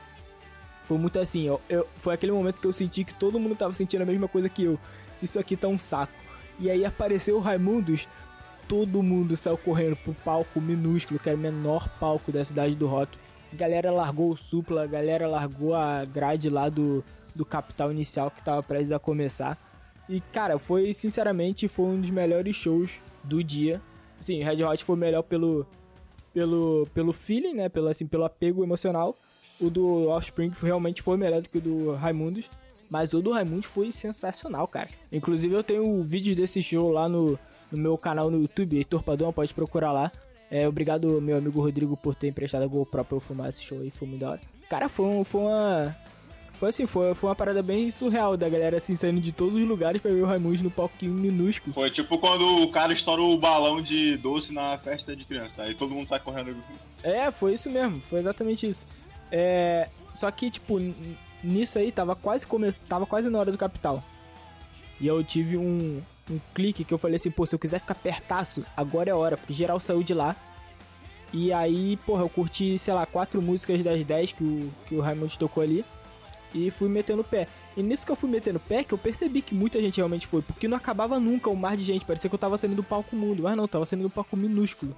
Foi 0.86 0.98
muito 0.98 1.20
assim, 1.20 1.50
ó. 1.50 1.60
Eu, 1.68 1.86
foi 1.98 2.14
aquele 2.14 2.32
momento 2.32 2.62
que 2.62 2.68
eu 2.68 2.72
senti 2.72 3.04
que 3.04 3.14
todo 3.14 3.38
mundo 3.38 3.56
tava 3.56 3.74
sentindo 3.74 4.02
a 4.02 4.06
mesma 4.06 4.30
coisa 4.30 4.48
que 4.48 4.64
eu. 4.64 4.80
Isso 5.22 5.38
aqui 5.38 5.58
tá 5.58 5.68
um 5.68 5.78
saco. 5.78 6.14
E 6.58 6.72
aí 6.72 6.86
apareceu 6.86 7.36
o 7.36 7.42
Raimundos, 7.42 8.08
todo 8.68 9.04
mundo 9.04 9.36
saiu 9.36 9.58
correndo 9.58 9.98
pro 9.98 10.14
palco 10.14 10.62
minúsculo, 10.62 11.20
que 11.20 11.28
era 11.28 11.38
o 11.38 11.42
menor 11.42 11.90
palco 12.00 12.32
da 12.32 12.46
cidade 12.46 12.74
do 12.74 12.88
rock. 12.88 13.18
A 13.52 13.56
galera 13.56 13.92
largou 13.92 14.32
o 14.32 14.38
supla, 14.38 14.84
a 14.84 14.88
galera 14.88 15.28
largou 15.28 15.76
a 15.76 16.06
grade 16.06 16.50
lá 16.50 16.70
do, 16.70 17.04
do 17.38 17.46
capital 17.46 17.92
inicial 17.92 18.30
que 18.32 18.44
tava 18.44 18.62
prestes 18.62 18.92
a 18.92 19.00
começar. 19.00 19.58
E, 20.10 20.20
cara, 20.20 20.58
foi, 20.58 20.94
sinceramente, 20.94 21.68
foi 21.68 21.86
um 21.86 22.02
dos 22.02 22.10
melhores 22.10 22.56
shows 22.56 22.92
do 23.24 23.44
dia. 23.44 23.82
Sim, 24.20 24.42
Red 24.42 24.64
Hot 24.64 24.84
foi 24.84 24.96
melhor 24.96 25.22
pelo, 25.22 25.66
pelo, 26.34 26.88
pelo 26.94 27.14
feeling, 27.14 27.54
né? 27.54 27.70
Pelo, 27.70 27.88
assim, 27.88 28.08
pelo 28.08 28.26
apego 28.26 28.64
emocional. 28.64 29.16
O 29.60 29.70
do 29.70 30.08
Offspring 30.10 30.52
realmente 30.62 31.02
foi 31.02 31.18
melhor 31.18 31.42
do 31.42 31.50
que 31.50 31.58
o 31.58 31.62
do 31.62 31.94
Raimundos. 31.94 32.46
Mas 32.90 33.14
o 33.14 33.22
do 33.22 33.32
Raimundos 33.32 33.66
foi 33.66 33.92
sensacional, 33.92 34.68
cara. 34.68 34.90
Inclusive 35.12 35.54
eu 35.54 35.64
tenho 35.64 36.02
vídeos 36.04 36.36
desse 36.36 36.62
show 36.62 36.90
lá 36.90 37.10
no, 37.10 37.38
no 37.72 37.78
meu 37.78 37.98
canal 37.98 38.32
no 38.32 38.42
YouTube, 38.42 38.78
Heitor 38.78 39.04
pode 39.34 39.54
procurar 39.54 39.92
lá. 39.92 40.12
É, 40.50 40.68
obrigado, 40.68 41.22
meu 41.22 41.38
amigo 41.38 41.62
Rodrigo, 41.62 41.98
por 41.98 42.16
ter 42.16 42.28
emprestado 42.28 42.64
a 42.64 42.68
GoPro 42.68 43.04
pra 43.04 43.18
eu 43.18 43.20
filmar 43.20 43.50
esse 43.50 43.62
show 43.62 43.80
aí, 43.80 43.92
foi 43.92 44.08
muito 44.08 44.22
da 44.22 44.32
hora. 44.32 44.42
Cara, 44.70 44.88
foi, 44.88 45.24
foi 45.24 45.42
uma. 45.42 45.96
Foi 46.60 46.70
assim, 46.70 46.88
foi, 46.88 47.14
foi 47.14 47.30
uma 47.30 47.36
parada 47.36 47.62
bem 47.62 47.92
surreal 47.92 48.36
da 48.36 48.50
galera 48.50 48.78
assim 48.78 48.96
saindo 48.96 49.22
de 49.22 49.32
todos 49.32 49.54
os 49.56 49.68
lugares 49.68 50.02
pra 50.02 50.12
ver 50.12 50.24
o 50.24 50.26
Raimundos 50.26 50.62
no 50.62 50.72
palquinho 50.72 51.14
minúsculo. 51.14 51.74
Foi 51.74 51.92
tipo 51.92 52.18
quando 52.18 52.64
o 52.64 52.72
cara 52.72 52.92
estoura 52.92 53.22
o 53.22 53.38
balão 53.38 53.82
de 53.82 54.18
doce 54.18 54.52
na 54.52 54.78
festa 54.80 55.16
de 55.16 55.24
criança. 55.24 55.64
Aí 55.64 55.76
todo 55.76 55.94
mundo 55.94 56.08
sai 56.08 56.20
correndo. 56.20 56.56
É, 57.04 57.32
foi 57.32 57.54
isso 57.54 57.70
mesmo, 57.70 58.02
foi 58.10 58.20
exatamente 58.20 58.68
isso. 58.68 58.88
É, 59.32 59.88
só 60.16 60.32
que, 60.32 60.50
tipo, 60.50 60.80
nisso 61.44 61.78
aí 61.78 61.92
tava 61.92 62.16
quase 62.16 62.46
come... 62.48 62.72
tava 62.72 63.06
quase 63.06 63.30
na 63.30 63.38
hora 63.38 63.52
do 63.52 63.58
capital. 63.58 64.04
E 65.00 65.06
eu 65.06 65.24
tive 65.24 65.58
um, 65.58 66.02
um 66.30 66.40
clique 66.56 66.84
que 66.84 66.94
eu 66.94 66.98
falei 66.98 67.18
assim, 67.18 67.30
pô, 67.30 67.46
se 67.46 67.54
eu 67.54 67.60
quiser 67.60 67.80
ficar 67.80 67.94
pertaço, 67.94 68.66
agora 68.76 69.10
é 69.10 69.14
a 69.14 69.16
hora, 69.16 69.38
porque 69.38 69.54
geral 69.54 69.80
saiu 69.80 70.02
de 70.02 70.14
lá. 70.14 70.36
E 71.32 71.54
aí, 71.54 71.98
porra, 71.98 72.24
eu 72.24 72.30
curti, 72.30 72.80
sei 72.80 72.94
lá, 72.94 73.06
quatro 73.06 73.42
músicas 73.42 73.84
das 73.84 74.04
dez 74.06 74.32
que 74.32 74.44
o, 74.44 74.74
que 74.88 74.96
o 74.96 75.02
Raimundo 75.02 75.38
tocou 75.38 75.62
ali. 75.62 75.86
E 76.54 76.72
fui 76.72 76.90
metendo 76.90 77.22
o 77.22 77.26
pé. 77.26 77.48
E 77.76 77.84
nisso 77.84 78.06
que 78.06 78.12
eu 78.12 78.16
fui 78.16 78.30
metendo 78.30 78.58
o 78.58 78.62
pé, 78.62 78.84
que 78.84 78.94
eu 78.94 78.98
percebi 78.98 79.42
que 79.42 79.54
muita 79.54 79.80
gente 79.82 79.98
realmente 79.98 80.26
foi. 80.26 80.42
Porque 80.42 80.68
não 80.68 80.78
acabava 80.78 81.20
nunca 81.20 81.50
o 81.50 81.56
mar 81.56 81.78
de 81.78 81.84
gente. 81.84 82.06
Parecia 82.06 82.30
que 82.30 82.36
eu 82.36 82.40
tava 82.40 82.58
saindo 82.58 82.76
do 82.76 82.84
palco 82.84 83.16
mundo. 83.16 83.44
Mas 83.44 83.56
não, 83.56 83.68
tava 83.68 83.86
saindo 83.86 84.04
do 84.04 84.10
palco 84.10 84.36
minúsculo. 84.36 84.96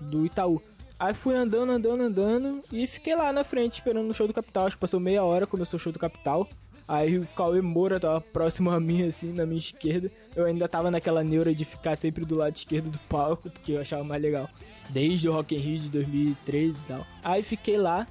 Do 0.00 0.24
Itaú. 0.24 0.62
Aí 0.98 1.14
fui 1.14 1.34
andando, 1.34 1.72
andando, 1.72 2.02
andando. 2.02 2.62
E 2.72 2.86
fiquei 2.86 3.16
lá 3.16 3.32
na 3.32 3.42
frente 3.42 3.74
esperando 3.74 4.10
o 4.10 4.14
show 4.14 4.26
do 4.26 4.34
Capital. 4.34 4.66
Acho 4.66 4.76
que 4.76 4.80
passou 4.80 5.00
meia 5.00 5.24
hora, 5.24 5.46
começou 5.46 5.78
o 5.78 5.80
show 5.80 5.92
do 5.92 5.98
Capital. 5.98 6.46
Aí 6.86 7.18
o 7.18 7.26
Cauê 7.36 7.60
Moura 7.60 8.00
tava 8.00 8.20
próximo 8.20 8.70
a 8.70 8.80
mim, 8.80 9.06
assim, 9.06 9.32
na 9.32 9.46
minha 9.46 9.58
esquerda. 9.58 10.10
Eu 10.34 10.44
ainda 10.44 10.68
tava 10.68 10.90
naquela 10.90 11.22
neura 11.22 11.54
de 11.54 11.64
ficar 11.64 11.96
sempre 11.96 12.24
do 12.24 12.36
lado 12.36 12.54
esquerdo 12.54 12.90
do 12.90 12.98
palco, 13.08 13.48
porque 13.48 13.72
eu 13.72 13.80
achava 13.80 14.02
mais 14.04 14.20
legal. 14.20 14.48
Desde 14.88 15.28
o 15.28 15.32
Rock 15.32 15.54
in 15.54 15.58
Rio 15.58 15.80
de 15.80 15.88
2013 15.88 16.78
e 16.78 16.88
tal. 16.88 17.06
Aí 17.22 17.42
fiquei 17.42 17.76
lá 17.76 18.06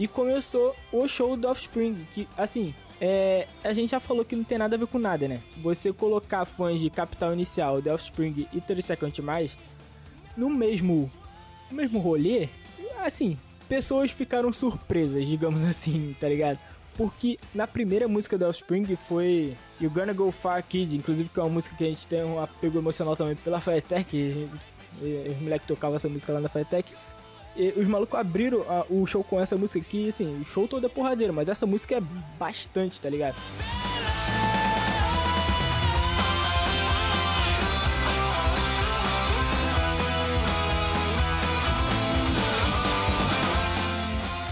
e 0.00 0.08
começou 0.08 0.74
o 0.90 1.06
show 1.06 1.36
do 1.36 1.46
Offspring, 1.46 2.06
que, 2.14 2.26
assim, 2.34 2.74
é, 2.98 3.46
a 3.62 3.74
gente 3.74 3.90
já 3.90 4.00
falou 4.00 4.24
que 4.24 4.34
não 4.34 4.42
tem 4.42 4.56
nada 4.56 4.74
a 4.74 4.78
ver 4.78 4.86
com 4.86 4.98
nada, 4.98 5.28
né? 5.28 5.42
Você 5.58 5.92
colocar 5.92 6.46
fãs 6.46 6.80
de 6.80 6.88
Capital 6.88 7.34
Inicial, 7.34 7.82
The 7.82 7.92
Offspring 7.92 8.48
e 8.50 8.62
30 8.62 8.80
Seconds 8.80 9.18
Mais 9.18 9.58
no 10.34 10.48
mesmo, 10.48 11.10
no 11.70 11.76
mesmo 11.76 11.98
rolê, 11.98 12.48
assim, 13.04 13.36
pessoas 13.68 14.10
ficaram 14.10 14.50
surpresas, 14.54 15.26
digamos 15.26 15.62
assim, 15.68 16.16
tá 16.18 16.30
ligado? 16.30 16.58
Porque 16.96 17.38
na 17.54 17.66
primeira 17.66 18.08
música 18.08 18.38
do 18.38 18.46
Offspring 18.46 18.96
foi 19.06 19.54
You 19.78 19.90
Gonna 19.90 20.14
Go 20.14 20.30
Far 20.30 20.62
Kid, 20.62 20.96
inclusive 20.96 21.28
que 21.28 21.38
é 21.38 21.42
uma 21.42 21.50
música 21.50 21.76
que 21.76 21.84
a 21.84 21.88
gente 21.88 22.06
tem 22.06 22.24
um 22.24 22.42
apego 22.42 22.78
emocional 22.78 23.16
também 23.16 23.36
pela 23.36 23.60
Firetech, 23.60 24.48
os 24.98 25.40
moleques 25.40 25.68
tocavam 25.68 25.96
essa 25.96 26.08
música 26.08 26.32
lá 26.32 26.40
na 26.40 26.48
Firetech. 26.48 26.92
E 27.56 27.68
os 27.76 27.86
malucos 27.86 28.18
abriram 28.18 28.62
a, 28.68 28.84
o 28.88 29.06
show 29.06 29.24
com 29.24 29.40
essa 29.40 29.56
música 29.56 29.80
aqui, 29.80 30.08
assim, 30.08 30.40
o 30.40 30.44
show 30.44 30.68
todo 30.68 30.86
é 30.86 30.88
porradeiro, 30.88 31.32
mas 31.32 31.48
essa 31.48 31.66
música 31.66 31.96
é 31.96 32.00
bastante, 32.38 33.00
tá 33.00 33.08
ligado? 33.08 33.36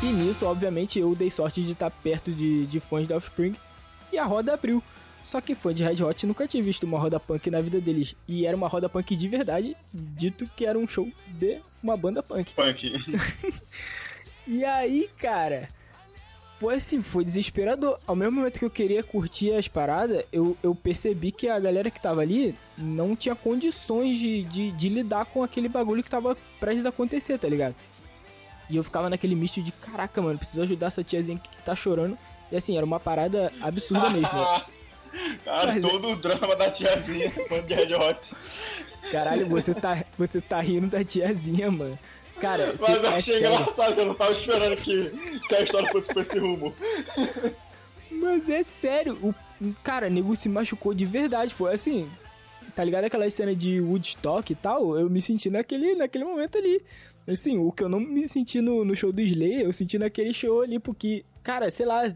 E 0.02 0.06
nisso, 0.06 0.46
obviamente, 0.46 0.98
eu 0.98 1.14
dei 1.14 1.28
sorte 1.28 1.62
de 1.62 1.72
estar 1.72 1.90
perto 1.90 2.32
de, 2.32 2.66
de 2.66 2.80
fãs 2.80 3.06
da 3.06 3.16
Offspring 3.16 3.54
e 4.12 4.18
a 4.18 4.24
roda 4.24 4.54
abriu. 4.54 4.82
Só 5.28 5.42
que 5.42 5.54
fã 5.54 5.74
de 5.74 5.84
Red 5.84 6.02
Hot 6.02 6.26
nunca 6.26 6.48
tinha 6.48 6.62
visto 6.62 6.84
uma 6.84 6.98
roda 6.98 7.20
punk 7.20 7.50
na 7.50 7.60
vida 7.60 7.78
deles. 7.78 8.16
E 8.26 8.46
era 8.46 8.56
uma 8.56 8.66
roda 8.66 8.88
punk 8.88 9.14
de 9.14 9.28
verdade, 9.28 9.76
dito 9.92 10.48
que 10.56 10.64
era 10.64 10.78
um 10.78 10.88
show 10.88 11.06
de 11.26 11.60
uma 11.82 11.98
banda 11.98 12.22
punk. 12.22 12.54
Punk. 12.54 12.94
e 14.48 14.64
aí, 14.64 15.10
cara, 15.18 15.68
foi 16.58 16.76
assim, 16.76 17.02
foi 17.02 17.26
desesperador. 17.26 17.98
Ao 18.06 18.16
mesmo 18.16 18.36
momento 18.36 18.58
que 18.58 18.64
eu 18.64 18.70
queria 18.70 19.02
curtir 19.02 19.52
as 19.52 19.68
paradas, 19.68 20.24
eu, 20.32 20.56
eu 20.62 20.74
percebi 20.74 21.30
que 21.30 21.46
a 21.46 21.60
galera 21.60 21.90
que 21.90 22.00
tava 22.00 22.22
ali 22.22 22.54
não 22.78 23.14
tinha 23.14 23.34
condições 23.34 24.18
de, 24.18 24.44
de, 24.44 24.72
de 24.72 24.88
lidar 24.88 25.26
com 25.26 25.42
aquele 25.42 25.68
bagulho 25.68 26.02
que 26.02 26.08
tava 26.08 26.38
prestes 26.58 26.86
a 26.86 26.88
acontecer, 26.88 27.38
tá 27.38 27.46
ligado? 27.46 27.74
E 28.70 28.76
eu 28.76 28.82
ficava 28.82 29.10
naquele 29.10 29.34
misto 29.34 29.60
de, 29.60 29.72
caraca, 29.72 30.22
mano, 30.22 30.38
preciso 30.38 30.62
ajudar 30.62 30.86
essa 30.86 31.04
tiazinha 31.04 31.38
que 31.38 31.62
tá 31.62 31.76
chorando. 31.76 32.16
E 32.50 32.56
assim, 32.56 32.78
era 32.78 32.86
uma 32.86 32.98
parada 32.98 33.52
absurda 33.60 34.08
mesmo. 34.08 34.30
Cara, 35.44 35.72
Mas 35.72 35.82
todo 35.82 36.08
é... 36.08 36.12
o 36.12 36.16
drama 36.16 36.56
da 36.56 36.70
tiazinha 36.70 37.30
fã 37.30 37.62
de 37.62 37.74
Red 37.74 37.94
Hot. 37.94 38.20
Caralho, 39.10 39.46
você 39.46 39.74
tá, 39.74 40.04
você 40.16 40.40
tá 40.40 40.60
rindo 40.60 40.88
da 40.88 41.04
tiazinha, 41.04 41.70
mano. 41.70 41.98
Cara, 42.40 42.74
Mas 42.78 42.94
eu 42.94 43.08
achei 43.08 43.34
é 43.34 43.38
engraçado, 43.38 43.98
eu 43.98 44.06
não 44.06 44.14
tava 44.14 44.32
esperando 44.32 44.76
que, 44.76 45.10
que 45.48 45.54
a 45.54 45.62
história 45.62 45.90
fosse 45.90 46.08
pra 46.08 46.22
esse 46.22 46.38
rumo. 46.38 46.74
Mas 48.10 48.48
é 48.48 48.62
sério, 48.62 49.14
o 49.22 49.34
cara, 49.82 50.08
nego 50.08 50.34
se 50.36 50.48
machucou 50.48 50.94
de 50.94 51.04
verdade, 51.04 51.54
foi 51.54 51.74
assim. 51.74 52.08
Tá 52.74 52.84
ligado 52.84 53.04
aquela 53.04 53.28
cena 53.28 53.54
de 53.56 53.80
Woodstock 53.80 54.52
e 54.52 54.56
tal? 54.56 54.96
Eu 54.96 55.10
me 55.10 55.20
senti 55.20 55.50
naquele, 55.50 55.96
naquele 55.96 56.24
momento 56.24 56.58
ali. 56.58 56.80
Assim, 57.26 57.58
o 57.58 57.72
que 57.72 57.82
eu 57.82 57.88
não 57.88 58.00
me 58.00 58.26
senti 58.28 58.60
no, 58.60 58.84
no 58.84 58.94
show 58.94 59.12
do 59.12 59.20
Slayer, 59.20 59.62
eu 59.62 59.72
senti 59.72 59.98
naquele 59.98 60.32
show 60.32 60.62
ali, 60.62 60.78
porque, 60.78 61.24
cara, 61.42 61.70
sei 61.70 61.84
lá, 61.84 62.10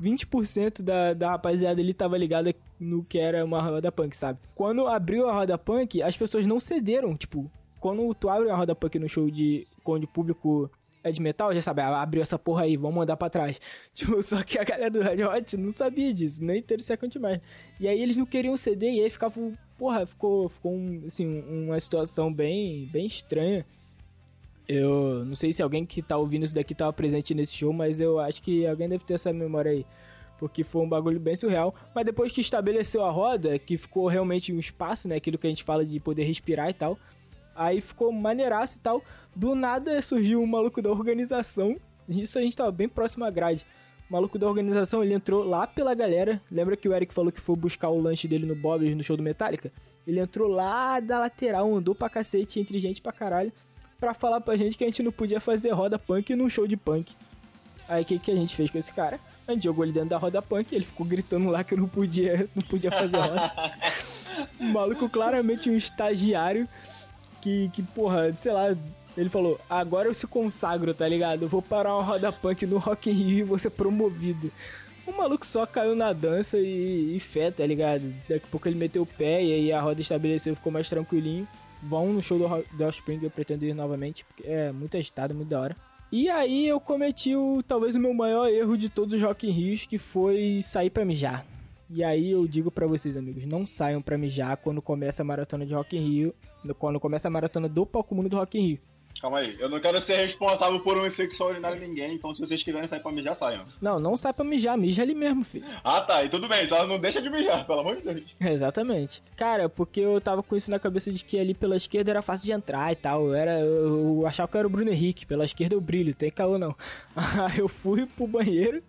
20% 0.00 0.82
da, 0.82 1.12
da 1.14 1.30
rapaziada 1.30 1.80
ali 1.80 1.92
tava 1.92 2.16
ligada 2.16 2.54
no 2.78 3.04
que 3.04 3.18
era 3.18 3.44
uma 3.44 3.60
roda 3.60 3.90
punk, 3.90 4.16
sabe? 4.16 4.38
Quando 4.54 4.86
abriu 4.86 5.28
a 5.28 5.32
roda 5.32 5.58
punk, 5.58 6.02
as 6.02 6.16
pessoas 6.16 6.46
não 6.46 6.60
cederam, 6.60 7.16
tipo, 7.16 7.50
quando 7.80 8.14
tu 8.14 8.28
abre 8.28 8.50
a 8.50 8.56
roda 8.56 8.74
punk 8.74 8.98
no 8.98 9.08
show 9.08 9.30
de 9.30 9.66
quando 9.82 10.04
o 10.04 10.08
público 10.08 10.70
é 11.02 11.10
de 11.10 11.20
metal, 11.20 11.54
já 11.54 11.62
sabe, 11.62 11.80
ah, 11.80 12.00
abriu 12.02 12.22
essa 12.22 12.38
porra 12.38 12.64
aí, 12.64 12.76
vamos 12.76 12.96
mandar 12.96 13.16
pra 13.16 13.30
trás. 13.30 13.60
Tipo, 13.94 14.22
só 14.22 14.42
que 14.42 14.58
a 14.58 14.64
galera 14.64 14.90
do 14.90 15.00
Red 15.00 15.24
Hot 15.24 15.56
não 15.56 15.72
sabia 15.72 16.12
disso, 16.12 16.44
nem 16.44 16.62
ter 16.62 16.80
second 16.80 17.18
mais. 17.18 17.40
E 17.80 17.88
aí 17.88 18.00
eles 18.00 18.16
não 18.16 18.26
queriam 18.26 18.56
ceder 18.56 18.92
e 18.92 19.02
aí 19.02 19.10
ficava, 19.10 19.34
porra, 19.76 20.06
ficou, 20.06 20.48
ficou 20.48 20.72
um, 20.72 21.02
assim, 21.06 21.40
uma 21.42 21.78
situação 21.80 22.32
bem, 22.32 22.88
bem 22.92 23.06
estranha. 23.06 23.64
Eu 24.68 25.24
não 25.24 25.34
sei 25.34 25.50
se 25.50 25.62
alguém 25.62 25.86
que 25.86 26.02
tá 26.02 26.18
ouvindo 26.18 26.44
isso 26.44 26.54
daqui 26.54 26.74
tava 26.74 26.92
presente 26.92 27.34
nesse 27.34 27.54
show, 27.54 27.72
mas 27.72 28.02
eu 28.02 28.20
acho 28.20 28.42
que 28.42 28.66
alguém 28.66 28.86
deve 28.86 29.02
ter 29.02 29.14
essa 29.14 29.32
memória 29.32 29.70
aí. 29.70 29.86
Porque 30.38 30.62
foi 30.62 30.82
um 30.82 30.88
bagulho 30.88 31.18
bem 31.18 31.34
surreal. 31.34 31.74
Mas 31.94 32.04
depois 32.04 32.30
que 32.30 32.42
estabeleceu 32.42 33.02
a 33.02 33.10
roda, 33.10 33.58
que 33.58 33.78
ficou 33.78 34.06
realmente 34.06 34.52
um 34.52 34.58
espaço, 34.58 35.08
né? 35.08 35.16
Aquilo 35.16 35.38
que 35.38 35.46
a 35.46 35.50
gente 35.50 35.64
fala 35.64 35.84
de 35.84 35.98
poder 35.98 36.24
respirar 36.24 36.68
e 36.68 36.74
tal. 36.74 36.98
Aí 37.56 37.80
ficou 37.80 38.12
maneiraço 38.12 38.76
e 38.76 38.80
tal. 38.80 39.02
Do 39.34 39.54
nada 39.54 40.00
surgiu 40.02 40.40
um 40.40 40.46
maluco 40.46 40.82
da 40.82 40.90
organização. 40.90 41.76
Isso 42.06 42.38
a 42.38 42.42
gente 42.42 42.56
tava 42.56 42.70
bem 42.70 42.88
próximo 42.88 43.24
à 43.24 43.30
grade. 43.30 43.66
O 44.08 44.12
maluco 44.12 44.38
da 44.38 44.46
organização, 44.46 45.02
ele 45.02 45.14
entrou 45.14 45.42
lá 45.42 45.66
pela 45.66 45.94
galera. 45.94 46.40
Lembra 46.50 46.76
que 46.76 46.88
o 46.88 46.94
Eric 46.94 47.12
falou 47.12 47.32
que 47.32 47.40
foi 47.40 47.56
buscar 47.56 47.88
o 47.88 48.00
lanche 48.00 48.28
dele 48.28 48.46
no 48.46 48.54
Bob's 48.54 48.94
no 48.94 49.02
show 49.02 49.16
do 49.16 49.22
Metallica? 49.22 49.72
Ele 50.06 50.20
entrou 50.20 50.46
lá 50.48 51.00
da 51.00 51.18
lateral, 51.18 51.74
andou 51.74 51.94
pra 51.94 52.08
cacete 52.08 52.60
entre 52.60 52.78
gente 52.78 53.02
pra 53.02 53.12
caralho 53.12 53.52
pra 53.98 54.14
falar 54.14 54.40
pra 54.40 54.56
gente 54.56 54.78
que 54.78 54.84
a 54.84 54.86
gente 54.86 55.02
não 55.02 55.10
podia 55.10 55.40
fazer 55.40 55.70
roda 55.70 55.98
punk 55.98 56.34
num 56.34 56.48
show 56.48 56.66
de 56.66 56.76
punk. 56.76 57.12
Aí 57.88 58.02
o 58.02 58.04
que, 58.04 58.18
que 58.18 58.30
a 58.30 58.34
gente 58.34 58.54
fez 58.54 58.70
com 58.70 58.78
esse 58.78 58.92
cara? 58.92 59.18
A 59.46 59.52
gente 59.52 59.64
jogou 59.64 59.84
ele 59.84 59.92
dentro 59.92 60.10
da 60.10 60.18
roda 60.18 60.40
punk, 60.40 60.72
ele 60.74 60.84
ficou 60.84 61.06
gritando 61.06 61.50
lá 61.50 61.64
que 61.64 61.74
eu 61.74 61.78
não 61.78 61.88
podia, 61.88 62.48
não 62.54 62.62
podia 62.62 62.90
fazer 62.90 63.16
roda. 63.16 63.52
o 64.60 64.64
maluco 64.64 65.08
claramente 65.08 65.68
um 65.68 65.76
estagiário 65.76 66.68
que, 67.40 67.70
que, 67.70 67.82
porra, 67.82 68.32
sei 68.34 68.52
lá, 68.52 68.76
ele 69.16 69.28
falou, 69.28 69.58
agora 69.68 70.06
eu 70.06 70.14
se 70.14 70.26
consagro, 70.26 70.94
tá 70.94 71.08
ligado? 71.08 71.42
Eu 71.42 71.48
vou 71.48 71.62
parar 71.62 71.94
uma 71.96 72.04
roda 72.04 72.30
punk 72.30 72.66
no 72.66 72.78
Rock 72.78 73.10
in 73.10 73.14
Rio 73.14 73.38
e 73.38 73.42
vou 73.42 73.58
ser 73.58 73.70
promovido. 73.70 74.52
O 75.08 75.16
maluco 75.16 75.46
só 75.46 75.64
caiu 75.64 75.96
na 75.96 76.12
dança 76.12 76.58
e, 76.58 77.16
e 77.16 77.20
fé, 77.20 77.50
tá 77.50 77.64
ligado? 77.66 78.12
Daqui 78.28 78.44
a 78.46 78.50
pouco 78.50 78.68
ele 78.68 78.76
meteu 78.76 79.02
o 79.02 79.06
pé 79.06 79.42
e 79.42 79.52
aí 79.52 79.72
a 79.72 79.80
roda 79.80 80.00
estabeleceu, 80.00 80.54
ficou 80.54 80.70
mais 80.70 80.88
tranquilinho 80.88 81.48
vão 81.82 82.12
no 82.12 82.22
show 82.22 82.38
do, 82.38 82.76
do 82.76 82.84
Offspring, 82.84 83.20
eu 83.22 83.30
pretendo 83.30 83.64
ir 83.64 83.74
novamente, 83.74 84.24
porque 84.24 84.44
é 84.46 84.72
muito 84.72 84.96
agitado, 84.96 85.34
muito 85.34 85.48
da 85.48 85.60
hora. 85.60 85.76
E 86.10 86.28
aí 86.30 86.66
eu 86.66 86.80
cometi 86.80 87.36
o 87.36 87.62
talvez 87.62 87.94
o 87.94 88.00
meu 88.00 88.14
maior 88.14 88.48
erro 88.48 88.76
de 88.76 88.88
todos 88.88 89.14
os 89.14 89.22
Rock 89.22 89.46
in 89.46 89.52
Rios, 89.52 89.86
que 89.86 89.98
foi 89.98 90.60
sair 90.62 90.90
pra 90.90 91.04
mijar. 91.04 91.44
E 91.90 92.02
aí 92.02 92.30
eu 92.30 92.46
digo 92.46 92.70
para 92.70 92.86
vocês, 92.86 93.16
amigos, 93.16 93.44
não 93.44 93.66
saiam 93.66 94.00
pra 94.00 94.18
mijar 94.18 94.56
quando 94.58 94.80
começa 94.80 95.22
a 95.22 95.24
maratona 95.24 95.66
de 95.66 95.74
Rock 95.74 95.96
in 95.96 96.06
Rio, 96.06 96.34
quando 96.78 97.00
começa 97.00 97.28
a 97.28 97.30
maratona 97.30 97.68
do 97.68 97.86
Palco 97.86 98.14
Mundo 98.14 98.28
do 98.28 98.36
Rock 98.36 98.58
in 98.58 98.68
Rio. 98.68 98.78
Calma 99.20 99.38
aí, 99.38 99.56
eu 99.58 99.68
não 99.68 99.80
quero 99.80 100.00
ser 100.00 100.16
responsável 100.16 100.78
por 100.80 100.96
uma 100.96 101.06
infecção 101.06 101.48
urinária 101.48 101.76
em 101.76 101.88
ninguém, 101.88 102.14
então 102.14 102.32
se 102.32 102.40
vocês 102.40 102.62
quiserem 102.62 102.86
sair 102.86 103.00
pra 103.00 103.10
mijar, 103.10 103.34
saiam. 103.34 103.64
Não, 103.80 103.98
não 103.98 104.16
sai 104.16 104.32
pra 104.32 104.44
mijar, 104.44 104.78
mija 104.78 105.02
ali 105.02 105.14
mesmo, 105.14 105.44
filho. 105.44 105.66
Ah 105.82 106.00
tá, 106.00 106.22
e 106.24 106.28
tudo 106.28 106.48
bem, 106.48 106.66
só 106.66 106.86
não 106.86 107.00
deixa 107.00 107.20
de 107.20 107.28
mijar, 107.28 107.66
pelo 107.66 107.80
amor 107.80 107.96
de 107.96 108.02
Deus. 108.02 108.34
Exatamente. 108.40 109.22
Cara, 109.36 109.68
porque 109.68 110.00
eu 110.00 110.20
tava 110.20 110.42
com 110.42 110.54
isso 110.54 110.70
na 110.70 110.78
cabeça 110.78 111.10
de 111.10 111.24
que 111.24 111.38
ali 111.38 111.52
pela 111.52 111.76
esquerda 111.76 112.10
era 112.10 112.22
fácil 112.22 112.46
de 112.46 112.52
entrar 112.52 112.92
e 112.92 112.96
tal. 112.96 113.26
Eu, 113.26 113.34
era, 113.34 113.60
eu, 113.60 114.20
eu 114.20 114.26
achava 114.26 114.48
que 114.48 114.56
eu 114.56 114.60
era 114.60 114.68
o 114.68 114.70
Bruno 114.70 114.90
Henrique, 114.90 115.26
pela 115.26 115.44
esquerda 115.44 115.74
eu 115.74 115.80
brilho, 115.80 116.14
tem 116.14 116.30
calor 116.30 116.58
não. 116.58 116.74
Aí 117.16 117.58
eu 117.58 117.68
fui 117.68 118.06
pro 118.06 118.26
banheiro, 118.26 118.82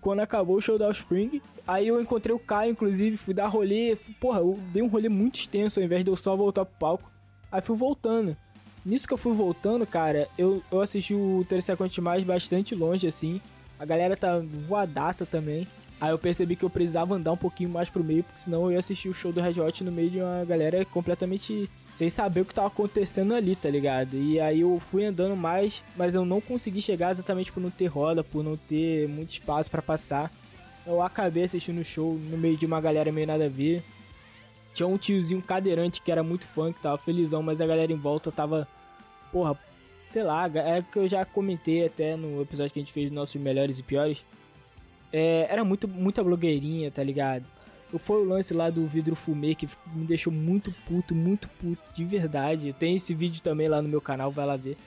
quando 0.00 0.20
acabou 0.20 0.56
o 0.56 0.60
show 0.60 0.78
da 0.78 0.88
Offspring. 0.88 1.42
Aí 1.66 1.88
eu 1.88 2.00
encontrei 2.00 2.34
o 2.34 2.38
Caio, 2.38 2.72
inclusive, 2.72 3.16
fui 3.16 3.34
dar 3.34 3.48
rolê. 3.48 3.96
Porra, 4.20 4.40
eu 4.40 4.58
dei 4.72 4.82
um 4.82 4.88
rolê 4.88 5.08
muito 5.08 5.36
extenso 5.36 5.78
ao 5.78 5.84
invés 5.84 6.04
de 6.04 6.10
eu 6.10 6.16
só 6.16 6.34
voltar 6.34 6.64
pro 6.64 6.78
palco. 6.78 7.10
Aí 7.50 7.60
fui 7.60 7.76
voltando. 7.76 8.36
Nisso 8.84 9.06
que 9.06 9.14
eu 9.14 9.18
fui 9.18 9.34
voltando, 9.34 9.86
cara, 9.86 10.28
eu, 10.36 10.62
eu 10.70 10.80
assisti 10.80 11.14
o 11.14 11.44
30 11.48 11.62
Seconds 11.62 11.98
mais 11.98 12.24
bastante 12.24 12.74
longe, 12.74 13.06
assim. 13.06 13.40
A 13.78 13.84
galera 13.84 14.16
tá 14.16 14.40
voadaça 14.68 15.24
também. 15.24 15.66
Aí 16.00 16.10
eu 16.10 16.18
percebi 16.18 16.56
que 16.56 16.64
eu 16.64 16.70
precisava 16.70 17.14
andar 17.14 17.30
um 17.30 17.36
pouquinho 17.36 17.70
mais 17.70 17.88
pro 17.88 18.02
meio, 18.02 18.24
porque 18.24 18.40
senão 18.40 18.64
eu 18.64 18.72
ia 18.72 18.80
assistir 18.80 19.08
o 19.08 19.14
show 19.14 19.32
do 19.32 19.40
Red 19.40 19.60
Hot 19.60 19.84
no 19.84 19.92
meio 19.92 20.10
de 20.10 20.18
uma 20.18 20.44
galera 20.44 20.84
completamente 20.84 21.70
sem 21.94 22.08
saber 22.08 22.40
o 22.40 22.44
que 22.44 22.54
tava 22.54 22.66
acontecendo 22.66 23.34
ali, 23.34 23.54
tá 23.54 23.70
ligado? 23.70 24.16
E 24.16 24.40
aí 24.40 24.62
eu 24.62 24.80
fui 24.80 25.04
andando 25.04 25.36
mais, 25.36 25.82
mas 25.96 26.16
eu 26.16 26.24
não 26.24 26.40
consegui 26.40 26.82
chegar 26.82 27.12
exatamente 27.12 27.52
por 27.52 27.60
não 27.60 27.70
ter 27.70 27.86
roda, 27.86 28.24
por 28.24 28.42
não 28.42 28.56
ter 28.56 29.06
muito 29.08 29.30
espaço 29.30 29.70
para 29.70 29.80
passar. 29.80 30.28
Eu 30.84 31.00
acabei 31.00 31.44
assistindo 31.44 31.80
o 31.80 31.84
show 31.84 32.14
no 32.14 32.36
meio 32.36 32.56
de 32.56 32.66
uma 32.66 32.80
galera 32.80 33.12
meio 33.12 33.26
nada 33.26 33.44
a 33.46 33.48
ver. 33.48 33.84
Tinha 34.74 34.86
um 34.86 34.96
tiozinho 34.96 35.42
cadeirante 35.42 36.00
que 36.00 36.10
era 36.10 36.22
muito 36.22 36.46
fã, 36.46 36.72
que 36.72 36.80
tava 36.80 36.98
felizão, 36.98 37.42
mas 37.42 37.60
a 37.60 37.66
galera 37.66 37.92
em 37.92 37.96
volta 37.96 38.32
tava. 38.32 38.66
Porra, 39.30 39.58
sei 40.08 40.22
lá, 40.22 40.46
é 40.46 40.82
que 40.82 40.98
eu 40.98 41.08
já 41.08 41.24
comentei 41.24 41.86
até 41.86 42.16
no 42.16 42.42
episódio 42.42 42.72
que 42.72 42.78
a 42.78 42.82
gente 42.82 42.92
fez 42.92 43.06
dos 43.08 43.14
nossos 43.14 43.40
melhores 43.40 43.78
e 43.78 43.82
piores. 43.82 44.18
É, 45.12 45.46
era 45.50 45.64
muito, 45.64 45.86
muita 45.86 46.22
blogueirinha, 46.22 46.90
tá 46.90 47.02
ligado? 47.02 47.44
Foi 47.98 48.22
o 48.22 48.24
lance 48.24 48.54
lá 48.54 48.70
do 48.70 48.86
vidro 48.86 49.14
fumê 49.14 49.54
que 49.54 49.68
me 49.94 50.06
deixou 50.06 50.32
muito 50.32 50.74
puto, 50.86 51.14
muito 51.14 51.48
puto, 51.60 51.82
de 51.94 52.04
verdade. 52.04 52.74
Tem 52.78 52.96
esse 52.96 53.14
vídeo 53.14 53.42
também 53.42 53.68
lá 53.68 53.82
no 53.82 53.88
meu 53.88 54.00
canal, 54.00 54.30
vai 54.30 54.46
lá 54.46 54.56
ver. 54.56 54.78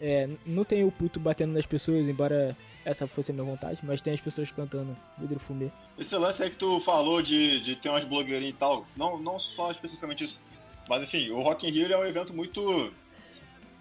É, 0.00 0.28
não 0.46 0.64
tem 0.64 0.84
o 0.84 0.92
puto 0.92 1.18
batendo 1.18 1.52
nas 1.52 1.66
pessoas, 1.66 2.08
embora 2.08 2.56
essa 2.84 3.06
fosse 3.06 3.30
a 3.30 3.34
minha 3.34 3.44
vontade, 3.44 3.78
mas 3.82 4.00
tem 4.00 4.12
as 4.14 4.20
pessoas 4.20 4.50
cantando 4.50 4.96
vidro 5.18 5.38
fumê. 5.38 5.70
Esse 5.98 6.16
lance 6.16 6.42
aí 6.42 6.50
que 6.50 6.56
tu 6.56 6.80
falou 6.80 7.22
de, 7.22 7.60
de 7.60 7.76
ter 7.76 7.88
umas 7.88 8.04
blogueirinhas 8.04 8.54
e 8.54 8.58
tal, 8.58 8.86
não, 8.96 9.18
não 9.18 9.38
só 9.38 9.70
especificamente 9.70 10.24
isso, 10.24 10.40
mas 10.88 11.02
enfim, 11.02 11.30
o 11.30 11.42
Rock 11.42 11.66
in 11.66 11.70
Rio 11.70 11.92
é 11.92 11.98
um 11.98 12.04
evento 12.04 12.32
muito... 12.32 12.92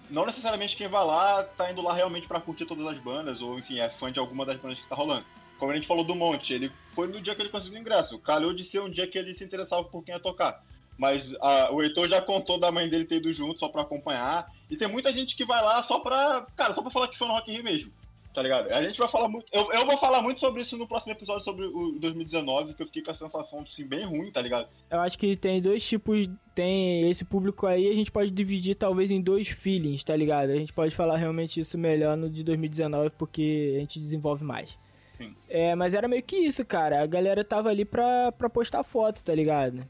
Não 0.10 0.26
necessariamente 0.26 0.76
quem 0.76 0.88
vai 0.88 1.04
lá 1.04 1.44
tá 1.44 1.72
indo 1.72 1.82
lá 1.82 1.94
realmente 1.94 2.28
para 2.28 2.40
curtir 2.40 2.66
todas 2.66 2.86
as 2.86 3.00
bandas, 3.00 3.42
ou 3.42 3.58
enfim, 3.58 3.80
é 3.80 3.90
fã 3.90 4.12
de 4.12 4.20
alguma 4.20 4.46
das 4.46 4.58
bandas 4.58 4.80
que 4.80 4.88
tá 4.88 4.96
rolando 4.96 5.26
como 5.64 5.72
a 5.72 5.76
gente 5.76 5.88
falou 5.88 6.04
do 6.04 6.14
Monte, 6.14 6.54
ele 6.54 6.70
foi 6.88 7.08
no 7.08 7.22
dia 7.22 7.34
que 7.34 7.42
ele 7.42 7.50
conseguiu 7.50 7.78
o 7.78 7.82
ingresso. 7.82 8.20
Calhou 8.20 8.54
de 8.54 8.66
ser 8.66 8.82
um 8.82 8.90
dia 8.90 9.08
que 9.08 9.18
ele 9.18 9.34
se 9.34 9.46
interessava 9.46 9.82
por 9.86 10.04
quem 10.04 10.14
ia 10.14 10.20
tocar. 10.20 10.62
Mas 10.98 11.34
a, 11.40 11.72
o 11.72 11.82
Heitor 11.82 12.10
já 12.10 12.22
contou 12.22 12.60
da 12.60 12.70
mãe 12.70 12.90
dele 12.90 13.06
ter 13.06 13.16
ido 13.16 13.32
junto 13.32 13.62
só 13.62 13.70
pra 13.70 13.82
acompanhar. 13.82 14.52
E 14.70 14.76
tem 14.76 14.90
muita 14.90 15.14
gente 15.14 15.38
que 15.38 15.46
vai 15.46 15.62
lá 15.62 15.82
só 15.82 16.00
pra. 16.00 16.46
Cara, 16.58 16.76
só 16.76 16.82
pra 16.82 16.92
falar 16.92 17.08
que 17.08 17.18
foi 17.18 17.28
no 17.30 17.34
Rock 17.34 17.50
in 17.50 17.56
Rio 17.56 17.64
mesmo. 17.64 17.92
Tá 18.34 18.42
ligado? 18.42 18.72
A 18.72 18.84
gente 18.84 18.98
vai 18.98 19.08
falar 19.08 19.30
muito. 19.30 19.46
Eu, 19.54 19.72
eu 19.72 19.86
vou 19.86 19.96
falar 19.98 20.22
muito 20.22 20.40
sobre 20.40 20.64
isso 20.64 20.76
no 20.76 20.88
próximo 20.88 21.12
episódio 21.12 21.44
sobre 21.44 21.66
o 21.66 22.00
2019, 22.00 22.74
que 22.74 22.82
eu 22.82 22.88
fiquei 22.88 23.04
com 23.04 23.12
a 23.12 23.14
sensação 23.14 23.62
assim, 23.62 23.86
bem 23.86 24.06
ruim, 24.06 24.32
tá 24.32 24.42
ligado? 24.42 24.68
Eu 24.90 25.02
acho 25.02 25.20
que 25.20 25.36
tem 25.36 25.62
dois 25.62 25.86
tipos. 25.86 26.28
Tem 26.56 27.10
esse 27.10 27.24
público 27.24 27.68
aí, 27.68 27.88
a 27.88 27.94
gente 27.94 28.12
pode 28.12 28.32
dividir 28.32 28.76
talvez 28.76 29.12
em 29.12 29.22
dois 29.22 29.48
feelings, 29.48 30.04
tá 30.04 30.16
ligado? 30.16 30.52
A 30.52 30.56
gente 30.56 30.74
pode 30.74 30.96
falar 30.96 31.18
realmente 31.18 31.60
isso 31.60 31.78
melhor 31.78 32.18
no 32.18 32.30
de 32.30 32.44
2019, 32.44 33.12
porque 33.12 33.74
a 33.76 33.80
gente 33.80 34.00
desenvolve 34.00 34.44
mais. 34.44 34.78
Sim. 35.18 35.36
É, 35.48 35.76
mas 35.76 35.94
era 35.94 36.08
meio 36.08 36.24
que 36.24 36.36
isso, 36.36 36.66
cara. 36.66 37.04
A 37.04 37.06
galera 37.06 37.44
tava 37.44 37.70
ali 37.70 37.86
pra, 37.86 38.32
pra 38.32 38.50
postar 38.50 38.84
foto, 38.84 39.24
tá 39.24 39.34
ligado? 39.34 39.88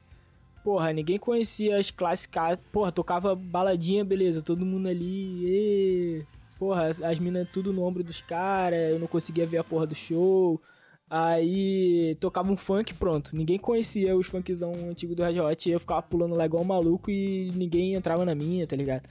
Porra, 0.64 0.94
ninguém 0.94 1.18
conhecia 1.18 1.78
as 1.78 1.91
clássicas. 1.91 2.58
Porra, 2.72 2.91
tocava 2.91 3.36
baladinha, 3.36 4.04
beleza, 4.04 4.41
todo 4.41 4.66
mundo 4.66 4.88
ali. 4.88 5.46
E... 5.46 6.26
Porra, 6.64 6.88
as, 6.88 7.01
as 7.01 7.20
minas 7.20 7.45
tudo 7.51 7.74
no 7.74 7.84
ombro 7.84 8.01
dos 8.05 8.22
caras, 8.22 8.80
eu 8.80 8.97
não 8.97 9.05
conseguia 9.05 9.45
ver 9.45 9.57
a 9.57 9.66
porra 9.66 9.86
do 9.86 9.93
show. 9.93 10.61
Aí 11.09 12.16
tocava 12.22 12.49
um 12.49 12.55
funk, 12.55 12.93
pronto. 12.93 13.36
Ninguém 13.36 13.59
conhecia 13.59 14.16
os 14.16 14.28
funkzão 14.28 14.72
antigo 14.89 15.14
do 15.14 15.24
Red 15.24 15.41
Hot. 15.41 15.68
E 15.68 15.74
eu 15.74 15.80
ficava 15.82 16.01
pulando 16.01 16.36
lá 16.36 16.45
igual 16.45 16.64
um 16.64 16.66
maluco 16.66 17.11
e 17.11 17.51
ninguém 17.53 17.95
entrava 17.95 18.24
na 18.24 18.34
minha, 18.34 18.66
tá 18.66 18.78
ligado? 18.78 19.03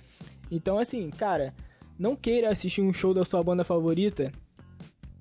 Então, 0.51 0.79
assim, 0.79 1.11
cara, 1.11 1.53
não 1.99 2.17
queira 2.17 2.49
assistir 2.49 2.81
um 2.81 2.91
show 2.91 3.13
da 3.13 3.23
sua 3.23 3.45
banda 3.45 3.65
favorita 3.65 4.33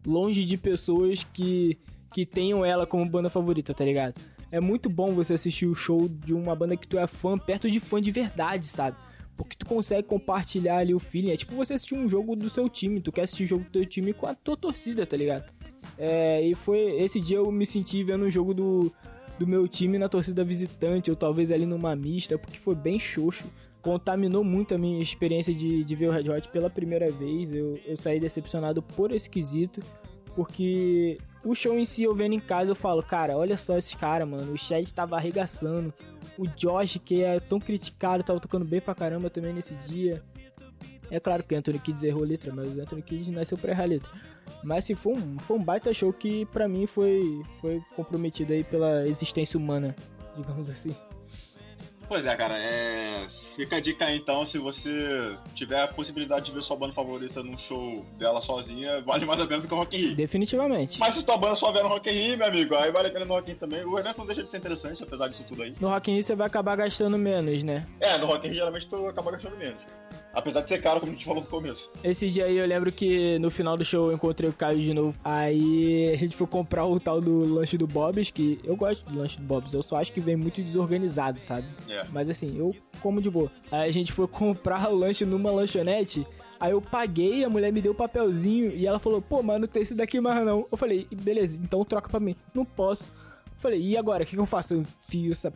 longe 0.07 0.45
de 0.45 0.57
pessoas 0.57 1.25
que, 1.25 1.77
que 2.13 2.25
tenham 2.25 2.63
ela 2.63 2.87
como 2.87 3.05
banda 3.05 3.29
favorita, 3.29 3.73
tá 3.73 3.83
ligado? 3.83 4.15
É 4.49 4.61
muito 4.61 4.89
bom 4.89 5.07
você 5.07 5.33
assistir 5.33 5.65
o 5.65 5.75
show 5.75 6.07
de 6.07 6.33
uma 6.33 6.55
banda 6.55 6.77
que 6.77 6.87
tu 6.87 6.97
é 6.97 7.05
fã, 7.07 7.37
perto 7.37 7.69
de 7.69 7.81
fã 7.81 8.01
de 8.01 8.09
verdade, 8.09 8.67
sabe? 8.67 8.95
Porque 9.43 9.57
tu 9.57 9.65
consegue 9.65 10.07
compartilhar 10.07 10.77
ali 10.77 10.93
o 10.93 10.99
feeling. 10.99 11.31
É 11.31 11.37
tipo 11.37 11.53
você 11.55 11.73
assistir 11.73 11.95
um 11.95 12.07
jogo 12.07 12.35
do 12.35 12.49
seu 12.49 12.69
time. 12.69 13.01
Tu 13.01 13.11
quer 13.11 13.23
assistir 13.23 13.43
o 13.43 13.47
jogo 13.47 13.63
do 13.63 13.69
teu 13.69 13.85
time 13.85 14.13
com 14.13 14.27
a 14.27 14.33
tua 14.33 14.57
torcida, 14.57 15.05
tá 15.05 15.17
ligado? 15.17 15.51
É, 15.97 16.41
e 16.41 16.55
foi 16.55 16.79
esse 17.01 17.19
dia 17.19 17.37
eu 17.37 17.51
me 17.51 17.65
senti 17.65 18.03
vendo 18.03 18.23
o 18.23 18.29
jogo 18.29 18.53
do, 18.53 18.91
do 19.37 19.47
meu 19.47 19.67
time 19.67 19.97
na 19.97 20.07
torcida 20.07 20.43
visitante, 20.43 21.09
ou 21.09 21.15
talvez 21.15 21.51
ali 21.51 21.65
numa 21.65 21.95
mista, 21.95 22.37
porque 22.37 22.59
foi 22.59 22.75
bem 22.75 22.99
xoxo. 22.99 23.43
Contaminou 23.81 24.43
muito 24.43 24.75
a 24.75 24.77
minha 24.77 25.01
experiência 25.01 25.53
de, 25.53 25.83
de 25.83 25.95
ver 25.95 26.07
o 26.07 26.11
Red 26.11 26.29
Hot 26.29 26.47
pela 26.49 26.69
primeira 26.69 27.09
vez. 27.09 27.51
Eu, 27.51 27.79
eu 27.85 27.97
saí 27.97 28.19
decepcionado 28.19 28.81
por 28.81 29.11
esquisito, 29.11 29.81
porque 30.35 31.17
o 31.43 31.55
show 31.55 31.77
em 31.77 31.85
si 31.85 32.03
eu 32.03 32.15
vendo 32.15 32.33
em 32.33 32.39
casa 32.39 32.71
eu 32.71 32.75
falo, 32.75 33.01
cara, 33.01 33.37
olha 33.37 33.57
só 33.57 33.77
esses 33.77 33.95
caras, 33.95 34.27
mano. 34.27 34.53
O 34.53 34.57
Chad 34.57 34.87
tava 34.91 35.15
arregaçando. 35.15 35.93
O 36.37 36.47
Josh, 36.47 36.99
que 37.03 37.23
é 37.23 37.39
tão 37.39 37.59
criticado, 37.59 38.23
tava 38.23 38.39
tocando 38.39 38.65
bem 38.65 38.81
pra 38.81 38.95
caramba 38.95 39.29
também 39.29 39.53
nesse 39.53 39.75
dia. 39.87 40.23
É 41.09 41.19
claro 41.19 41.43
que 41.43 41.53
o 41.53 41.57
Anthony 41.57 41.79
Kidd 41.79 42.07
errou 42.07 42.23
a 42.23 42.27
letra, 42.27 42.53
mas 42.53 42.73
o 42.73 42.81
Anthony 42.81 43.01
Kidd 43.01 43.31
nasceu 43.31 43.57
pra 43.57 43.71
errar 43.71 43.83
a 43.83 43.87
letra. 43.87 44.09
Mas 44.63 44.85
assim, 44.85 44.95
foi 44.95 45.13
um, 45.13 45.39
foi 45.39 45.57
um 45.57 45.63
baita 45.63 45.93
show 45.93 46.13
que 46.13 46.45
pra 46.47 46.67
mim 46.67 46.85
foi, 46.85 47.41
foi 47.59 47.81
comprometido 47.95 48.53
aí 48.53 48.63
pela 48.63 49.05
existência 49.07 49.57
humana, 49.57 49.95
digamos 50.35 50.69
assim. 50.69 50.95
Pois 52.11 52.25
é, 52.25 52.35
cara, 52.35 52.57
é... 52.57 53.25
fica 53.55 53.77
a 53.77 53.79
dica 53.79 54.03
aí 54.03 54.17
então, 54.17 54.45
se 54.45 54.57
você 54.57 55.33
tiver 55.55 55.79
a 55.79 55.87
possibilidade 55.87 56.47
de 56.47 56.51
ver 56.51 56.61
sua 56.61 56.75
banda 56.75 56.91
favorita 56.91 57.41
num 57.41 57.57
show 57.57 58.05
dela 58.19 58.41
sozinha, 58.41 58.99
vale 58.99 59.23
mais 59.23 59.39
a 59.39 59.47
pena 59.47 59.61
do 59.61 59.67
que 59.69 59.73
o 59.73 59.77
Rock 59.77 59.95
in 59.95 60.07
Rio. 60.07 60.15
Definitivamente. 60.17 60.99
Mas 60.99 61.15
se 61.15 61.23
tua 61.23 61.37
banda 61.37 61.55
só 61.55 61.71
vier 61.71 61.85
no 61.85 61.89
Rock 61.89 62.09
in 62.09 62.13
Rio, 62.13 62.37
meu 62.37 62.47
amigo, 62.47 62.75
aí 62.75 62.91
vale 62.91 63.07
a 63.07 63.11
pena 63.11 63.23
no 63.23 63.33
Rock 63.33 63.49
in 63.49 63.53
Rio 63.53 63.59
também. 63.61 63.85
O 63.85 63.97
evento 63.97 64.17
não 64.17 64.25
deixa 64.25 64.43
de 64.43 64.49
ser 64.49 64.57
interessante, 64.57 65.01
apesar 65.01 65.29
disso 65.29 65.45
tudo 65.47 65.63
aí. 65.63 65.73
No 65.79 65.87
Rock 65.87 66.11
in 66.11 66.15
Rio 66.15 66.23
você 66.23 66.35
vai 66.35 66.47
acabar 66.47 66.75
gastando 66.75 67.17
menos, 67.17 67.63
né? 67.63 67.87
É, 68.01 68.17
no 68.17 68.25
Rock 68.25 68.45
in 68.45 68.49
Rio 68.49 68.59
geralmente 68.59 68.89
tu 68.89 69.07
acaba 69.07 69.31
gastando 69.31 69.55
menos. 69.55 69.79
Apesar 70.33 70.61
de 70.61 70.69
ser 70.69 70.81
caro, 70.81 70.99
como 70.99 71.11
a 71.11 71.15
gente 71.15 71.25
falou 71.25 71.41
no 71.41 71.47
começo. 71.47 71.91
Esse 72.03 72.29
dia 72.29 72.45
aí 72.45 72.57
eu 72.57 72.65
lembro 72.65 72.91
que 72.91 73.37
no 73.39 73.51
final 73.51 73.75
do 73.75 73.83
show 73.83 74.09
eu 74.09 74.15
encontrei 74.15 74.49
o 74.49 74.53
Caio 74.53 74.79
de 74.79 74.93
novo. 74.93 75.17
Aí 75.23 76.09
a 76.13 76.17
gente 76.17 76.35
foi 76.35 76.47
comprar 76.47 76.85
o 76.85 76.99
tal 76.99 77.19
do 77.19 77.53
lanche 77.53 77.77
do 77.77 77.87
Bob's, 77.87 78.31
que 78.31 78.59
eu 78.63 78.75
gosto 78.75 79.09
do 79.09 79.19
lanche 79.19 79.37
do 79.37 79.43
Bob's, 79.43 79.73
eu 79.73 79.81
só 79.81 79.97
acho 79.97 80.13
que 80.13 80.21
vem 80.21 80.35
muito 80.35 80.61
desorganizado, 80.61 81.41
sabe? 81.41 81.67
É. 81.89 82.03
Mas 82.11 82.29
assim, 82.29 82.57
eu 82.57 82.75
como 83.01 83.21
de 83.21 83.29
boa. 83.29 83.51
Aí 83.71 83.89
a 83.89 83.93
gente 83.93 84.11
foi 84.13 84.27
comprar 84.29 84.89
o 84.89 84.95
lanche 84.95 85.25
numa 85.25 85.51
lanchonete. 85.51 86.25
Aí 86.59 86.71
eu 86.71 86.81
paguei, 86.81 87.43
a 87.43 87.49
mulher 87.49 87.73
me 87.73 87.81
deu 87.81 87.91
o 87.91 87.95
papelzinho 87.95 88.71
e 88.71 88.85
ela 88.85 88.99
falou: 88.99 89.21
pô, 89.21 89.41
mano, 89.41 89.61
não 89.61 89.67
tem 89.67 89.81
esse 89.81 89.95
daqui 89.95 90.21
mais 90.21 90.45
não. 90.45 90.67
Eu 90.71 90.77
falei: 90.77 91.07
beleza, 91.11 91.59
então 91.61 91.83
troca 91.83 92.07
pra 92.07 92.19
mim. 92.19 92.35
Não 92.53 92.63
posso. 92.63 93.05
Eu 93.05 93.59
falei: 93.59 93.81
e 93.81 93.97
agora? 93.97 94.23
O 94.23 94.25
que, 94.27 94.35
que 94.35 94.39
eu 94.39 94.45
faço? 94.45 94.75
Eu 94.75 94.81
enfio 94.81 95.31
essa. 95.31 95.51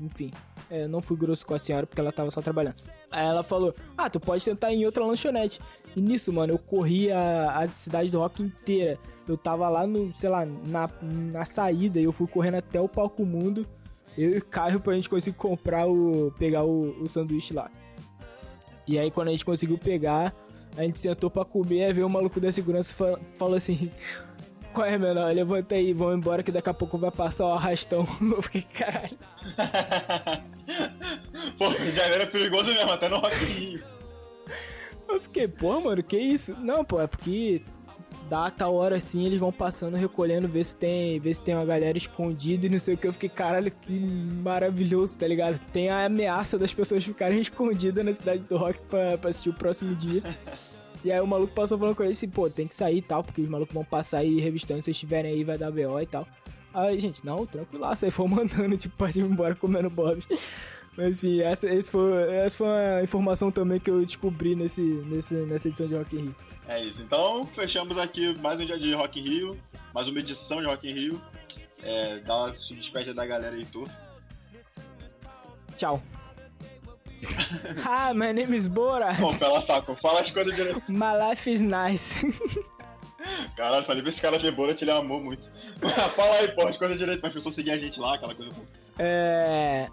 Enfim. 0.00 0.30
É, 0.70 0.86
não 0.86 1.00
fui 1.00 1.16
grosso 1.16 1.44
com 1.44 1.52
a 1.52 1.58
senhora 1.58 1.84
porque 1.86 2.00
ela 2.00 2.12
tava 2.12 2.30
só 2.30 2.40
trabalhando. 2.40 2.76
Aí 3.10 3.26
ela 3.26 3.42
falou: 3.42 3.74
Ah, 3.98 4.08
tu 4.08 4.20
pode 4.20 4.44
tentar 4.44 4.72
em 4.72 4.86
outra 4.86 5.04
lanchonete. 5.04 5.60
E 5.96 6.00
nisso, 6.00 6.32
mano, 6.32 6.54
eu 6.54 6.58
corri 6.58 7.10
a, 7.10 7.58
a 7.58 7.68
cidade 7.68 8.08
do 8.10 8.18
rock 8.18 8.42
inteira. 8.42 8.98
Eu 9.26 9.36
tava 9.36 9.68
lá 9.68 9.86
no, 9.86 10.12
sei 10.16 10.30
lá, 10.30 10.44
na, 10.44 10.88
na 11.02 11.44
saída 11.44 11.98
e 11.98 12.04
eu 12.04 12.12
fui 12.12 12.26
correndo 12.26 12.56
até 12.56 12.80
o 12.80 12.88
palco 12.88 13.24
mundo. 13.24 13.66
Eu 14.16 14.30
e 14.30 14.38
o 14.38 14.44
Caio 14.44 14.80
pra 14.80 14.94
gente 14.94 15.08
conseguir 15.08 15.36
comprar 15.36 15.88
o. 15.88 16.32
pegar 16.38 16.64
o, 16.64 17.02
o 17.02 17.08
sanduíche 17.08 17.52
lá. 17.52 17.70
E 18.86 18.98
aí 18.98 19.10
quando 19.10 19.28
a 19.28 19.30
gente 19.32 19.44
conseguiu 19.44 19.78
pegar, 19.78 20.34
a 20.76 20.82
gente 20.82 20.98
sentou 20.98 21.30
pra 21.30 21.44
comer, 21.44 21.84
aí 21.84 21.92
veio 21.92 22.06
o 22.06 22.10
maluco 22.10 22.40
da 22.40 22.52
segurança 22.52 22.92
e 22.92 23.36
falou 23.36 23.56
assim. 23.56 23.90
Qual 24.72 24.86
é, 24.86 24.96
menor? 24.96 25.34
Levanta 25.34 25.74
aí, 25.74 25.92
vamos 25.92 26.14
embora 26.14 26.44
que 26.44 26.52
daqui 26.52 26.70
a 26.70 26.74
pouco 26.74 26.96
vai 26.96 27.10
passar 27.10 27.46
o 27.46 27.52
arrastão. 27.52 28.06
Eu 28.22 28.40
fiquei, 28.40 28.62
caralho. 28.62 29.18
Pô, 31.58 31.72
Janeiro 31.72 32.22
é 32.22 32.26
perigoso 32.26 32.72
mesmo, 32.72 32.90
até 32.90 33.08
no 33.08 33.18
Rock. 33.18 33.82
Eu 35.08 35.20
fiquei, 35.20 35.48
pô, 35.48 35.80
mano, 35.80 36.02
que 36.02 36.16
isso? 36.16 36.54
Não, 36.60 36.84
pô, 36.84 37.00
é 37.00 37.06
porque 37.06 37.62
data, 38.28 38.68
hora 38.68 38.96
assim, 38.96 39.26
eles 39.26 39.40
vão 39.40 39.50
passando, 39.50 39.96
recolhendo, 39.96 40.46
ver 40.46 40.64
se 40.64 40.76
tem, 40.76 41.18
ver 41.18 41.34
se 41.34 41.42
tem 41.42 41.54
uma 41.54 41.64
galera 41.64 41.98
escondida 41.98 42.66
e 42.66 42.68
não 42.68 42.78
sei 42.78 42.94
o 42.94 42.96
que. 42.96 43.08
Eu 43.08 43.12
fiquei, 43.12 43.28
caralho, 43.28 43.70
que 43.70 43.92
maravilhoso, 43.92 45.18
tá 45.18 45.26
ligado? 45.26 45.60
Tem 45.72 45.88
a 45.88 46.04
ameaça 46.04 46.56
das 46.56 46.72
pessoas 46.72 47.04
ficarem 47.04 47.40
escondidas 47.42 48.04
na 48.04 48.12
cidade 48.12 48.42
do 48.44 48.56
rock 48.56 48.78
pra, 48.88 49.18
pra 49.18 49.30
assistir 49.30 49.50
o 49.50 49.54
próximo 49.54 49.96
dia. 49.96 50.22
E 51.04 51.10
aí 51.10 51.20
o 51.20 51.26
maluco 51.26 51.54
passou 51.54 51.78
falando 51.78 51.96
com 51.96 52.02
ele 52.02 52.12
assim, 52.12 52.28
pô, 52.28 52.48
tem 52.48 52.68
que 52.68 52.74
sair 52.74 52.98
e 52.98 53.02
tal, 53.02 53.24
porque 53.24 53.40
os 53.40 53.48
malucos 53.48 53.74
vão 53.74 53.84
passar 53.84 54.18
aí 54.18 54.38
revistando, 54.38 54.80
se 54.80 54.84
vocês 54.84 54.96
estiverem 54.96 55.32
aí 55.32 55.42
vai 55.42 55.58
dar 55.58 55.72
BO 55.72 55.98
e 56.00 56.06
tal. 56.06 56.26
Aí, 56.72 57.00
gente, 57.00 57.24
não, 57.24 57.44
tranquilaço, 57.46 58.04
aí 58.04 58.10
foi 58.10 58.28
mandando, 58.28 58.76
tipo, 58.78 58.96
pra 58.96 59.10
ir 59.10 59.18
embora 59.18 59.54
comendo 59.54 59.90
Bob's. 59.90 60.24
Mas 60.96 61.14
enfim, 61.14 61.40
essa, 61.40 61.68
esse 61.68 61.90
foi, 61.90 62.32
essa 62.34 62.56
foi 62.56 62.66
uma 62.66 63.02
informação 63.02 63.50
também 63.50 63.80
que 63.80 63.90
eu 63.90 64.04
descobri 64.04 64.54
nesse, 64.54 64.80
nesse, 64.80 65.34
nessa 65.34 65.68
edição 65.68 65.86
de 65.86 65.94
Rock 65.94 66.16
in 66.16 66.22
Rio. 66.22 66.36
É 66.68 66.82
isso, 66.84 67.02
então 67.02 67.44
fechamos 67.46 67.96
aqui 67.98 68.38
mais 68.40 68.60
um 68.60 68.66
dia 68.66 68.78
de 68.78 68.92
Rock 68.92 69.18
in 69.18 69.22
Rio, 69.22 69.58
mais 69.94 70.08
uma 70.08 70.18
edição 70.18 70.60
de 70.60 70.66
Rock 70.66 70.88
in 70.88 70.94
Rio. 70.94 71.20
É, 71.82 72.18
dá, 72.18 72.52
se 72.54 72.74
despede 72.74 73.12
da 73.12 73.24
galera 73.24 73.54
aí, 73.56 73.64
tu. 73.64 73.84
Tchau. 75.76 76.02
Ah, 77.84 78.14
my 78.14 78.32
name 78.32 78.56
is 78.56 78.66
Bora. 78.66 79.12
Bom, 79.14 79.36
pela 79.36 79.60
saco, 79.60 79.94
fala 79.96 80.20
as 80.20 80.30
coisas 80.30 80.54
direito. 80.54 80.82
My 80.88 81.12
life 81.28 81.50
is 81.50 81.60
nice. 81.60 82.14
Caralho, 83.56 83.84
falei 83.84 84.02
pra 84.02 84.10
esse 84.10 84.20
cara 84.20 84.38
de 84.38 84.50
Borat, 84.50 84.80
ele 84.80 84.90
amou 84.90 85.20
muito. 85.20 85.50
fala 86.16 86.36
aí, 86.36 86.48
pô, 86.48 86.66
as 86.66 86.76
coisas 86.76 86.98
direito, 86.98 87.20
pra 87.20 87.30
pessoas 87.30 87.54
seguir 87.54 87.72
a 87.72 87.78
gente 87.78 88.00
lá, 88.00 88.14
aquela 88.14 88.34
coisa. 88.34 88.52
É. 88.98 89.88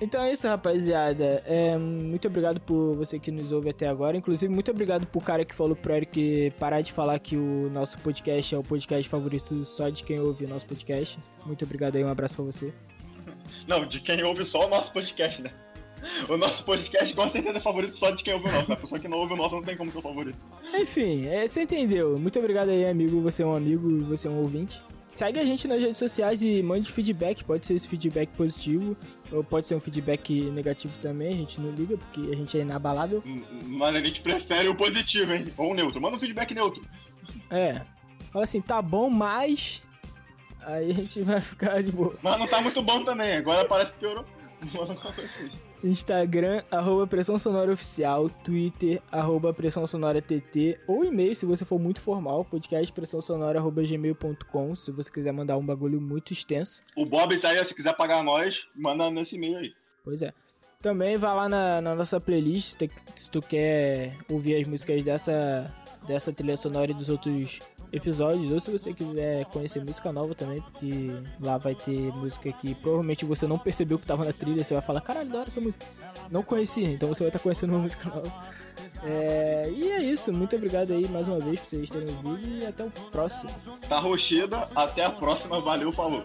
Então 0.00 0.22
é 0.22 0.32
isso, 0.32 0.46
rapaziada. 0.46 1.42
É, 1.44 1.76
muito 1.76 2.28
obrigado 2.28 2.60
por 2.60 2.94
você 2.94 3.18
que 3.18 3.32
nos 3.32 3.50
ouve 3.50 3.70
até 3.70 3.88
agora. 3.88 4.16
Inclusive, 4.16 4.52
muito 4.52 4.70
obrigado 4.70 5.06
pro 5.06 5.20
cara 5.20 5.44
que 5.44 5.54
falou 5.54 5.74
pro 5.74 5.92
Eric 5.92 6.52
parar 6.58 6.80
de 6.82 6.92
falar 6.92 7.18
que 7.18 7.36
o 7.36 7.68
nosso 7.74 7.98
podcast 7.98 8.54
é 8.54 8.58
o 8.58 8.62
podcast 8.62 9.08
favorito 9.08 9.64
só 9.64 9.88
de 9.88 10.04
quem 10.04 10.20
ouve 10.20 10.44
o 10.44 10.48
nosso 10.48 10.66
podcast. 10.66 11.18
Muito 11.44 11.64
obrigado 11.64 11.96
aí, 11.96 12.04
um 12.04 12.08
abraço 12.08 12.36
pra 12.36 12.44
você. 12.44 12.72
Não, 13.66 13.84
de 13.86 14.00
quem 14.00 14.22
ouve 14.22 14.44
só 14.44 14.66
o 14.66 14.68
nosso 14.68 14.92
podcast, 14.92 15.42
né? 15.42 15.52
O 16.28 16.36
nosso 16.36 16.64
podcast 16.64 17.14
com 17.14 17.28
certeza 17.28 17.58
é 17.58 17.60
favorito 17.60 17.98
só 17.98 18.10
de 18.10 18.22
quem 18.22 18.34
ouve 18.34 18.48
o 18.48 18.52
nosso. 18.52 18.72
A 18.72 18.76
pessoa 18.76 19.00
que 19.00 19.08
não 19.08 19.18
ouve 19.18 19.34
o 19.34 19.36
nosso 19.36 19.54
não 19.54 19.62
tem 19.62 19.76
como 19.76 19.90
ser 19.90 20.02
favorito. 20.02 20.38
Enfim, 20.74 21.26
é, 21.26 21.46
você 21.46 21.62
entendeu. 21.62 22.18
Muito 22.18 22.38
obrigado 22.38 22.70
aí, 22.70 22.86
amigo. 22.86 23.20
Você 23.22 23.42
é 23.42 23.46
um 23.46 23.54
amigo, 23.54 24.04
você 24.04 24.28
é 24.28 24.30
um 24.30 24.38
ouvinte. 24.38 24.80
Segue 25.10 25.40
a 25.40 25.44
gente 25.44 25.66
nas 25.66 25.80
redes 25.80 25.96
sociais 25.96 26.42
e 26.42 26.62
mande 26.62 26.92
feedback. 26.92 27.42
Pode 27.42 27.66
ser 27.66 27.74
esse 27.74 27.88
feedback 27.88 28.28
positivo, 28.36 28.96
ou 29.32 29.42
pode 29.42 29.66
ser 29.66 29.74
um 29.74 29.80
feedback 29.80 30.50
negativo 30.50 30.92
também. 31.00 31.32
A 31.32 31.36
gente 31.36 31.60
não 31.60 31.70
liga, 31.70 31.96
porque 31.96 32.30
a 32.30 32.36
gente 32.36 32.58
é 32.58 32.60
inabalável. 32.60 33.22
Mas 33.64 33.94
a 33.94 34.00
gente 34.00 34.20
prefere 34.20 34.68
o 34.68 34.74
positivo, 34.74 35.32
hein? 35.32 35.46
Ou 35.56 35.72
o 35.72 35.74
neutro. 35.74 36.00
Manda 36.00 36.16
um 36.16 36.20
feedback 36.20 36.54
neutro. 36.54 36.82
É. 37.50 37.82
Fala 38.30 38.44
assim, 38.44 38.60
tá 38.60 38.82
bom, 38.82 39.08
mas. 39.08 39.82
Aí 40.60 40.90
a 40.90 40.94
gente 40.94 41.22
vai 41.22 41.40
ficar 41.40 41.82
de 41.82 41.90
boa. 41.90 42.14
Mas 42.22 42.38
não 42.38 42.46
tá 42.46 42.60
muito 42.60 42.82
bom 42.82 43.02
também. 43.02 43.32
Agora 43.32 43.66
parece 43.66 43.92
que 43.92 43.98
piorou. 44.00 44.24
Manda 44.74 44.92
uma 44.92 45.12
coisa 45.12 45.22
assim. 45.22 45.50
Instagram, 45.84 46.62
arroba 46.70 47.06
Pressão 47.06 47.38
Sonora 47.38 47.72
Oficial, 47.72 48.28
Twitter, 48.28 49.00
arroba 49.10 49.52
Pressão 49.54 49.86
Sonora 49.86 50.20
TT, 50.20 50.78
ou 50.86 51.04
e-mail, 51.04 51.34
se 51.34 51.46
você 51.46 51.64
for 51.64 51.78
muito 51.78 52.00
formal, 52.00 52.44
podcast 52.44 52.92
pressão 52.92 53.20
sonora, 53.20 53.58
arroba 53.58 53.82
gmail.com, 53.82 54.74
se 54.76 54.90
você 54.90 55.10
quiser 55.10 55.32
mandar 55.32 55.56
um 55.56 55.64
bagulho 55.64 56.00
muito 56.00 56.32
extenso. 56.32 56.82
O 56.96 57.06
Bob 57.06 57.38
aí, 57.42 57.64
se 57.64 57.74
quiser 57.74 57.94
pagar 57.96 58.22
nós, 58.24 58.66
manda 58.74 59.10
nesse 59.10 59.36
e-mail 59.36 59.58
aí. 59.58 59.72
Pois 60.04 60.22
é. 60.22 60.32
Também 60.80 61.16
vai 61.16 61.34
lá 61.34 61.48
na, 61.48 61.80
na 61.80 61.94
nossa 61.94 62.20
playlist, 62.20 62.70
se 62.72 62.76
tu- 62.78 62.94
se 63.16 63.30
tu 63.30 63.42
quer 63.42 64.14
ouvir 64.30 64.60
as 64.60 64.66
músicas 64.66 65.02
dessa, 65.02 65.66
dessa 66.06 66.32
trilha 66.32 66.56
sonora 66.56 66.90
e 66.92 66.94
dos 66.94 67.10
outros 67.10 67.58
episódios, 67.92 68.50
ou 68.50 68.60
se 68.60 68.70
você 68.70 68.92
quiser 68.92 69.44
conhecer 69.46 69.80
música 69.80 70.12
nova 70.12 70.34
também, 70.34 70.60
porque 70.60 71.10
lá 71.40 71.58
vai 71.58 71.74
ter 71.74 72.12
música 72.12 72.52
que 72.52 72.74
provavelmente 72.74 73.24
você 73.24 73.46
não 73.46 73.58
percebeu 73.58 73.98
que 73.98 74.06
tava 74.06 74.24
na 74.24 74.32
trilha, 74.32 74.62
você 74.62 74.74
vai 74.74 74.82
falar, 74.82 75.00
caralho, 75.00 75.28
adoro 75.28 75.48
essa 75.48 75.60
música. 75.60 75.84
Não 76.30 76.42
conhecia, 76.42 76.88
então 76.88 77.08
você 77.08 77.24
vai 77.24 77.28
estar 77.28 77.38
tá 77.38 77.42
conhecendo 77.42 77.70
uma 77.70 77.80
música 77.82 78.08
nova. 78.08 78.32
É, 79.02 79.70
e 79.70 79.90
é 79.90 80.02
isso, 80.02 80.32
muito 80.32 80.56
obrigado 80.56 80.92
aí 80.92 81.08
mais 81.08 81.28
uma 81.28 81.38
vez 81.38 81.60
por 81.60 81.68
vocês 81.68 81.90
terem 81.90 82.08
ouvido 82.08 82.48
e 82.48 82.66
até 82.66 82.84
o 82.84 82.90
próximo. 83.12 83.50
Tá 83.88 83.98
Rocheda, 83.98 84.68
até 84.74 85.04
a 85.04 85.10
próxima, 85.10 85.60
valeu, 85.60 85.92
falou. 85.92 86.24